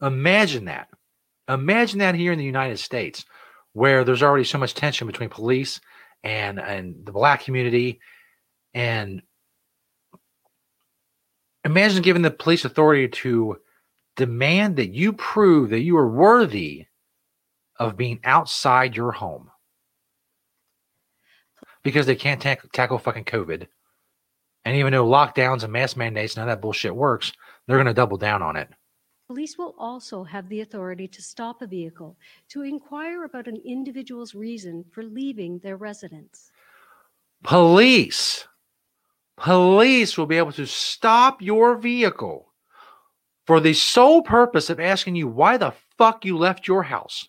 Imagine 0.02 0.66
that. 0.66 0.88
Imagine 1.50 2.00
that 2.00 2.16
here 2.16 2.32
in 2.32 2.40
the 2.40 2.46
United 2.46 2.80
States, 2.80 3.26
where 3.74 4.06
there's 4.06 4.24
already 4.24 4.46
so 4.46 4.58
much 4.58 4.74
tension 4.74 5.06
between 5.06 5.28
police 5.28 5.82
and 6.24 6.58
and 6.58 7.06
the 7.06 7.12
black 7.12 7.44
community, 7.44 8.00
and 8.74 9.22
imagine 11.66 12.02
giving 12.02 12.22
the 12.22 12.32
police 12.32 12.64
authority 12.64 13.10
to 13.10 13.58
demand 14.16 14.78
that 14.78 14.94
you 14.94 15.12
prove 15.12 15.72
that 15.72 15.82
you 15.82 15.98
are 15.98 16.10
worthy 16.10 16.86
of 17.80 17.98
being 17.98 18.22
outside 18.24 18.96
your 18.96 19.12
home 19.12 19.52
because 21.84 22.06
they 22.06 22.16
can't 22.16 22.42
tack 22.42 22.72
tackle 22.72 22.98
fucking 22.98 23.26
COVID. 23.26 23.68
And 24.66 24.76
even 24.76 24.92
though 24.92 25.08
lockdowns 25.08 25.64
and 25.64 25.72
mask 25.72 25.96
mandates, 25.96 26.36
none 26.36 26.50
of 26.50 26.52
that 26.52 26.62
bullshit 26.62 26.96
works, 26.96 27.32
they're 27.68 27.78
going 27.78 27.86
to 27.86 27.94
double 27.94 28.18
down 28.18 28.42
on 28.42 28.56
it. 28.56 28.68
Police 29.28 29.58
will 29.58 29.76
also 29.78 30.24
have 30.24 30.50
the 30.50 30.62
authority 30.62 31.08
to 31.08 31.22
stop 31.22 31.62
a 31.62 31.68
vehicle 31.68 32.18
to 32.50 32.64
inquire 32.64 33.24
about 33.24 33.48
an 33.48 33.60
individual's 33.66 34.36
reason 34.36 34.86
for 34.92 35.04
leaving 35.04 35.60
their 35.60 35.78
residence. 35.78 36.52
Police, 37.44 38.48
police 39.38 40.18
will 40.18 40.26
be 40.28 40.38
able 40.38 40.52
to 40.54 40.68
stop 40.68 41.42
your 41.42 41.78
vehicle 41.78 42.52
for 43.48 43.60
the 43.60 43.74
sole 43.74 44.22
purpose 44.22 44.70
of 44.70 44.80
asking 44.80 45.16
you 45.16 45.28
why 45.28 45.58
the 45.58 45.74
fuck 45.98 46.26
you 46.26 46.38
left 46.38 46.68
your 46.68 46.84
house. 46.84 47.28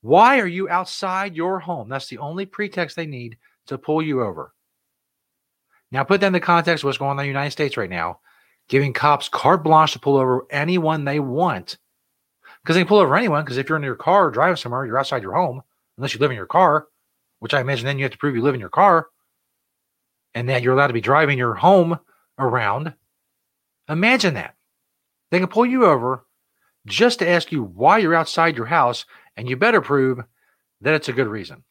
Why 0.00 0.38
are 0.38 0.46
you 0.46 0.68
outside 0.68 1.34
your 1.34 1.58
home? 1.60 1.88
That's 1.88 2.08
the 2.08 2.18
only 2.18 2.46
pretext 2.46 2.96
they 2.96 3.06
need 3.06 3.36
to 3.66 3.78
pull 3.78 4.02
you 4.02 4.22
over. 4.22 4.52
Now, 5.90 6.04
put 6.04 6.20
that 6.20 6.26
in 6.26 6.32
the 6.32 6.40
context 6.40 6.84
of 6.84 6.88
what's 6.88 6.98
going 6.98 7.10
on 7.10 7.18
in 7.18 7.24
the 7.24 7.28
United 7.28 7.50
States 7.50 7.76
right 7.76 7.88
now, 7.88 8.20
giving 8.68 8.92
cops 8.92 9.28
carte 9.28 9.64
blanche 9.64 9.92
to 9.92 9.98
pull 9.98 10.16
over 10.16 10.46
anyone 10.50 11.04
they 11.04 11.20
want. 11.20 11.78
Because 12.62 12.74
they 12.74 12.80
can 12.80 12.88
pull 12.88 12.98
over 12.98 13.16
anyone, 13.16 13.44
because 13.44 13.56
if 13.56 13.68
you're 13.68 13.78
in 13.78 13.84
your 13.84 13.94
car 13.94 14.30
driving 14.30 14.56
somewhere, 14.56 14.84
you're 14.84 14.98
outside 14.98 15.22
your 15.22 15.34
home, 15.34 15.62
unless 15.96 16.12
you 16.12 16.20
live 16.20 16.30
in 16.30 16.36
your 16.36 16.46
car, 16.46 16.86
which 17.38 17.54
I 17.54 17.60
imagine 17.60 17.86
then 17.86 17.98
you 17.98 18.04
have 18.04 18.12
to 18.12 18.18
prove 18.18 18.34
you 18.34 18.42
live 18.42 18.54
in 18.54 18.60
your 18.60 18.68
car 18.68 19.08
and 20.34 20.48
that 20.48 20.62
you're 20.62 20.74
allowed 20.74 20.88
to 20.88 20.92
be 20.92 21.00
driving 21.00 21.38
your 21.38 21.54
home 21.54 21.98
around. 22.38 22.94
Imagine 23.88 24.34
that. 24.34 24.54
They 25.30 25.38
can 25.38 25.48
pull 25.48 25.66
you 25.66 25.84
over 25.84 26.24
just 26.86 27.18
to 27.18 27.28
ask 27.28 27.52
you 27.52 27.62
why 27.62 27.98
you're 27.98 28.14
outside 28.14 28.56
your 28.56 28.66
house, 28.66 29.04
and 29.36 29.48
you 29.48 29.56
better 29.56 29.80
prove 29.80 30.20
that 30.80 30.94
it's 30.94 31.08
a 31.08 31.12
good 31.12 31.26
reason. 31.26 31.64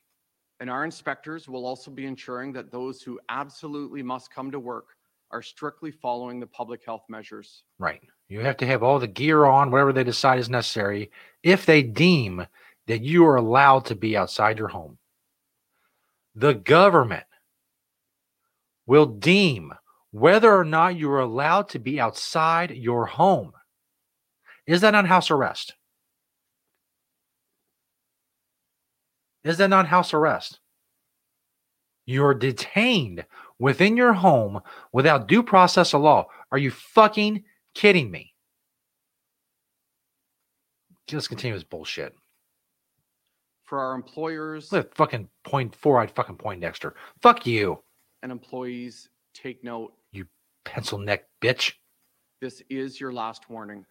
And 0.59 0.69
our 0.69 0.85
inspectors 0.85 1.47
will 1.47 1.65
also 1.65 1.91
be 1.91 2.05
ensuring 2.05 2.51
that 2.53 2.71
those 2.71 3.01
who 3.01 3.19
absolutely 3.29 4.01
must 4.01 4.33
come 4.33 4.49
to 4.51 4.59
work 4.59 4.87
are 5.29 5.41
strictly 5.41 5.91
following 5.91 6.39
the 6.39 6.47
public 6.47 6.83
health 6.85 7.03
measures. 7.09 7.63
Right. 7.79 8.01
You 8.27 8.39
have 8.41 8.57
to 8.57 8.65
have 8.65 8.81
all 8.81 8.97
the 8.97 9.07
gear 9.07 9.45
on, 9.45 9.71
whatever 9.71 9.93
they 9.93 10.03
decide 10.03 10.39
is 10.39 10.49
necessary, 10.49 11.11
if 11.43 11.65
they 11.65 11.83
deem 11.83 12.45
that 12.87 13.01
you 13.01 13.25
are 13.25 13.35
allowed 13.35 13.85
to 13.85 13.95
be 13.95 14.17
outside 14.17 14.57
your 14.57 14.69
home. 14.69 14.97
The 16.35 16.53
government 16.53 17.25
will 18.85 19.05
deem 19.05 19.73
whether 20.11 20.55
or 20.55 20.63
not 20.63 20.95
you 20.95 21.11
are 21.11 21.19
allowed 21.19 21.69
to 21.69 21.79
be 21.79 21.99
outside 21.99 22.71
your 22.71 23.05
home. 23.05 23.51
Is 24.65 24.81
that 24.81 24.95
on 24.95 25.05
house 25.05 25.29
arrest? 25.29 25.75
Is 29.47 29.57
that 29.57 29.69
not 29.69 29.87
house 29.87 30.13
arrest? 30.13 30.59
You're 32.05 32.33
detained 32.33 33.25
within 33.59 33.97
your 33.97 34.13
home 34.13 34.61
without 34.93 35.27
due 35.27 35.43
process 35.43 35.93
of 35.93 36.01
law. 36.01 36.27
Are 36.51 36.57
you 36.57 36.71
fucking 36.71 37.43
kidding 37.75 38.09
me? 38.09 38.33
Let's 41.11 41.27
continue 41.27 41.55
this 41.55 41.63
bullshit. 41.63 42.13
For 43.65 43.79
our 43.79 43.95
employers 43.95 44.71
Let 44.71 44.95
fucking 44.95 45.27
point 45.43 45.75
four 45.75 45.99
eyed 45.99 46.11
fucking 46.11 46.37
Poindexter. 46.37 46.95
Fuck 47.21 47.45
you, 47.45 47.83
and 48.23 48.31
employees, 48.31 49.09
take 49.33 49.63
note. 49.63 49.93
You 50.11 50.25
pencil 50.63 50.97
neck 50.97 51.25
bitch. 51.41 51.73
This 52.41 52.61
is 52.69 52.99
your 52.99 53.11
last 53.11 53.49
warning. 53.49 53.85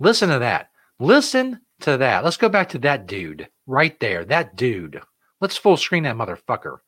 Listen 0.00 0.28
to 0.30 0.38
that. 0.40 0.70
Listen 0.98 1.60
to 1.80 1.96
that. 1.98 2.24
Let's 2.24 2.36
go 2.36 2.48
back 2.48 2.68
to 2.70 2.78
that 2.78 3.06
dude 3.06 3.48
right 3.66 3.98
there. 4.00 4.24
That 4.24 4.56
dude. 4.56 5.00
Let's 5.40 5.56
full 5.56 5.76
screen 5.76 6.04
that 6.04 6.16
motherfucker. 6.16 6.78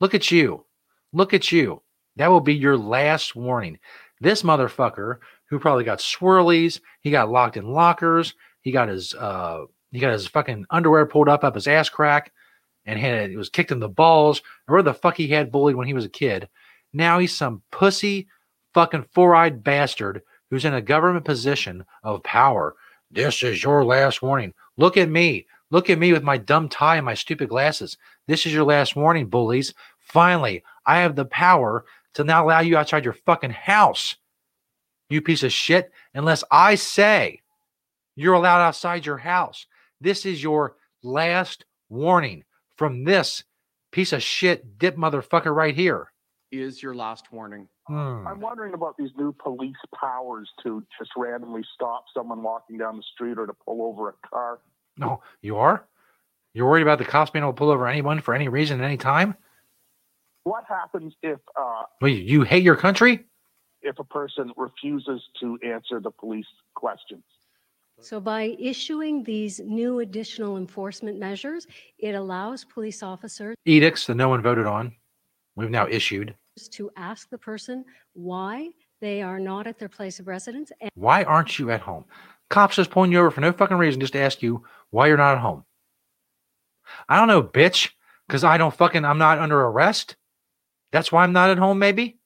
Look 0.00 0.14
at 0.14 0.30
you. 0.30 0.66
Look 1.12 1.32
at 1.32 1.52
you. 1.52 1.82
That 2.16 2.30
will 2.30 2.40
be 2.40 2.54
your 2.54 2.76
last 2.76 3.34
warning. 3.34 3.78
This 4.20 4.42
motherfucker 4.42 5.18
who 5.48 5.58
probably 5.58 5.84
got 5.84 5.98
swirlies, 5.98 6.80
he 7.00 7.10
got 7.10 7.30
locked 7.30 7.56
in 7.56 7.72
lockers, 7.72 8.34
he 8.60 8.72
got 8.72 8.88
his 8.88 9.14
uh 9.14 9.64
he 9.92 10.00
got 10.00 10.12
his 10.12 10.26
fucking 10.26 10.66
underwear 10.70 11.06
pulled 11.06 11.28
up 11.28 11.44
up 11.44 11.54
his 11.54 11.68
ass 11.68 11.88
crack 11.88 12.32
and 12.84 12.98
had 12.98 13.30
it 13.30 13.36
was 13.36 13.48
kicked 13.48 13.70
in 13.70 13.80
the 13.80 13.88
balls 13.88 14.42
or 14.66 14.74
where 14.74 14.82
the 14.82 14.94
fuck 14.94 15.16
he 15.16 15.28
had 15.28 15.52
bullied 15.52 15.76
when 15.76 15.86
he 15.86 15.94
was 15.94 16.04
a 16.04 16.10
kid. 16.10 16.48
Now 16.92 17.18
he's 17.18 17.36
some 17.36 17.62
pussy 17.70 18.28
fucking 18.72 19.06
four-eyed 19.12 19.62
bastard 19.62 20.22
who's 20.50 20.64
in 20.64 20.74
a 20.74 20.82
government 20.82 21.24
position 21.24 21.84
of 22.02 22.22
power. 22.22 22.74
This 23.14 23.44
is 23.44 23.62
your 23.62 23.84
last 23.84 24.22
warning. 24.22 24.52
Look 24.76 24.96
at 24.96 25.08
me. 25.08 25.46
Look 25.70 25.88
at 25.88 25.98
me 25.98 26.12
with 26.12 26.24
my 26.24 26.36
dumb 26.36 26.68
tie 26.68 26.96
and 26.96 27.06
my 27.06 27.14
stupid 27.14 27.48
glasses. 27.48 27.96
This 28.26 28.44
is 28.44 28.52
your 28.52 28.64
last 28.64 28.96
warning, 28.96 29.26
bullies. 29.26 29.72
Finally, 29.98 30.64
I 30.84 30.98
have 30.98 31.14
the 31.14 31.24
power 31.24 31.84
to 32.14 32.24
not 32.24 32.44
allow 32.44 32.60
you 32.60 32.76
outside 32.76 33.04
your 33.04 33.14
fucking 33.14 33.50
house. 33.50 34.16
You 35.08 35.20
piece 35.20 35.44
of 35.44 35.52
shit, 35.52 35.92
unless 36.14 36.42
I 36.50 36.74
say 36.74 37.40
you're 38.16 38.34
allowed 38.34 38.66
outside 38.66 39.06
your 39.06 39.18
house. 39.18 39.66
This 40.00 40.26
is 40.26 40.42
your 40.42 40.76
last 41.02 41.64
warning 41.88 42.44
from 42.76 43.04
this 43.04 43.44
piece 43.92 44.12
of 44.12 44.22
shit 44.22 44.78
dip 44.78 44.96
motherfucker 44.96 45.54
right 45.54 45.74
here. 45.74 46.10
Is 46.50 46.82
your 46.82 46.94
last 46.94 47.32
warning. 47.32 47.68
Hmm. 47.86 48.26
I'm 48.26 48.40
wondering 48.40 48.72
about 48.74 48.96
these 48.96 49.10
new 49.16 49.32
police 49.32 49.76
powers 49.94 50.48
to 50.62 50.82
just 50.98 51.10
randomly 51.16 51.62
stop 51.74 52.04
someone 52.14 52.42
walking 52.42 52.78
down 52.78 52.96
the 52.96 53.02
street 53.14 53.38
or 53.38 53.46
to 53.46 53.52
pull 53.52 53.82
over 53.82 54.08
a 54.08 54.28
car. 54.28 54.60
No, 54.96 55.20
you 55.42 55.56
are? 55.58 55.84
You're 56.54 56.68
worried 56.68 56.82
about 56.82 56.98
the 56.98 57.04
cops 57.04 57.30
being 57.30 57.42
able 57.42 57.52
to 57.52 57.56
pull 57.58 57.70
over 57.70 57.86
anyone 57.86 58.20
for 58.20 58.32
any 58.34 58.48
reason 58.48 58.80
at 58.80 58.84
any 58.84 58.96
time? 58.96 59.34
What 60.44 60.64
happens 60.68 61.14
if 61.22 61.40
uh, 61.56 61.82
Well, 62.00 62.10
you- 62.10 62.22
you 62.22 62.42
hate 62.42 62.62
your 62.62 62.76
country? 62.76 63.26
if 63.82 63.98
a 63.98 64.04
person 64.04 64.50
refuses 64.56 65.20
to 65.40 65.58
answer 65.62 66.00
the 66.00 66.10
police 66.10 66.46
questions? 66.74 67.22
So 68.00 68.18
by 68.18 68.56
issuing 68.58 69.22
these 69.24 69.60
new 69.60 69.98
additional 70.00 70.56
enforcement 70.56 71.18
measures, 71.18 71.66
it 71.98 72.14
allows 72.14 72.64
police 72.64 73.02
officers 73.02 73.54
Edicts 73.66 74.06
that 74.06 74.14
no 74.14 74.28
one 74.30 74.40
voted 74.42 74.64
on. 74.66 74.94
We've 75.54 75.70
now 75.70 75.86
issued. 75.86 76.34
To 76.70 76.90
ask 76.96 77.28
the 77.30 77.38
person 77.38 77.84
why 78.12 78.70
they 79.00 79.22
are 79.22 79.38
not 79.40 79.66
at 79.66 79.78
their 79.78 79.88
place 79.88 80.20
of 80.20 80.28
residence 80.28 80.72
and 80.80 80.90
Why 80.94 81.24
aren't 81.24 81.58
you 81.58 81.70
at 81.70 81.80
home? 81.80 82.04
Cops 82.50 82.76
just 82.76 82.90
pulling 82.90 83.12
you 83.12 83.18
over 83.18 83.30
for 83.30 83.40
no 83.40 83.52
fucking 83.52 83.76
reason 83.76 84.00
just 84.00 84.12
to 84.12 84.20
ask 84.20 84.42
you 84.42 84.64
why 84.90 85.08
you're 85.08 85.16
not 85.16 85.36
at 85.36 85.40
home. 85.40 85.64
I 87.08 87.18
don't 87.18 87.28
know, 87.28 87.42
bitch, 87.42 87.90
because 88.26 88.44
I 88.44 88.58
don't 88.58 88.74
fucking, 88.74 89.04
I'm 89.04 89.18
not 89.18 89.38
under 89.38 89.60
arrest. 89.60 90.16
That's 90.92 91.10
why 91.10 91.24
I'm 91.24 91.32
not 91.32 91.50
at 91.50 91.58
home, 91.58 91.78
maybe. 91.78 92.18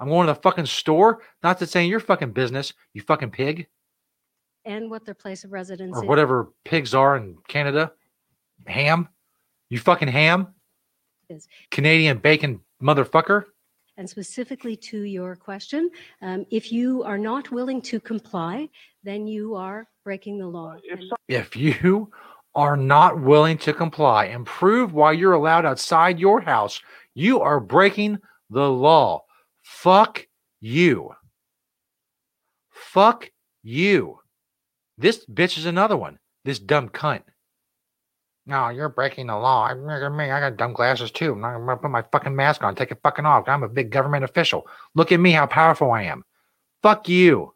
I'm 0.00 0.08
going 0.08 0.26
to 0.26 0.32
the 0.32 0.40
fucking 0.40 0.66
store. 0.66 1.22
Not 1.42 1.58
to 1.58 1.66
say 1.66 1.86
your 1.86 2.00
fucking 2.00 2.32
business, 2.32 2.72
you 2.94 3.02
fucking 3.02 3.30
pig, 3.30 3.68
and 4.64 4.90
what 4.90 5.04
their 5.04 5.14
place 5.14 5.44
of 5.44 5.52
residence 5.52 5.96
or 5.96 6.02
is. 6.02 6.08
whatever 6.08 6.52
pigs 6.64 6.94
are 6.94 7.16
in 7.16 7.36
Canada. 7.48 7.92
Ham. 8.66 9.08
You 9.68 9.78
fucking 9.78 10.08
ham. 10.08 10.48
Is. 11.28 11.48
Canadian 11.70 12.18
bacon 12.18 12.60
motherfucker. 12.82 13.44
And 14.00 14.08
specifically 14.08 14.76
to 14.76 15.02
your 15.02 15.36
question, 15.36 15.90
um, 16.22 16.46
if 16.50 16.72
you 16.72 17.02
are 17.02 17.18
not 17.18 17.50
willing 17.50 17.82
to 17.82 18.00
comply, 18.00 18.70
then 19.04 19.26
you 19.26 19.54
are 19.56 19.86
breaking 20.04 20.38
the 20.38 20.46
law. 20.46 20.76
And 20.90 21.12
If 21.28 21.54
you 21.54 22.10
are 22.54 22.78
not 22.78 23.20
willing 23.20 23.58
to 23.58 23.74
comply 23.74 24.24
and 24.24 24.46
prove 24.46 24.94
why 24.94 25.12
you're 25.12 25.34
allowed 25.34 25.66
outside 25.66 26.18
your 26.18 26.40
house, 26.40 26.80
you 27.14 27.42
are 27.42 27.60
breaking 27.60 28.16
the 28.48 28.70
law. 28.70 29.24
Fuck 29.60 30.26
you. 30.60 31.10
Fuck 32.70 33.30
you. 33.62 34.20
This 34.96 35.26
bitch 35.26 35.58
is 35.58 35.66
another 35.66 35.98
one. 35.98 36.18
This 36.46 36.58
dumb 36.58 36.88
cunt. 36.88 37.24
No, 38.46 38.68
you're 38.68 38.88
breaking 38.88 39.26
the 39.28 39.36
law. 39.36 39.68
I, 39.68 39.74
look 39.74 40.02
at 40.02 40.08
me. 40.10 40.30
I 40.30 40.40
got 40.40 40.56
dumb 40.56 40.72
glasses 40.72 41.10
too. 41.10 41.32
I'm 41.32 41.40
not 41.40 41.58
gonna 41.58 41.76
put 41.76 41.90
my 41.90 42.02
fucking 42.10 42.34
mask 42.34 42.62
on. 42.62 42.74
Take 42.74 42.90
it 42.90 43.00
fucking 43.02 43.26
off. 43.26 43.48
I'm 43.48 43.62
a 43.62 43.68
big 43.68 43.90
government 43.90 44.24
official. 44.24 44.66
Look 44.94 45.12
at 45.12 45.20
me, 45.20 45.32
how 45.32 45.46
powerful 45.46 45.90
I 45.90 46.04
am. 46.04 46.24
Fuck 46.82 47.08
you, 47.08 47.54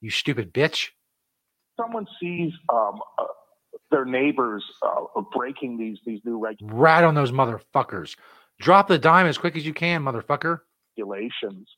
you 0.00 0.10
stupid 0.10 0.52
bitch. 0.52 0.88
Someone 1.78 2.06
sees 2.20 2.52
um, 2.72 3.00
uh, 3.18 3.24
their 3.90 4.04
neighbors 4.04 4.64
uh, 4.82 5.20
breaking 5.32 5.76
these 5.76 5.98
these 6.06 6.20
new 6.24 6.38
regulations. 6.38 6.80
Rat 6.80 7.04
on 7.04 7.14
those 7.14 7.32
motherfuckers. 7.32 8.16
Drop 8.60 8.88
the 8.88 8.98
dime 8.98 9.26
as 9.26 9.36
quick 9.38 9.56
as 9.56 9.66
you 9.66 9.74
can, 9.74 10.02
motherfucker. 10.02 10.60
regulations 10.96 11.68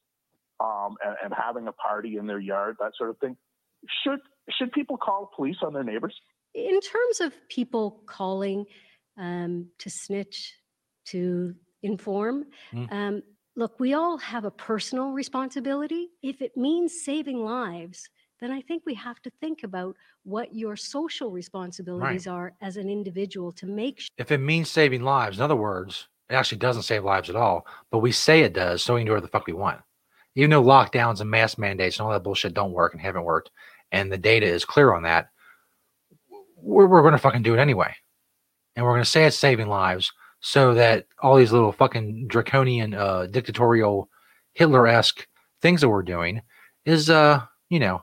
um, 0.60 0.96
and, 1.04 1.16
and 1.24 1.34
having 1.34 1.68
a 1.68 1.72
party 1.72 2.16
in 2.16 2.26
their 2.26 2.38
yard, 2.38 2.76
that 2.80 2.92
sort 2.96 3.10
of 3.10 3.18
thing. 3.18 3.36
Should 4.02 4.20
should 4.50 4.72
people 4.72 4.96
call 4.96 5.30
police 5.34 5.56
on 5.62 5.72
their 5.72 5.84
neighbors? 5.84 6.14
In 6.56 6.80
terms 6.80 7.20
of 7.20 7.34
people 7.48 8.02
calling 8.06 8.64
um, 9.18 9.66
to 9.78 9.90
snitch, 9.90 10.54
to 11.06 11.54
inform, 11.82 12.46
Mm. 12.72 12.92
um, 12.92 13.22
look, 13.54 13.78
we 13.78 13.94
all 13.94 14.16
have 14.18 14.44
a 14.44 14.50
personal 14.50 15.10
responsibility. 15.12 16.08
If 16.22 16.42
it 16.42 16.56
means 16.56 17.02
saving 17.04 17.44
lives, 17.44 18.08
then 18.40 18.50
I 18.50 18.60
think 18.62 18.82
we 18.84 18.94
have 18.94 19.20
to 19.22 19.30
think 19.40 19.62
about 19.62 19.96
what 20.24 20.54
your 20.54 20.76
social 20.76 21.30
responsibilities 21.30 22.26
are 22.26 22.52
as 22.60 22.76
an 22.76 22.90
individual 22.90 23.52
to 23.52 23.66
make 23.66 24.00
sure. 24.00 24.08
if 24.18 24.30
it 24.32 24.38
means 24.40 24.70
saving 24.70 25.02
lives, 25.02 25.38
in 25.38 25.42
other 25.44 25.56
words, 25.56 26.08
it 26.28 26.34
actually 26.34 26.58
doesn't 26.58 26.82
save 26.82 27.04
lives 27.04 27.30
at 27.30 27.36
all, 27.36 27.66
but 27.90 27.98
we 28.00 28.12
say 28.12 28.40
it 28.40 28.52
does, 28.52 28.82
so 28.82 28.94
we 28.94 29.00
can 29.00 29.06
do 29.06 29.12
whatever 29.12 29.26
the 29.26 29.30
fuck 29.30 29.46
we 29.46 29.52
want. 29.52 29.80
Even 30.34 30.50
though 30.50 30.62
lockdowns 30.62 31.20
and 31.20 31.30
mask 31.30 31.56
mandates 31.58 31.98
and 31.98 32.04
all 32.06 32.12
that 32.12 32.24
bullshit 32.24 32.52
don't 32.52 32.72
work 32.72 32.92
and 32.92 33.00
haven't 33.00 33.24
worked, 33.24 33.50
and 33.92 34.10
the 34.12 34.18
data 34.18 34.46
is 34.46 34.64
clear 34.64 34.92
on 34.92 35.04
that, 35.04 35.28
we're, 36.66 36.86
we're 36.86 37.02
going 37.02 37.12
to 37.12 37.18
fucking 37.18 37.42
do 37.42 37.54
it 37.54 37.60
anyway. 37.60 37.94
And 38.74 38.84
we're 38.84 38.92
going 38.92 39.04
to 39.04 39.10
say 39.10 39.24
it's 39.24 39.38
saving 39.38 39.68
lives 39.68 40.12
so 40.40 40.74
that 40.74 41.06
all 41.22 41.36
these 41.36 41.52
little 41.52 41.72
fucking 41.72 42.26
draconian, 42.28 42.92
uh, 42.92 43.26
dictatorial, 43.26 44.10
Hitler 44.52 44.86
esque 44.86 45.26
things 45.62 45.80
that 45.80 45.88
we're 45.88 46.02
doing 46.02 46.42
is, 46.84 47.08
uh, 47.08 47.42
you 47.70 47.78
know, 47.78 48.02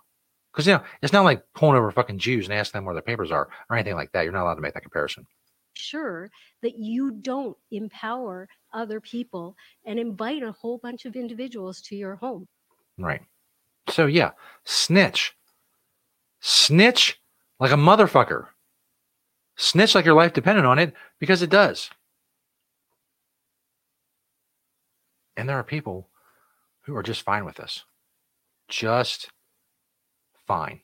because, 0.51 0.67
you 0.67 0.73
know, 0.73 0.83
it's 1.01 1.13
not 1.13 1.25
like 1.25 1.43
pulling 1.55 1.75
over 1.75 1.91
fucking 1.91 2.19
Jews 2.19 2.45
and 2.45 2.53
asking 2.53 2.79
them 2.79 2.85
where 2.85 2.95
their 2.95 3.01
papers 3.01 3.31
are 3.31 3.49
or 3.69 3.75
anything 3.75 3.95
like 3.95 4.11
that. 4.13 4.23
You're 4.23 4.33
not 4.33 4.43
allowed 4.43 4.55
to 4.55 4.61
make 4.61 4.73
that 4.73 4.83
comparison. 4.83 5.25
sure 5.73 6.29
that 6.61 6.77
you 6.77 7.11
don't 7.11 7.57
empower 7.71 8.47
other 8.73 8.99
people 8.99 9.55
and 9.85 9.99
invite 9.99 10.43
a 10.43 10.51
whole 10.51 10.77
bunch 10.77 11.05
of 11.05 11.15
individuals 11.15 11.81
to 11.81 11.95
your 11.95 12.15
home. 12.15 12.47
Right. 12.97 13.21
So 13.89 14.05
yeah, 14.05 14.31
snitch. 14.63 15.35
Snitch 16.39 17.19
like 17.59 17.71
a 17.71 17.75
motherfucker. 17.75 18.47
Snitch 19.55 19.95
like 19.95 20.05
your 20.05 20.15
life 20.15 20.33
depended 20.33 20.65
on 20.65 20.79
it 20.79 20.93
because 21.19 21.41
it 21.41 21.49
does. 21.49 21.89
And 25.37 25.47
there 25.47 25.57
are 25.57 25.63
people 25.63 26.09
who 26.81 26.95
are 26.95 27.03
just 27.03 27.21
fine 27.21 27.45
with 27.45 27.55
this. 27.55 27.83
Just 28.67 29.29
fine. 30.47 30.81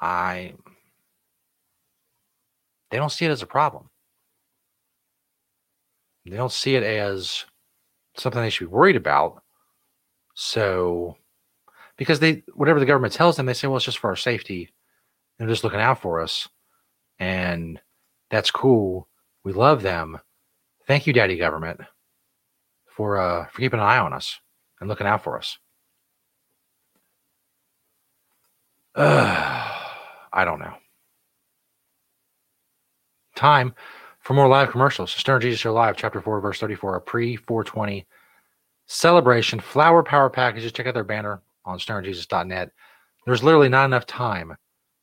I 0.00 0.54
they 2.90 2.96
don't 2.96 3.12
see 3.12 3.24
it 3.26 3.30
as 3.30 3.42
a 3.42 3.46
problem. 3.46 3.90
They 6.24 6.36
don't 6.36 6.52
see 6.52 6.74
it 6.74 6.82
as 6.82 7.44
something 8.16 8.40
they 8.40 8.50
should 8.50 8.68
be 8.68 8.74
worried 8.74 8.96
about. 8.96 9.42
So, 10.34 11.16
because 11.96 12.20
they, 12.20 12.42
whatever 12.54 12.80
the 12.80 12.86
government 12.86 13.12
tells 13.12 13.36
them, 13.36 13.46
they 13.46 13.54
say, 13.54 13.66
well, 13.66 13.76
it's 13.76 13.84
just 13.84 13.98
for 13.98 14.08
our 14.10 14.16
safety. 14.16 14.70
They're 15.38 15.48
just 15.48 15.64
looking 15.64 15.80
out 15.80 16.00
for 16.00 16.20
us. 16.20 16.48
And 17.18 17.80
that's 18.30 18.50
cool. 18.50 19.08
We 19.44 19.52
love 19.52 19.82
them. 19.82 20.18
Thank 20.86 21.06
you, 21.06 21.12
Daddy 21.12 21.36
Government, 21.36 21.80
for 22.86 23.18
uh, 23.18 23.46
for 23.46 23.60
keeping 23.60 23.80
an 23.80 23.86
eye 23.86 23.98
on 23.98 24.12
us 24.12 24.38
and 24.80 24.88
looking 24.88 25.06
out 25.06 25.22
for 25.22 25.36
us. 25.36 25.58
Uh, 28.94 29.70
I 30.32 30.44
don't 30.44 30.60
know. 30.60 30.74
Time 33.34 33.74
for 34.20 34.34
more 34.34 34.48
live 34.48 34.70
commercials. 34.70 35.12
Stoner 35.12 35.38
Jesus 35.38 35.60
Show 35.60 35.72
Live, 35.72 35.96
Chapter 35.96 36.20
4, 36.20 36.40
Verse 36.40 36.60
34, 36.60 36.96
a 36.96 37.00
pre 37.00 37.36
420 37.36 38.06
celebration 38.86 39.60
flower 39.60 40.02
power 40.02 40.28
packages. 40.28 40.72
Check 40.72 40.86
out 40.86 40.94
their 40.94 41.04
banner 41.04 41.40
on 41.64 41.78
stonerjesus.net. 41.78 42.70
There's 43.24 43.42
literally 43.42 43.68
not 43.68 43.84
enough 43.84 44.06
time 44.06 44.56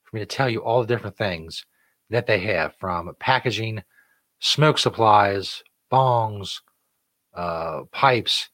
for 0.03 0.15
me 0.15 0.19
to 0.19 0.25
tell 0.25 0.49
you 0.49 0.59
all 0.63 0.81
the 0.81 0.87
different 0.87 1.17
things 1.17 1.65
that 2.09 2.27
they 2.27 2.39
have 2.39 2.75
from 2.79 3.13
packaging, 3.19 3.83
smoke 4.39 4.77
supplies, 4.77 5.63
bongs, 5.91 6.61
uh, 7.33 7.81
pipes, 7.91 8.49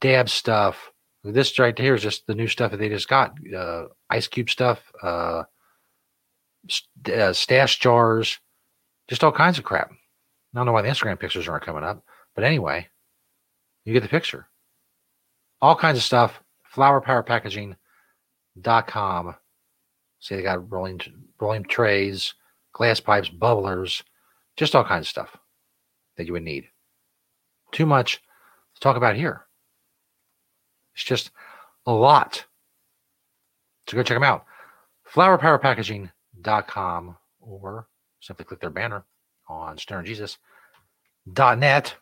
dab 0.00 0.28
stuff. 0.28 0.90
This 1.22 1.58
right 1.58 1.76
here 1.76 1.94
is 1.94 2.02
just 2.02 2.26
the 2.26 2.34
new 2.34 2.46
stuff 2.46 2.70
that 2.70 2.78
they 2.78 2.88
just 2.88 3.08
got 3.08 3.34
uh, 3.54 3.84
ice 4.08 4.26
cube 4.26 4.48
stuff, 4.48 4.80
uh, 5.02 5.42
st- 6.68 7.16
uh, 7.16 7.32
stash 7.32 7.78
jars, 7.78 8.38
just 9.08 9.22
all 9.22 9.32
kinds 9.32 9.58
of 9.58 9.64
crap. 9.64 9.90
I 9.90 10.58
don't 10.58 10.66
know 10.66 10.72
why 10.72 10.82
the 10.82 10.88
Instagram 10.88 11.18
pictures 11.18 11.48
aren't 11.48 11.64
coming 11.64 11.84
up, 11.84 12.04
but 12.34 12.44
anyway, 12.44 12.88
you 13.84 13.92
get 13.92 14.02
the 14.02 14.08
picture. 14.08 14.46
All 15.60 15.76
kinds 15.76 15.98
of 15.98 16.04
stuff. 16.04 16.40
Flowerpowerpackaging.com. 16.74 19.34
See, 20.20 20.36
they 20.36 20.42
got 20.42 20.70
rolling 20.70 21.00
rolling 21.40 21.64
trays, 21.64 22.34
glass 22.80 22.98
pipes, 22.98 23.28
bubblers, 23.28 24.02
just 24.56 24.74
all 24.74 24.82
kinds 24.82 25.04
of 25.04 25.10
stuff 25.10 25.36
that 26.16 26.26
you 26.26 26.32
would 26.32 26.42
need. 26.42 26.64
Too 27.72 27.84
much 27.84 28.22
to 28.74 28.80
talk 28.80 28.96
about 28.96 29.16
here. 29.16 29.44
It's 30.94 31.04
just 31.04 31.30
a 31.84 31.92
lot. 31.92 32.46
So 33.86 33.98
go 33.98 34.02
check 34.02 34.16
them 34.16 34.22
out. 34.22 34.46
Flowerpowerpackaging.com 35.12 37.16
or 37.42 37.86
simply 38.20 38.46
click 38.46 38.60
their 38.60 38.70
banner 38.70 39.04
on 39.46 39.76
stonerjesus.net. 39.76 41.94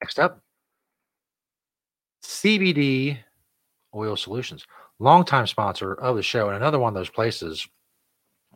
Next 0.00 0.18
up, 0.18 0.40
CBD 2.24 3.18
Oil 3.94 4.16
Solutions, 4.16 4.66
longtime 4.98 5.46
sponsor 5.46 5.92
of 5.92 6.16
the 6.16 6.22
show, 6.22 6.48
and 6.48 6.56
another 6.56 6.78
one 6.78 6.88
of 6.88 6.94
those 6.94 7.10
places 7.10 7.68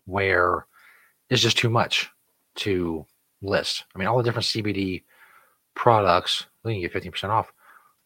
where 0.07 0.67
it's 1.29 1.43
just 1.43 1.59
too 1.59 1.71
much 1.71 2.11
to 2.57 3.05
list. 3.43 3.85
I 3.95 3.99
mean, 3.99 4.09
all 4.09 4.17
the 4.17 4.25
different 4.25 4.47
CBD 4.47 5.03
products, 5.75 6.47
you 6.65 6.73
can 6.73 6.81
get 6.81 6.93
15% 6.93 7.29
off 7.29 7.53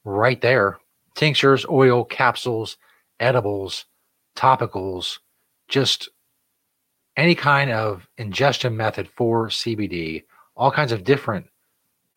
right 0.05 0.41
there. 0.41 0.79
Tinctures, 1.15 1.65
oil, 1.69 2.05
capsules, 2.05 2.77
edibles, 3.19 3.87
topicals, 4.37 5.19
just 5.69 6.09
any 7.17 7.35
kind 7.35 7.71
of 7.71 8.09
ingestion 8.17 8.77
method 8.77 9.09
for 9.09 9.49
CBD, 9.49 10.25
all 10.57 10.71
kinds 10.71 10.93
of 10.93 11.05
different 11.05 11.47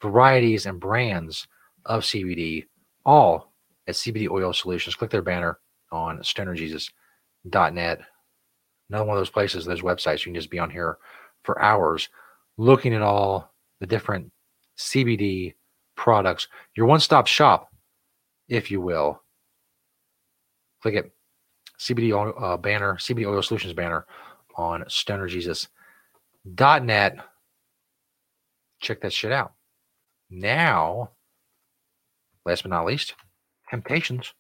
varieties 0.02 0.66
and 0.66 0.80
brands 0.80 1.48
of 1.86 2.04
CBD, 2.04 2.66
all 3.06 3.52
at 3.88 3.96
CBD 3.96 4.30
Oil 4.30 4.54
Solutions. 4.54 4.96
Click 4.96 5.12
their 5.12 5.22
banner 5.22 5.60
on 5.92 6.20
stonerjesus.net. 6.20 8.02
Another 8.90 9.06
one 9.06 9.18
of 9.18 9.22
those 9.22 9.30
places, 9.30 9.66
those 9.66 9.82
websites, 9.82 10.20
you 10.20 10.32
can 10.32 10.36
just 10.36 10.50
be 10.50 10.60
on 10.60 10.70
here 10.70 10.98
for 11.44 11.62
hours 11.62 12.10
looking 12.58 12.94
at 12.94 13.02
all 13.02 13.52
the 13.80 13.88
different 13.88 14.32
CBD 14.78 15.56
products. 15.96 16.48
Your 16.76 16.86
one 16.86 17.00
stop 17.00 17.28
shop, 17.28 17.70
if 18.48 18.72
you 18.72 18.82
will. 18.82 19.22
Click 20.82 20.96
it. 20.96 21.12
CBD 21.80 22.14
oil, 22.14 22.34
uh, 22.38 22.58
banner, 22.58 22.96
CBD 22.96 23.26
Oil 23.28 23.42
Solutions 23.42 23.74
banner 23.74 24.06
on 24.56 24.84
stonerjesus.net. 24.84 27.18
Check 28.80 29.02
that 29.02 29.14
shit 29.14 29.32
out. 29.32 29.54
Now, 30.30 31.10
last 32.46 32.62
but 32.64 32.70
not 32.70 32.86
least, 32.86 33.16
Hemptations. 33.72 34.34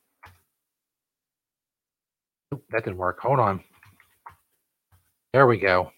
Oop, 2.54 2.64
that 2.70 2.86
didn't 2.86 2.98
work. 2.98 3.20
Hold 3.22 3.40
on. 3.40 3.64
There 5.34 5.48
we 5.48 5.58
go. 5.58 5.92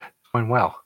It's 0.00 0.30
going 0.32 0.48
well. 0.48 0.82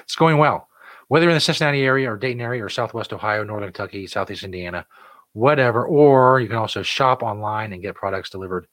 It's 0.00 0.16
going 0.16 0.38
well. 0.38 0.68
Whether 1.06 1.28
in 1.28 1.34
the 1.34 1.40
Cincinnati 1.40 1.82
area 1.82 2.10
or 2.10 2.16
Dayton 2.16 2.40
area 2.40 2.64
or 2.64 2.68
Southwest 2.68 3.12
Ohio, 3.12 3.44
Northern 3.44 3.68
Kentucky, 3.68 4.08
Southeast 4.08 4.42
Indiana, 4.42 4.84
whatever, 5.32 5.86
or 5.86 6.40
you 6.40 6.48
can 6.48 6.56
also 6.56 6.82
shop 6.82 7.22
online 7.22 7.72
and 7.72 7.82
get 7.82 7.94
products 7.94 8.30
delivered 8.30 8.66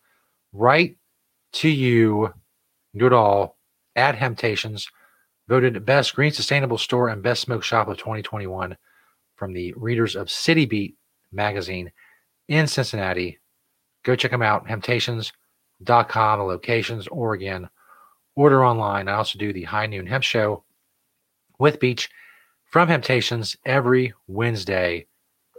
right 0.51 0.97
to 1.53 1.69
you. 1.69 2.33
Do 2.97 3.05
it 3.05 3.13
all 3.13 3.57
at 3.95 4.15
Hemptations, 4.15 4.87
voted 5.47 5.85
best 5.85 6.15
green 6.15 6.31
sustainable 6.31 6.79
store 6.79 7.09
and 7.09 7.21
best 7.21 7.41
smoke 7.41 7.63
shop 7.63 7.87
of 7.89 7.97
2021 7.97 8.75
from 9.35 9.53
the 9.53 9.73
readers 9.77 10.15
of 10.15 10.31
City 10.31 10.65
Beat 10.65 10.95
magazine 11.31 11.91
in 12.47 12.65
Cincinnati. 12.65 13.37
Go 14.03 14.15
check 14.15 14.31
them 14.31 14.41
out, 14.41 14.67
Hemptations.com, 15.81 16.07
com, 16.07 16.47
locations, 16.47 17.07
Oregon. 17.07 17.69
Order 18.35 18.65
online. 18.65 19.07
I 19.07 19.13
also 19.13 19.37
do 19.37 19.51
the 19.51 19.63
High 19.63 19.87
Noon 19.87 20.07
Hemp 20.07 20.23
Show 20.23 20.63
with 21.57 21.79
Beach 21.79 22.09
from 22.65 22.87
Hemptations 22.87 23.57
every 23.65 24.13
Wednesday. 24.27 25.07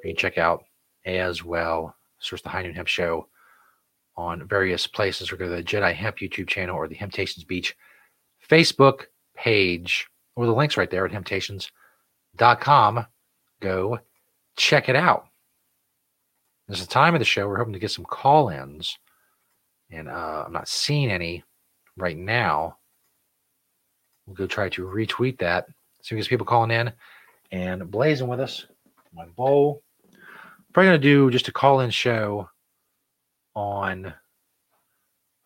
You 0.02 0.10
can 0.10 0.16
check 0.16 0.38
out 0.38 0.64
as 1.04 1.44
well. 1.44 1.94
Search 2.20 2.42
the 2.42 2.48
High 2.48 2.62
Noon 2.62 2.74
Hemp 2.74 2.88
Show 2.88 3.26
on 4.16 4.46
various 4.48 4.86
places 4.86 5.30
or 5.30 5.36
go 5.36 5.44
to 5.46 5.56
the 5.56 5.62
Jedi 5.62 5.94
Hemp 5.94 6.18
YouTube 6.18 6.48
channel 6.48 6.76
or 6.76 6.88
the 6.88 6.96
Hemptations 6.96 7.46
Beach 7.46 7.76
Facebook 8.48 9.06
page 9.34 10.08
or 10.36 10.46
the 10.46 10.54
links 10.54 10.76
right 10.76 10.90
there 10.90 11.04
at 11.04 11.12
hemptations.com 11.12 13.06
go 13.60 13.98
check 14.56 14.88
it 14.88 14.96
out. 14.96 15.26
There's 16.66 16.82
a 16.82 16.86
time 16.86 17.14
of 17.14 17.18
the 17.18 17.24
show 17.24 17.46
we're 17.48 17.58
hoping 17.58 17.72
to 17.72 17.78
get 17.78 17.90
some 17.90 18.04
call 18.04 18.48
ins, 18.48 18.98
and 19.90 20.08
uh, 20.08 20.44
I'm 20.46 20.52
not 20.52 20.68
seeing 20.68 21.10
any 21.10 21.42
right 21.96 22.16
now. 22.16 22.78
We'll 24.26 24.36
go 24.36 24.46
try 24.46 24.68
to 24.70 24.86
retweet 24.86 25.38
that. 25.38 25.66
So 26.02 26.14
we 26.14 26.22
get 26.22 26.28
people 26.28 26.46
calling 26.46 26.70
in 26.70 26.92
and 27.52 27.90
blazing 27.90 28.28
with 28.28 28.40
us. 28.40 28.66
My 29.12 29.26
bowl. 29.26 29.82
Probably 30.72 30.92
to 30.92 30.98
do 30.98 31.30
just 31.30 31.48
a 31.48 31.52
call 31.52 31.80
in 31.80 31.90
show 31.90 32.48
on 33.56 34.14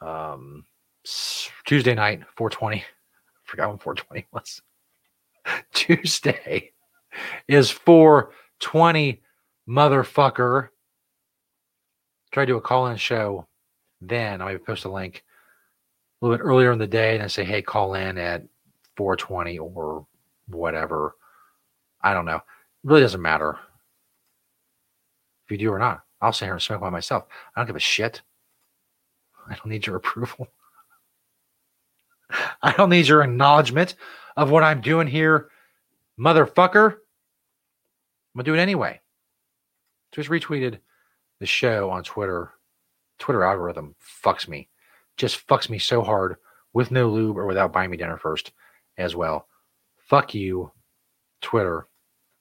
um, 0.02 0.66
Tuesday 1.64 1.94
night, 1.94 2.20
420. 2.36 2.76
I 2.76 2.84
forgot 3.44 3.70
when 3.70 3.78
420 3.78 4.26
was. 4.32 4.62
Tuesday 5.72 6.72
is 7.48 7.70
420 7.70 9.22
motherfucker. 9.68 10.68
Try 12.32 12.44
to 12.44 12.52
do 12.52 12.56
a 12.56 12.60
call 12.60 12.88
in 12.88 12.96
show 12.96 13.46
then. 14.08 14.40
I 14.40 14.44
might 14.44 14.64
post 14.64 14.84
a 14.84 14.90
link 14.90 15.24
a 16.20 16.24
little 16.24 16.36
bit 16.36 16.44
earlier 16.44 16.72
in 16.72 16.78
the 16.78 16.86
day 16.86 17.12
and 17.12 17.22
then 17.22 17.28
say, 17.28 17.44
hey, 17.44 17.62
call 17.62 17.94
in 17.94 18.18
at 18.18 18.42
420 18.96 19.58
or 19.58 20.06
whatever. 20.48 21.16
I 22.02 22.14
don't 22.14 22.24
know. 22.24 22.36
It 22.36 22.42
really 22.84 23.00
doesn't 23.00 23.22
matter 23.22 23.58
if 25.44 25.50
you 25.50 25.58
do 25.58 25.72
or 25.72 25.78
not. 25.78 26.02
I'll 26.20 26.32
sit 26.32 26.46
here 26.46 26.54
and 26.54 26.62
smoke 26.62 26.80
by 26.80 26.90
myself. 26.90 27.24
I 27.54 27.60
don't 27.60 27.66
give 27.66 27.76
a 27.76 27.80
shit. 27.80 28.22
I 29.48 29.54
don't 29.54 29.66
need 29.68 29.86
your 29.86 29.96
approval. 29.96 30.48
I 32.62 32.72
don't 32.72 32.90
need 32.90 33.06
your 33.06 33.22
acknowledgement 33.22 33.94
of 34.36 34.50
what 34.50 34.62
I'm 34.62 34.80
doing 34.80 35.06
here, 35.06 35.50
motherfucker. 36.18 36.92
I'm 36.92 38.38
gonna 38.38 38.44
do 38.44 38.54
it 38.54 38.58
anyway. 38.58 39.00
Just 40.12 40.28
retweeted 40.28 40.78
the 41.40 41.46
show 41.46 41.90
on 41.90 42.02
Twitter. 42.02 42.53
Twitter 43.18 43.44
algorithm 43.44 43.94
fucks 44.24 44.48
me. 44.48 44.68
Just 45.16 45.46
fucks 45.46 45.68
me 45.68 45.78
so 45.78 46.02
hard 46.02 46.36
with 46.72 46.90
no 46.90 47.08
lube 47.08 47.36
or 47.36 47.46
without 47.46 47.72
buying 47.72 47.90
me 47.90 47.96
dinner 47.96 48.16
first 48.16 48.52
as 48.98 49.14
well. 49.14 49.48
Fuck 49.96 50.34
you, 50.34 50.70
Twitter. 51.40 51.86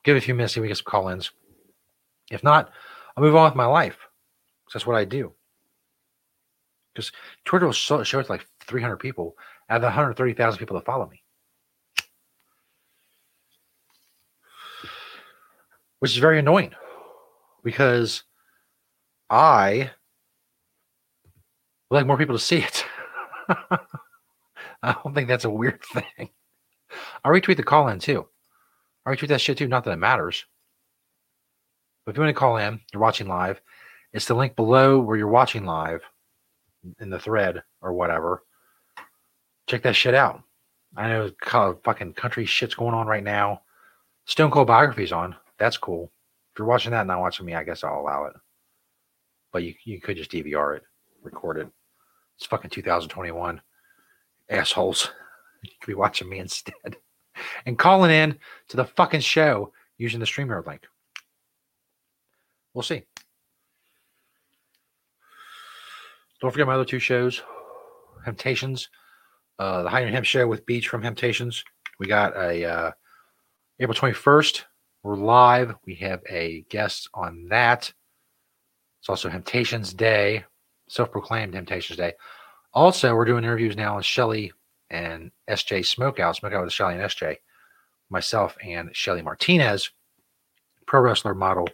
Give 0.03 0.15
it 0.15 0.19
a 0.19 0.21
few 0.21 0.34
minutes, 0.34 0.53
see 0.53 0.59
if 0.59 0.63
we 0.63 0.67
get 0.67 0.78
some 0.78 0.86
call-ins. 0.86 1.32
If 2.32 2.43
not, 2.43 2.71
I'll 3.15 3.24
move 3.24 3.36
on 3.36 3.45
with 3.45 3.55
my 3.55 3.65
life. 3.65 3.97
That's 4.74 4.88
what 4.88 4.97
I 4.97 5.05
do. 5.05 5.32
Because 6.93 7.11
Twitter 7.45 7.67
will 7.67 7.74
show, 7.74 8.03
show 8.03 8.19
it 8.19 8.26
to 8.26 8.32
like 8.32 8.45
300 8.61 8.97
people 8.97 9.38
out 9.69 9.78
of 9.78 9.82
the 9.82 9.88
130,000 9.88 10.57
people 10.57 10.78
that 10.78 10.86
follow 10.86 11.07
me. 11.07 11.24
which 16.03 16.11
is 16.11 16.17
very 16.17 16.38
annoying 16.38 16.74
because 17.63 18.24
I 19.30 19.91
would 21.93 21.99
like 21.99 22.07
more 22.07 22.17
people 22.17 22.35
to 22.35 22.43
see 22.43 22.57
it. 22.57 22.85
I 24.81 24.95
don't 25.03 25.13
think 25.13 25.27
that's 25.27 25.45
a 25.45 25.49
weird 25.49 25.83
thing. 25.93 26.29
I'll 27.23 27.31
retweet 27.31 27.57
the 27.57 27.63
call 27.63 27.87
in 27.89 27.99
too. 27.99 28.27
I'll 29.05 29.13
retweet 29.13 29.27
that 29.27 29.41
shit 29.41 29.59
too. 29.59 29.67
Not 29.67 29.83
that 29.83 29.91
it 29.91 29.97
matters. 29.97 30.43
But 32.03 32.11
if 32.11 32.17
you 32.17 32.23
want 32.23 32.35
to 32.35 32.39
call 32.39 32.57
in, 32.57 32.81
you're 32.91 33.01
watching 33.01 33.27
live. 33.27 33.61
It's 34.11 34.25
the 34.25 34.33
link 34.33 34.55
below 34.55 34.99
where 34.99 35.17
you're 35.17 35.27
watching 35.27 35.65
live 35.65 36.01
in 36.99 37.11
the 37.11 37.19
thread 37.19 37.61
or 37.81 37.93
whatever. 37.93 38.43
Check 39.67 39.83
that 39.83 39.95
shit 39.95 40.15
out. 40.15 40.41
I 40.97 41.07
know 41.07 41.31
fucking 41.83 42.13
country 42.13 42.45
shit's 42.45 42.75
going 42.75 42.93
on 42.95 43.07
right 43.07 43.23
now. 43.23 43.61
Stone 44.25 44.51
Cold 44.51 44.67
biography's 44.67 45.11
on. 45.11 45.35
That's 45.59 45.77
cool. 45.77 46.11
If 46.53 46.59
you're 46.59 46.67
watching 46.67 46.91
that 46.91 47.01
and 47.01 47.07
not 47.07 47.21
watching 47.21 47.45
me, 47.45 47.53
I 47.55 47.63
guess 47.63 47.83
I'll 47.83 48.01
allow 48.01 48.25
it. 48.25 48.33
But 49.51 49.63
you 49.63 49.73
you 49.85 50.01
could 50.01 50.17
just 50.17 50.31
DVR 50.31 50.77
it, 50.77 50.83
record 51.21 51.59
it. 51.59 51.67
It's 52.43 52.49
fucking 52.49 52.71
2021. 52.71 53.61
Assholes. 54.49 55.09
You 55.61 55.71
could 55.79 55.87
be 55.87 55.93
watching 55.93 56.27
me 56.27 56.39
instead. 56.39 56.97
And 57.65 57.79
calling 57.79 58.11
in 58.11 58.37
to 58.67 58.75
the 58.75 58.83
fucking 58.83 59.21
show 59.21 59.71
using 59.97 60.19
the 60.19 60.25
StreamYard 60.25 60.67
link. 60.67 60.85
We'll 62.73 62.83
see. 62.83 63.03
Don't 66.41 66.51
forget 66.51 66.67
my 66.67 66.73
other 66.73 66.83
two 66.83 66.99
shows, 66.99 67.41
Hemptations, 68.25 68.89
uh, 69.57 69.83
the 69.83 69.89
High 69.89 70.03
Noon 70.03 70.11
Hemp 70.11 70.25
show 70.25 70.45
with 70.45 70.65
Beach 70.65 70.89
from 70.89 71.01
Hemptations. 71.01 71.63
We 71.97 72.07
got 72.07 72.35
a 72.35 72.65
uh, 72.65 72.91
April 73.79 73.97
21st. 73.97 74.63
We're 75.01 75.15
live. 75.15 75.75
We 75.85 75.95
have 75.95 76.19
a 76.29 76.65
guest 76.67 77.09
on 77.13 77.47
that. 77.51 77.93
It's 78.99 79.07
also 79.07 79.29
Hemptations 79.29 79.95
Day, 79.95 80.43
self-proclaimed 80.93 81.53
Hemptations 81.53 81.97
Day. 81.97 82.13
Also, 82.73 83.15
we're 83.15 83.25
doing 83.25 83.43
interviews 83.43 83.75
now 83.75 83.95
on 83.95 84.01
Shelly 84.01 84.51
and 84.89 85.31
SJ 85.49 85.79
Smokeout, 85.79 86.39
Smokeout 86.39 86.63
with 86.63 86.73
Shelly 86.73 86.95
and 86.95 87.03
SJ, 87.03 87.37
myself 88.09 88.55
and 88.63 88.89
Shelly 88.95 89.21
Martinez, 89.21 89.89
pro 90.85 91.01
wrestler 91.01 91.33
model, 91.33 91.67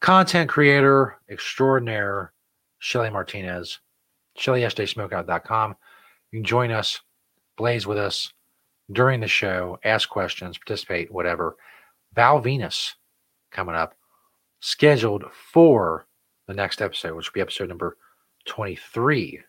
content 0.00 0.48
creator 0.48 1.18
extraordinaire, 1.30 2.32
Shelly 2.78 3.10
Martinez, 3.10 3.80
ShellySJSmokeout.com. 4.38 5.76
You 6.30 6.38
can 6.38 6.44
join 6.44 6.70
us, 6.70 7.00
blaze 7.56 7.86
with 7.86 7.98
us 7.98 8.32
during 8.90 9.20
the 9.20 9.28
show, 9.28 9.78
ask 9.84 10.08
questions, 10.08 10.58
participate, 10.58 11.10
whatever. 11.10 11.56
Val 12.14 12.42
Venis 12.42 12.92
coming 13.50 13.74
up, 13.74 13.94
scheduled 14.60 15.24
for 15.32 16.06
the 16.46 16.54
next 16.54 16.82
episode, 16.82 17.14
which 17.14 17.28
will 17.28 17.34
be 17.34 17.40
episode 17.40 17.68
number 17.68 17.96
23, 18.44 19.40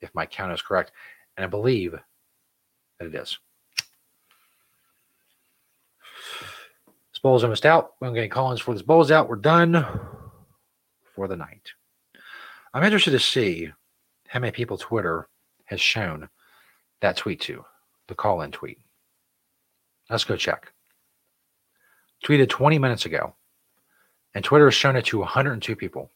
if 0.00 0.14
my 0.14 0.26
count 0.26 0.52
is 0.52 0.62
correct. 0.62 0.92
And 1.36 1.44
I 1.44 1.48
believe 1.48 1.92
that 1.92 3.06
it 3.06 3.14
is. 3.14 3.38
This 7.12 7.18
bowl 7.22 7.36
is 7.36 7.44
almost 7.44 7.66
out. 7.66 7.94
We're 8.00 8.12
getting 8.12 8.30
call-ins 8.30 8.60
for 8.60 8.74
this 8.74 8.82
bowl 8.82 9.02
is 9.02 9.10
out. 9.10 9.28
We're 9.28 9.36
done 9.36 9.86
for 11.14 11.28
the 11.28 11.36
night. 11.36 11.72
I'm 12.72 12.82
interested 12.82 13.12
to 13.12 13.20
see 13.20 13.70
how 14.28 14.40
many 14.40 14.50
people 14.50 14.76
Twitter 14.76 15.28
has 15.66 15.80
shown 15.80 16.28
that 17.00 17.16
tweet 17.16 17.40
to, 17.42 17.64
the 18.08 18.14
call-in 18.14 18.50
tweet. 18.50 18.78
Let's 20.10 20.24
go 20.24 20.36
check. 20.36 20.72
Tweeted 22.24 22.48
20 22.48 22.78
minutes 22.78 23.06
ago, 23.06 23.34
and 24.34 24.44
Twitter 24.44 24.66
has 24.66 24.74
shown 24.74 24.96
it 24.96 25.04
to 25.06 25.18
102 25.18 25.76
people. 25.76 26.10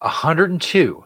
102 0.00 1.04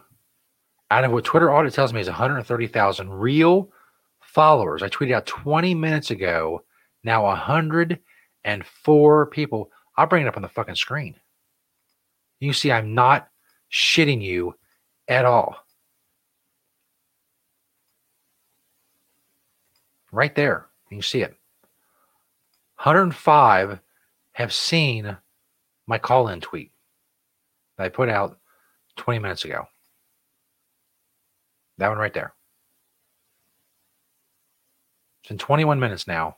out 0.89 1.03
of 1.03 1.11
what 1.11 1.23
Twitter 1.23 1.53
audit 1.53 1.73
tells 1.73 1.93
me 1.93 2.01
is 2.01 2.07
130,000 2.07 3.09
real 3.09 3.71
followers. 4.19 4.83
I 4.83 4.89
tweeted 4.89 5.13
out 5.13 5.25
20 5.25 5.73
minutes 5.75 6.11
ago. 6.11 6.63
Now 7.03 7.23
104 7.23 9.25
people. 9.27 9.71
I'll 9.97 10.07
bring 10.07 10.23
it 10.23 10.27
up 10.27 10.35
on 10.35 10.41
the 10.41 10.49
fucking 10.49 10.75
screen. 10.75 11.15
You 12.39 12.53
see, 12.53 12.71
I'm 12.71 12.93
not 12.93 13.29
shitting 13.71 14.21
you 14.21 14.55
at 15.07 15.25
all. 15.25 15.55
Right 20.11 20.35
there. 20.35 20.67
You 20.89 20.97
can 20.97 21.03
see 21.03 21.21
it. 21.21 21.35
105 22.75 23.79
have 24.33 24.53
seen 24.53 25.17
my 25.87 25.97
call 25.97 26.27
in 26.27 26.41
tweet 26.41 26.71
that 27.77 27.85
I 27.85 27.89
put 27.89 28.09
out 28.09 28.37
20 28.97 29.19
minutes 29.19 29.45
ago. 29.45 29.65
That 31.77 31.89
one 31.89 31.97
right 31.97 32.13
there. 32.13 32.33
It's 35.21 35.29
been 35.29 35.37
21 35.37 35.79
minutes 35.79 36.07
now. 36.07 36.37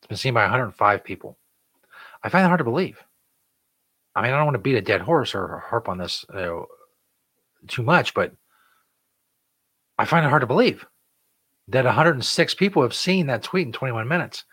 It's 0.00 0.08
been 0.08 0.16
seen 0.16 0.34
by 0.34 0.42
105 0.42 1.04
people. 1.04 1.38
I 2.22 2.28
find 2.28 2.44
it 2.44 2.48
hard 2.48 2.58
to 2.58 2.64
believe. 2.64 3.02
I 4.14 4.22
mean, 4.22 4.32
I 4.32 4.36
don't 4.36 4.46
want 4.46 4.54
to 4.54 4.60
beat 4.62 4.76
a 4.76 4.80
dead 4.80 5.02
horse 5.02 5.34
or 5.34 5.58
harp 5.66 5.88
on 5.88 5.98
this 5.98 6.24
you 6.32 6.40
know, 6.40 6.66
too 7.68 7.82
much, 7.82 8.14
but 8.14 8.32
I 9.98 10.04
find 10.04 10.24
it 10.24 10.30
hard 10.30 10.40
to 10.40 10.46
believe 10.46 10.86
that 11.68 11.84
106 11.84 12.54
people 12.54 12.82
have 12.82 12.94
seen 12.94 13.26
that 13.26 13.42
tweet 13.42 13.66
in 13.66 13.72
21 13.72 14.08
minutes. 14.08 14.44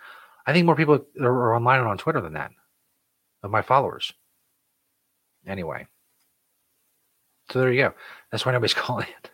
I 0.46 0.54
think 0.54 0.66
more 0.66 0.76
people 0.76 1.06
are 1.22 1.56
online 1.56 1.80
and 1.80 1.88
on 1.88 1.98
Twitter 1.98 2.20
than 2.22 2.34
that 2.34 2.52
of 3.44 3.52
my 3.52 3.62
followers. 3.62 4.12
Anyway, 5.46 5.88
so 7.52 7.60
there 7.60 7.72
you 7.72 7.84
go. 7.84 7.94
That's 8.32 8.46
why 8.46 8.52
nobody's 8.52 8.74
calling 8.74 9.08
it. 9.08 9.30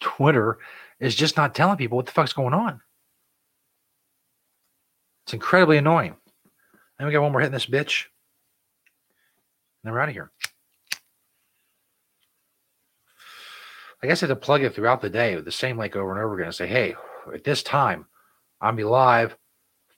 Twitter 0.00 0.58
is 1.00 1.14
just 1.14 1.36
not 1.36 1.54
telling 1.54 1.76
people 1.76 1.96
what 1.96 2.06
the 2.06 2.12
fuck's 2.12 2.32
going 2.32 2.54
on. 2.54 2.80
It's 5.24 5.34
incredibly 5.34 5.78
annoying. 5.78 6.16
And 6.98 7.06
we 7.06 7.12
got 7.12 7.22
one 7.22 7.32
more 7.32 7.40
hitting 7.40 7.54
this 7.54 7.66
bitch. 7.66 8.06
And 9.82 9.84
then 9.84 9.92
we're 9.92 10.00
out 10.00 10.08
of 10.08 10.14
here. 10.14 10.30
I 14.02 14.06
guess 14.06 14.22
I 14.22 14.26
have 14.26 14.36
to 14.36 14.44
plug 14.44 14.62
it 14.62 14.74
throughout 14.74 15.00
the 15.00 15.08
day 15.08 15.34
with 15.34 15.46
the 15.46 15.52
same 15.52 15.78
link 15.78 15.96
over 15.96 16.10
and 16.10 16.20
over 16.20 16.34
again 16.34 16.46
and 16.46 16.54
say, 16.54 16.66
hey, 16.66 16.94
at 17.32 17.42
this 17.42 17.62
time, 17.62 18.04
I'll 18.60 18.72
be 18.72 18.84
live. 18.84 19.34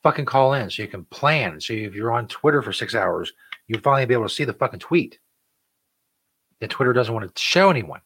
Fucking 0.05 0.27
call 0.27 0.55
in 0.55 0.71
so 0.71 0.83
you 0.83 0.89
can 0.89 1.05
plan. 1.07 1.61
So 1.61 1.73
if 1.73 1.95
you're 1.95 2.13
on 2.13 2.29
Twitter 2.29 2.63
for 2.63 2.73
six 2.73 2.95
hours, 2.95 3.33
you'll 3.67 3.81
finally 3.81 4.07
be 4.07 4.15
able 4.15 4.29
to 4.29 4.35
see 4.35 4.45
the 4.45 4.53
fucking 4.53 4.79
tweet. 4.79 5.19
That 6.61 6.71
Twitter 6.71 6.93
doesn't 6.93 7.13
want 7.13 7.35
to 7.35 7.41
show 7.41 7.71
anyone. 7.71 8.01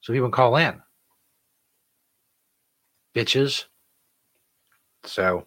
So 0.00 0.12
people 0.12 0.28
can 0.28 0.32
call 0.32 0.56
in. 0.56 0.80
Bitches. 3.14 3.64
So, 5.04 5.46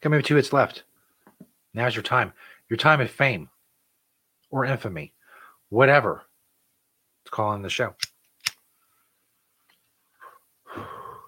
got 0.00 0.10
maybe 0.10 0.22
two 0.22 0.36
hits 0.36 0.52
left. 0.52 0.84
Now's 1.74 1.94
your 1.94 2.02
time. 2.02 2.32
Your 2.68 2.76
time 2.76 3.00
of 3.00 3.10
fame 3.10 3.48
or 4.50 4.64
infamy, 4.64 5.12
whatever. 5.68 6.22
Let's 7.24 7.30
call 7.30 7.54
in 7.54 7.62
the 7.62 7.70
show. 7.70 7.94
The 10.74 10.82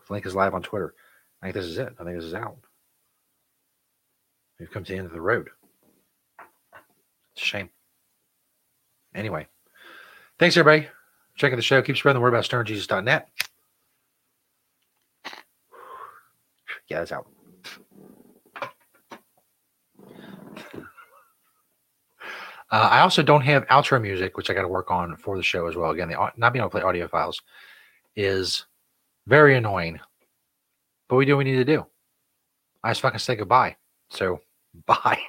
link 0.11 0.27
is 0.27 0.35
live 0.35 0.55
on 0.55 0.63
Twitter. 0.63 0.95
I 1.43 1.47
think 1.47 1.55
this 1.55 1.67
is 1.67 1.79
it. 1.79 1.95
I 1.99 2.05
think 2.05 2.17
this 2.17 2.25
is 2.25 2.35
out. 2.35 2.57
We've 4.59 4.71
come 4.71 4.85
to 4.85 4.93
the 4.93 4.99
end 4.99 5.07
of 5.07 5.13
the 5.13 5.21
road. 5.21 5.49
It's 7.35 7.43
a 7.43 7.45
shame. 7.45 7.71
Anyway, 9.15 9.47
thanks 10.41 10.57
everybody. 10.57 10.89
Checking 11.37 11.57
the 11.57 11.63
show. 11.63 11.81
Keep 11.83 11.99
spreading 11.99 12.19
the 12.19 12.23
word 12.23 12.35
about 12.35 12.45
stonerjesus.net. 12.45 13.29
Yeah, 16.89 16.99
that's 16.99 17.13
out. 17.13 17.29
Uh, 22.73 22.89
I 22.91 23.01
also 23.01 23.23
don't 23.23 23.43
have 23.43 23.67
outro 23.67 24.01
music, 24.01 24.37
which 24.37 24.49
I 24.49 24.55
got 24.55 24.63
to 24.63 24.69
work 24.69 24.91
on 24.91 25.17
for 25.17 25.37
the 25.37 25.43
show 25.43 25.67
as 25.67 25.77
well. 25.77 25.91
Again, 25.91 26.09
the, 26.09 26.33
not 26.37 26.53
being 26.53 26.63
able 26.63 26.71
to 26.71 26.79
play 26.79 26.83
audio 26.83 27.07
files 27.07 27.43
is 28.17 28.65
very 29.27 29.57
annoying, 29.57 30.01
but 31.09 31.17
we 31.17 31.27
do 31.27 31.37
what 31.37 31.45
we 31.45 31.51
need 31.51 31.57
to 31.57 31.65
do. 31.65 31.85
I 32.83 32.91
just 32.91 33.03
fucking 33.03 33.19
say 33.19 33.37
goodbye. 33.37 33.77
So, 34.11 34.41
bye. 34.87 35.21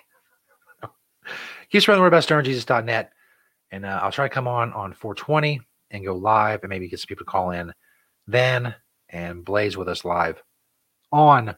Keep 1.69 1.81
spreading 1.81 1.99
the 1.99 2.01
word 2.01 2.07
about 2.07 2.23
stonerjesus.net. 2.23 3.11
And 3.71 3.85
uh, 3.85 3.99
I'll 4.01 4.11
try 4.11 4.27
to 4.27 4.33
come 4.33 4.47
on 4.47 4.73
on 4.73 4.93
420 4.93 5.61
and 5.91 6.05
go 6.05 6.15
live 6.15 6.61
and 6.63 6.69
maybe 6.69 6.87
get 6.87 6.99
some 6.99 7.07
people 7.07 7.25
to 7.25 7.31
call 7.31 7.51
in 7.51 7.73
then 8.27 8.73
and 9.09 9.43
blaze 9.43 9.77
with 9.77 9.87
us 9.87 10.05
live 10.05 10.41
on 11.11 11.55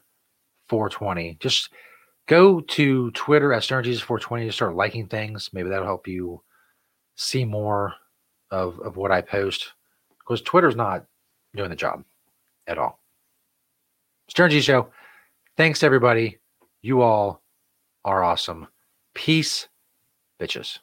420. 0.68 1.36
Just 1.40 1.70
go 2.26 2.60
to 2.60 3.10
Twitter 3.12 3.52
at 3.52 3.62
StonerJesus420 3.62 4.46
to 4.46 4.52
start 4.52 4.76
liking 4.76 5.06
things. 5.06 5.50
Maybe 5.52 5.68
that'll 5.68 5.84
help 5.84 6.08
you 6.08 6.42
see 7.16 7.44
more 7.44 7.94
of, 8.50 8.78
of 8.80 8.96
what 8.96 9.12
I 9.12 9.20
post 9.20 9.72
because 10.18 10.42
Twitter's 10.42 10.76
not 10.76 11.06
doing 11.54 11.70
the 11.70 11.76
job 11.76 12.04
at 12.66 12.78
all. 12.78 12.98
Stern 14.28 14.50
Show. 14.50 14.88
Thanks, 15.56 15.82
everybody. 15.82 16.38
You 16.82 17.02
all 17.02 17.42
are 18.04 18.24
awesome. 18.24 18.66
Peace, 19.14 19.68
bitches. 20.40 20.78